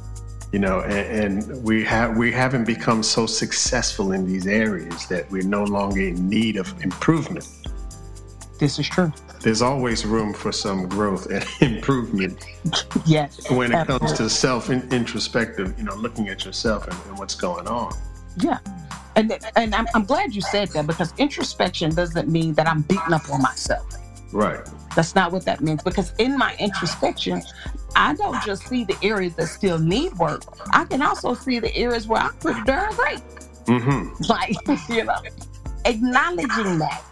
[0.52, 5.30] You know, and, and we have we haven't become so successful in these areas that
[5.30, 7.48] we're no longer in need of improvement
[8.62, 12.46] this is true there's always room for some growth and improvement
[13.04, 17.34] yes when it comes to self introspective, you know, looking at yourself and, and what's
[17.34, 17.92] going on.
[18.36, 18.58] yeah
[19.16, 23.12] and and I'm, I'm glad you said that because introspection doesn't mean that i'm beating
[23.12, 23.86] up on myself
[24.32, 24.60] Right.
[24.96, 27.42] that's not what that means because in my introspection
[27.94, 31.74] i don't just see the areas that still need work i can also see the
[31.76, 33.20] areas where i'm pretty darn great
[33.66, 34.22] Mm-hmm.
[34.28, 34.56] like
[34.88, 35.14] you know
[35.84, 37.02] acknowledging that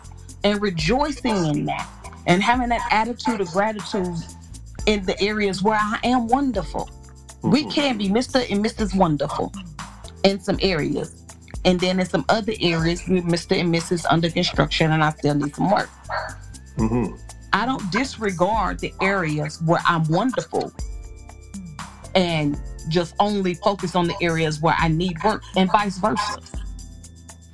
[0.45, 1.89] and rejoicing in that
[2.27, 4.15] and having that attitude of gratitude
[4.87, 6.89] in the areas where i am wonderful
[7.43, 7.73] we Mhm.
[7.73, 9.53] can be mr and mrs wonderful
[10.25, 11.15] in some areas
[11.65, 13.59] And then in some other areas, we Mr.
[13.59, 14.05] and Mrs.
[14.09, 15.91] under construction, and I still need some work.
[16.77, 17.17] Mm-hmm.
[17.53, 20.73] I don't disregard the areas where I'm wonderful
[22.15, 22.59] and
[22.89, 26.41] just only focus on the areas where I need work and vice versa.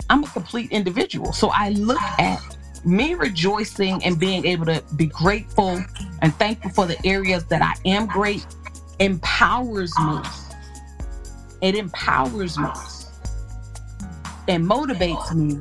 [0.09, 1.33] I'm a complete individual.
[1.33, 2.41] So I look at
[2.85, 5.83] me rejoicing and being able to be grateful
[6.23, 8.47] and thankful for the areas that I am great
[9.01, 10.21] empowers me.
[11.61, 12.69] It empowers me
[14.49, 15.61] and motivates me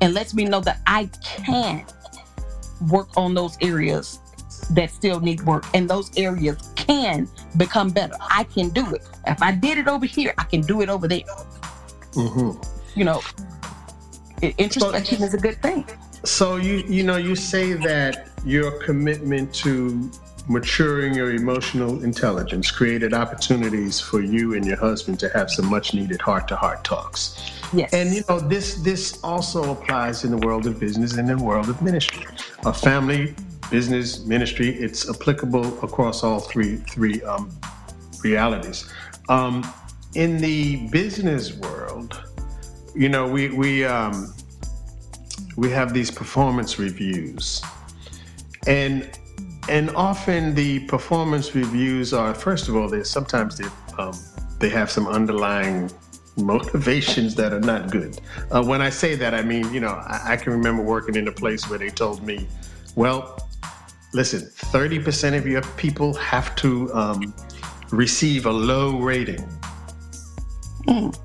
[0.00, 1.84] and lets me know that I can
[2.90, 4.20] work on those areas
[4.70, 8.14] that still need work and those areas can become better.
[8.20, 9.06] I can do it.
[9.26, 11.24] If I did it over here, I can do it over there.
[12.12, 12.98] Mm-hmm.
[12.98, 13.22] You know,
[14.58, 15.86] introspection so, is a good thing.
[16.24, 20.10] So you you know you say that your commitment to
[20.48, 25.94] maturing your emotional intelligence created opportunities for you and your husband to have some much
[25.94, 27.50] needed heart to heart talks.
[27.72, 27.92] Yes.
[27.94, 31.44] And you know this this also applies in the world of business and in the
[31.44, 32.26] world of ministry.
[32.66, 33.34] A family,
[33.70, 37.50] business, ministry, it's applicable across all three three um,
[38.22, 38.92] realities.
[39.28, 39.66] Um,
[40.14, 42.22] in the business world,
[42.94, 44.34] you know, we we um,
[45.56, 47.62] we have these performance reviews,
[48.66, 49.18] and
[49.68, 53.68] and often the performance reviews are first of all they sometimes they
[53.98, 54.12] um,
[54.58, 55.90] they have some underlying
[56.36, 58.20] motivations that are not good.
[58.50, 61.28] Uh, when I say that, I mean you know I, I can remember working in
[61.28, 62.46] a place where they told me,
[62.94, 63.48] well,
[64.12, 64.40] listen,
[64.72, 67.34] thirty percent of your people have to um,
[67.90, 69.46] receive a low rating.
[70.86, 71.18] Mm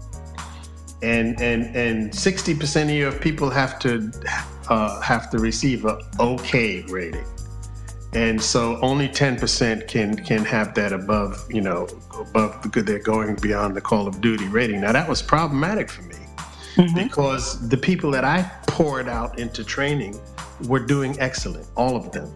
[1.02, 4.12] and and and 60% of your people have to
[4.68, 7.26] uh, have to receive a okay rating
[8.14, 11.88] and so only 10% can can have that above you know
[12.20, 15.90] above the good they're going beyond the call of duty rating now that was problematic
[15.90, 16.16] for me
[16.76, 16.96] mm-hmm.
[16.96, 20.20] because the people that i poured out into training
[20.68, 22.34] were doing excellent all of them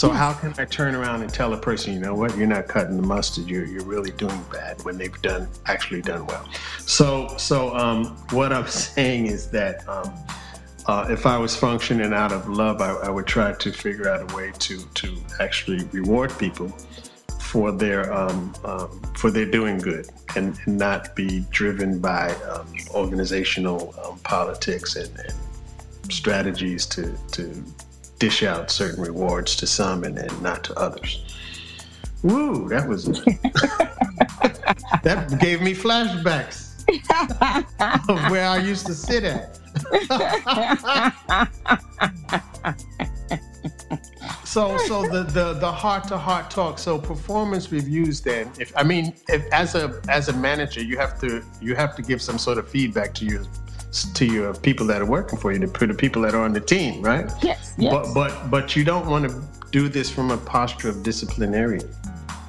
[0.00, 0.16] so hmm.
[0.16, 2.96] how can I turn around and tell a person, you know what, you're not cutting
[2.96, 6.48] the mustard, you're, you're really doing bad when they've done actually done well.
[6.78, 8.66] So so um, what I'm
[8.96, 10.10] saying is that um,
[10.86, 14.30] uh, if I was functioning out of love, I, I, would try to figure out
[14.30, 16.68] a way to to actually reward people
[17.38, 22.66] for their um, um for their doing good and, and, not be driven by um,
[22.94, 25.34] organizational um, politics and, and
[26.12, 27.64] strategies to to
[28.18, 31.36] dish out certain rewards to some and, and not to others.
[32.22, 33.06] Woo, that was
[35.02, 36.69] that gave me flashbacks
[38.08, 39.58] of where I used to sit at.
[44.44, 48.82] so so the the the heart to heart talk so performance reviews then if i
[48.82, 52.36] mean if as a as a manager you have to you have to give some
[52.36, 53.44] sort of feedback to your
[54.14, 56.60] to your people that are working for you, to the people that are on the
[56.60, 57.30] team, right?
[57.42, 57.74] Yes.
[57.76, 57.92] yes.
[57.92, 61.88] But but but you don't want to do this from a posture of disciplinarian.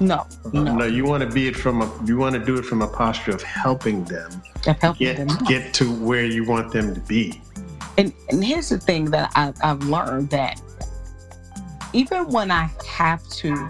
[0.02, 0.74] No, uh, no.
[0.74, 2.88] No, you want to be it from a you want to do it from a
[2.88, 4.42] posture of helping them.
[4.66, 7.40] Of helping get, them get to where you want them to be.
[7.96, 10.60] And and here's the thing that I've, I've learned that
[11.92, 13.68] even when I have to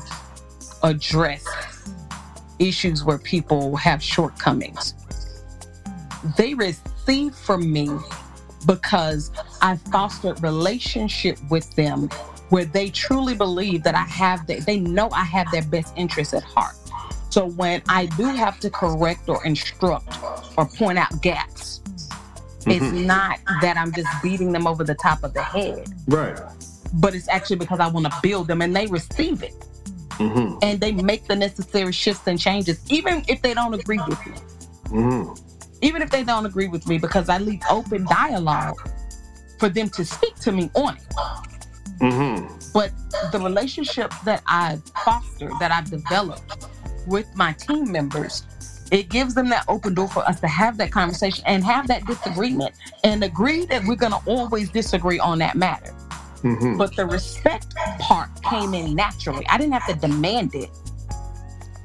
[0.82, 1.44] address
[2.58, 4.94] issues where people have shortcomings,
[6.38, 7.90] they receive from me
[8.66, 9.30] because
[9.60, 12.08] I fostered relationship with them
[12.52, 16.34] where they truly believe that I have that they know I have their best interests
[16.34, 16.74] at heart.
[17.30, 20.18] So when I do have to correct or instruct
[20.58, 22.72] or point out gaps, mm-hmm.
[22.72, 25.88] it's not that I'm just beating them over the top of the head.
[26.06, 26.38] Right.
[26.92, 29.54] But it's actually because I want to build them and they receive it.
[30.18, 30.58] Mm-hmm.
[30.60, 34.36] And they make the necessary shifts and changes, even if they don't agree with me.
[34.88, 35.42] Mm-hmm
[35.82, 38.88] even if they don't agree with me, because I leave open dialogue
[39.58, 41.02] for them to speak to me on it.
[42.02, 42.70] Mm-hmm.
[42.74, 42.92] But
[43.30, 46.66] the relationship that I've fostered, that I've developed
[47.06, 48.44] with my team members,
[48.90, 52.04] it gives them that open door for us to have that conversation and have that
[52.06, 52.74] disagreement
[53.04, 55.94] and agree that we're going to always disagree on that matter.
[56.42, 56.76] Mm-hmm.
[56.76, 59.46] But the respect part came in naturally.
[59.48, 60.70] I didn't have to demand it.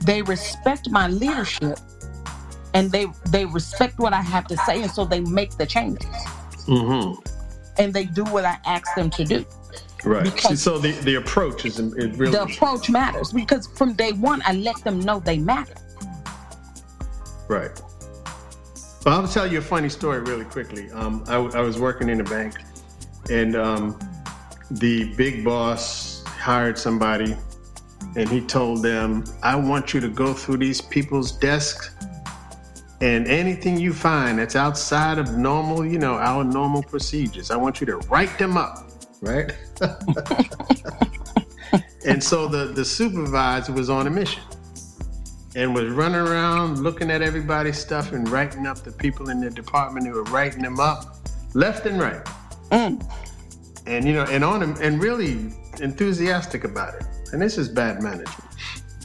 [0.04, 1.80] They respect my leadership
[2.74, 6.06] and they they respect what I have to say, and so they make the changes.
[6.68, 7.20] Mm-hmm.
[7.80, 9.46] And they do what I ask them to do.
[10.08, 10.40] Right.
[10.58, 14.54] So the, the approach is it really the approach matters because from day one I
[14.54, 15.76] let them know they matter.
[17.50, 17.72] Right.
[19.06, 20.92] Well, I'll tell you a funny story really quickly.
[20.92, 22.56] Um, I, I was working in a bank,
[23.30, 24.00] and um,
[24.72, 27.36] the big boss hired somebody,
[28.16, 31.92] and he told them, "I want you to go through these people's desks
[33.02, 37.80] And anything you find that's outside of normal, you know, our normal procedures, I want
[37.80, 38.90] you to write them up,
[39.22, 39.54] right?
[42.06, 44.44] and so the, the supervisor was on a mission
[45.56, 49.50] and was running around looking at everybody's stuff and writing up the people in the
[49.50, 51.18] department who were writing them up
[51.54, 52.24] left and right.
[52.72, 53.04] Mm.
[53.86, 57.04] And you know, and on him and really enthusiastic about it.
[57.34, 58.44] And this is bad management.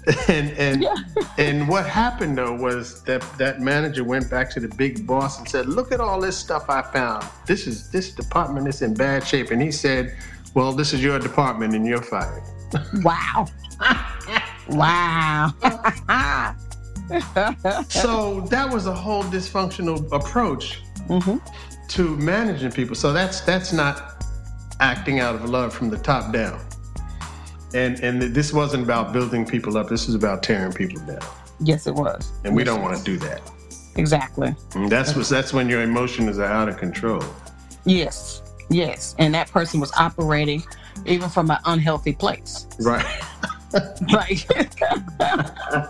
[0.28, 0.94] and and yeah.
[1.38, 5.48] and what happened though was that that manager went back to the big boss and
[5.48, 7.24] said, "Look at all this stuff I found.
[7.46, 10.16] This is this department is in bad shape." And he said,
[10.54, 12.42] "Well, this is your department, and you're fired."
[13.12, 13.46] Wow.
[14.70, 15.52] wow.
[17.88, 21.36] so that was a whole dysfunctional approach mm-hmm.
[21.88, 22.94] to managing people.
[22.94, 24.24] So that's that's not
[24.80, 26.60] acting out of love from the top down.
[27.74, 29.88] And and this wasn't about building people up.
[29.88, 31.20] This was about tearing people down.
[31.60, 32.30] Yes, it was.
[32.44, 33.40] And we don't want to do that.
[33.96, 34.54] Exactly.
[34.74, 37.22] And that's what that's when your emotions are out of control.
[37.84, 38.41] Yes.
[38.72, 39.14] Yes.
[39.18, 40.62] And that person was operating
[41.06, 42.66] even from an unhealthy place.
[42.80, 43.04] Right.
[44.12, 44.46] right.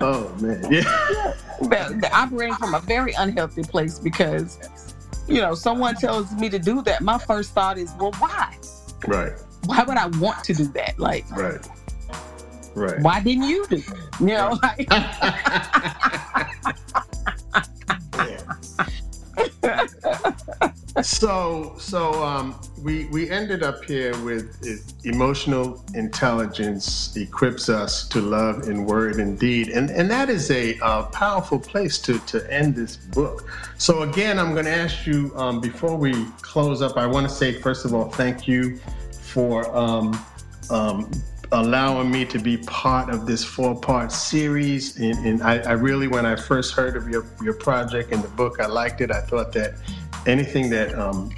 [0.00, 0.66] oh man.
[0.70, 1.34] Yeah.
[1.62, 4.58] They're operating from a very unhealthy place because,
[5.28, 7.00] you know, someone tells me to do that.
[7.02, 8.56] My first thought is, well, why?
[9.06, 9.32] Right
[9.66, 10.98] why would I want to do that?
[10.98, 11.60] Like, right,
[12.74, 13.00] right.
[13.00, 13.76] Why didn't you do?
[13.76, 13.84] It?
[14.20, 14.88] You know, like.
[21.24, 24.62] so so um, we we ended up here with
[25.06, 30.78] emotional intelligence equips us to love in word and deed and and that is a
[30.80, 33.48] uh, powerful place to to end this book
[33.78, 37.34] so again i'm going to ask you um, before we close up i want to
[37.34, 38.78] say first of all thank you
[39.22, 40.14] for um,
[40.68, 41.10] um,
[41.52, 44.98] allowing me to be part of this four part series.
[44.98, 48.28] And, and I, I, really, when I first heard of your, your project and the
[48.28, 49.10] book, I liked it.
[49.10, 49.74] I thought that
[50.26, 51.30] anything that um,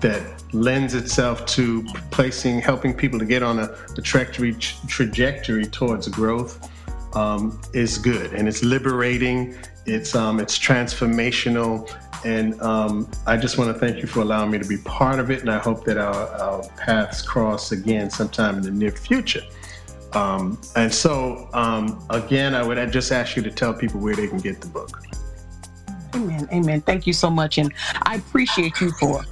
[0.00, 0.22] that
[0.52, 4.54] lends itself to placing, helping people to get on a, a trajectory,
[4.86, 6.70] trajectory towards growth
[7.16, 8.34] um, is good.
[8.34, 9.56] And it's liberating,
[9.86, 11.90] it's, um, it's transformational,
[12.24, 15.30] and um, I just want to thank you for allowing me to be part of
[15.30, 15.40] it.
[15.40, 19.42] And I hope that our, our paths cross again sometime in the near future.
[20.12, 24.28] Um, and so, um, again, I would just ask you to tell people where they
[24.28, 25.00] can get the book.
[26.14, 26.48] Amen.
[26.52, 26.80] Amen.
[26.82, 27.58] Thank you so much.
[27.58, 27.72] And
[28.02, 29.24] I appreciate you for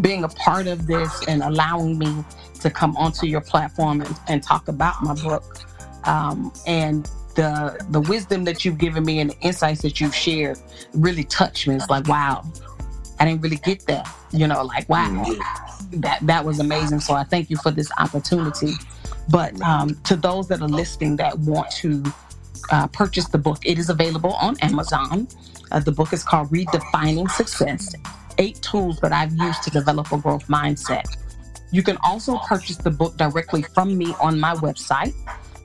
[0.00, 2.24] being a part of this and allowing me
[2.60, 5.58] to come onto your platform and, and talk about my book.
[6.04, 10.58] Um, and the the wisdom that you've given me and the insights that you've shared
[10.94, 11.74] really touched me.
[11.76, 12.44] It's like, wow,
[13.20, 14.08] I didn't really get that.
[14.32, 16.00] You know, like wow, mm-hmm.
[16.00, 17.00] that that was amazing.
[17.00, 18.72] So I thank you for this opportunity.
[19.28, 22.02] But um, to those that are listening that want to
[22.70, 25.28] uh, purchase the book, it is available on Amazon.
[25.70, 27.94] Uh, the book is called Redefining Success:
[28.38, 31.04] Eight Tools That I've Used to Develop a Growth Mindset.
[31.72, 35.14] You can also purchase the book directly from me on my website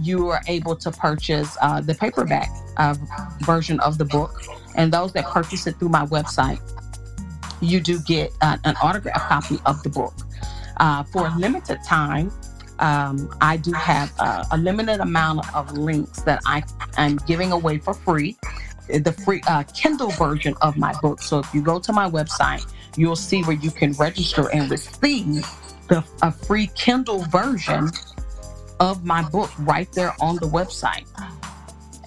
[0.00, 2.48] you are able to purchase uh, the paperback
[2.78, 2.96] uh,
[3.40, 4.42] version of the book.
[4.76, 6.58] And those that purchase it through my website,
[7.60, 10.14] you do get uh, an autograph copy of the book.
[10.78, 12.32] Uh, for a limited time,
[12.78, 16.62] um, I do have a limited amount of links that I
[16.96, 18.36] am giving away for free.
[18.88, 21.22] The free uh, Kindle version of my book.
[21.22, 25.46] So if you go to my website, you'll see where you can register and receive
[25.88, 27.88] the, a free Kindle version
[28.80, 31.06] of my book right there on the website.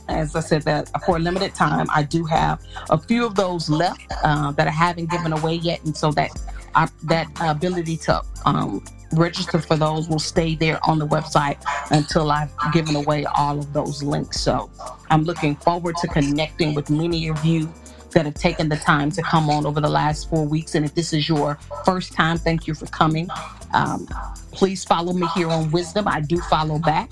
[0.08, 3.70] As I said, that for a limited time, I do have a few of those
[3.70, 6.32] left uh, that I haven't given away yet, and so that
[6.76, 11.58] uh, that ability to um, register for those will stay there on the website
[11.92, 14.42] until I've given away all of those links.
[14.42, 14.70] So
[15.10, 17.74] I'm looking forward to connecting with many of you
[18.14, 20.76] that have taken the time to come on over the last four weeks.
[20.76, 23.30] And if this is your first time, thank you for coming.
[23.74, 24.08] Um,
[24.52, 26.08] please follow me here on Wisdom.
[26.08, 27.12] I do follow back.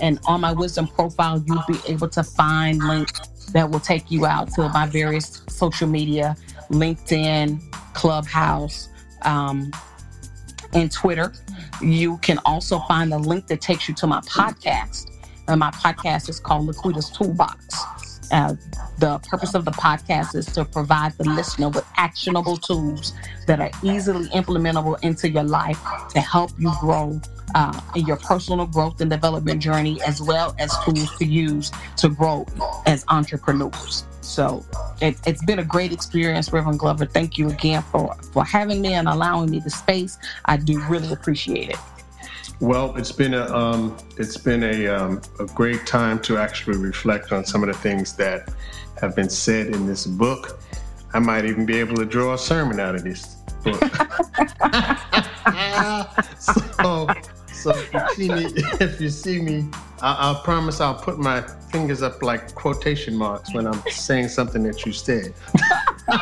[0.00, 3.20] And on my Wisdom profile, you'll be able to find links
[3.52, 6.36] that will take you out to my various social media
[6.70, 7.60] LinkedIn,
[7.94, 8.88] Clubhouse,
[9.22, 9.70] um,
[10.74, 11.32] and Twitter.
[11.80, 15.10] You can also find the link that takes you to my podcast.
[15.48, 17.82] And my podcast is called Laquita's Toolbox.
[18.32, 18.54] Uh,
[18.98, 23.12] the purpose of the podcast is to provide the listener with actionable tools
[23.46, 25.78] that are easily implementable into your life
[26.08, 27.20] to help you grow
[27.54, 32.08] uh, in your personal growth and development journey, as well as tools to use to
[32.08, 32.46] grow
[32.86, 34.04] as entrepreneurs.
[34.24, 34.64] So
[35.00, 37.06] it, has been a great experience, Reverend Glover.
[37.06, 40.18] Thank you again for, for having me and allowing me the space.
[40.46, 41.78] I do really appreciate it.
[42.60, 47.32] Well, it's been a um, it's been a um, a great time to actually reflect
[47.32, 48.48] on some of the things that
[49.00, 50.60] have been said in this book.
[51.12, 53.82] I might even be able to draw a sermon out of this book.
[56.38, 57.08] so,
[57.64, 58.44] so if you see me,
[58.80, 59.66] if you see me,
[60.02, 61.40] I, will promise I'll put my
[61.72, 65.32] fingers up like quotation marks when I'm saying something that you said.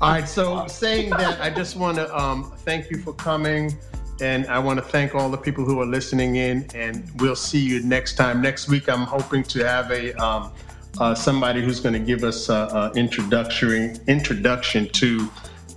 [0.00, 3.76] All right, so saying that, I just want to um, thank you for coming.
[4.22, 7.58] And I want to thank all the people who are listening in, and we'll see
[7.58, 8.42] you next time.
[8.42, 10.52] Next week, I'm hoping to have a um,
[10.98, 15.30] uh, somebody who's going to give us an introductory introduction to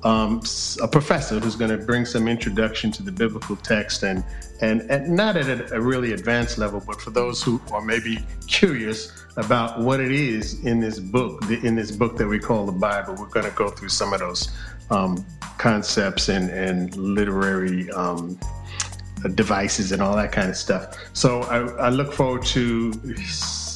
[0.04, 0.42] um,
[0.82, 4.24] a professor who's going to bring some introduction to the biblical text and
[4.62, 8.24] and, and not at a, a, really advanced level, but for those who are maybe
[8.48, 12.72] curious about what it is in this book, in this book that we call the
[12.72, 14.50] Bible, we're going to go through some of those
[14.90, 15.26] um,
[15.58, 17.90] concepts and and literary.
[17.92, 18.40] Um,
[19.36, 20.98] devices and all that kind of stuff.
[21.14, 22.94] So I, I look forward to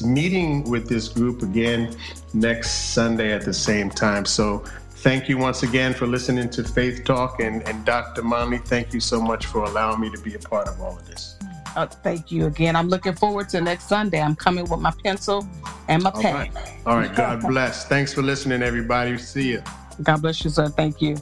[0.04, 1.95] meeting with this group again
[2.34, 4.26] next Sunday at the same time.
[4.26, 4.66] So
[4.98, 7.40] thank you once again for listening to Faith Talk.
[7.40, 8.24] And, and Dr.
[8.24, 11.07] Monley, thank you so much for allowing me to be a part of all of
[11.07, 11.36] this.
[11.76, 12.76] Uh, thank you again.
[12.76, 14.19] I'm looking forward to next Sunday.
[14.19, 15.48] I'm coming with my pencil
[15.88, 16.26] and my pen.
[16.26, 16.52] All right.
[16.88, 17.15] All right.
[17.15, 17.86] God bless.
[17.86, 19.18] Thanks for listening, everybody.
[19.18, 19.64] See you.
[20.02, 20.69] God bless you, sir.
[20.69, 21.18] Thank you.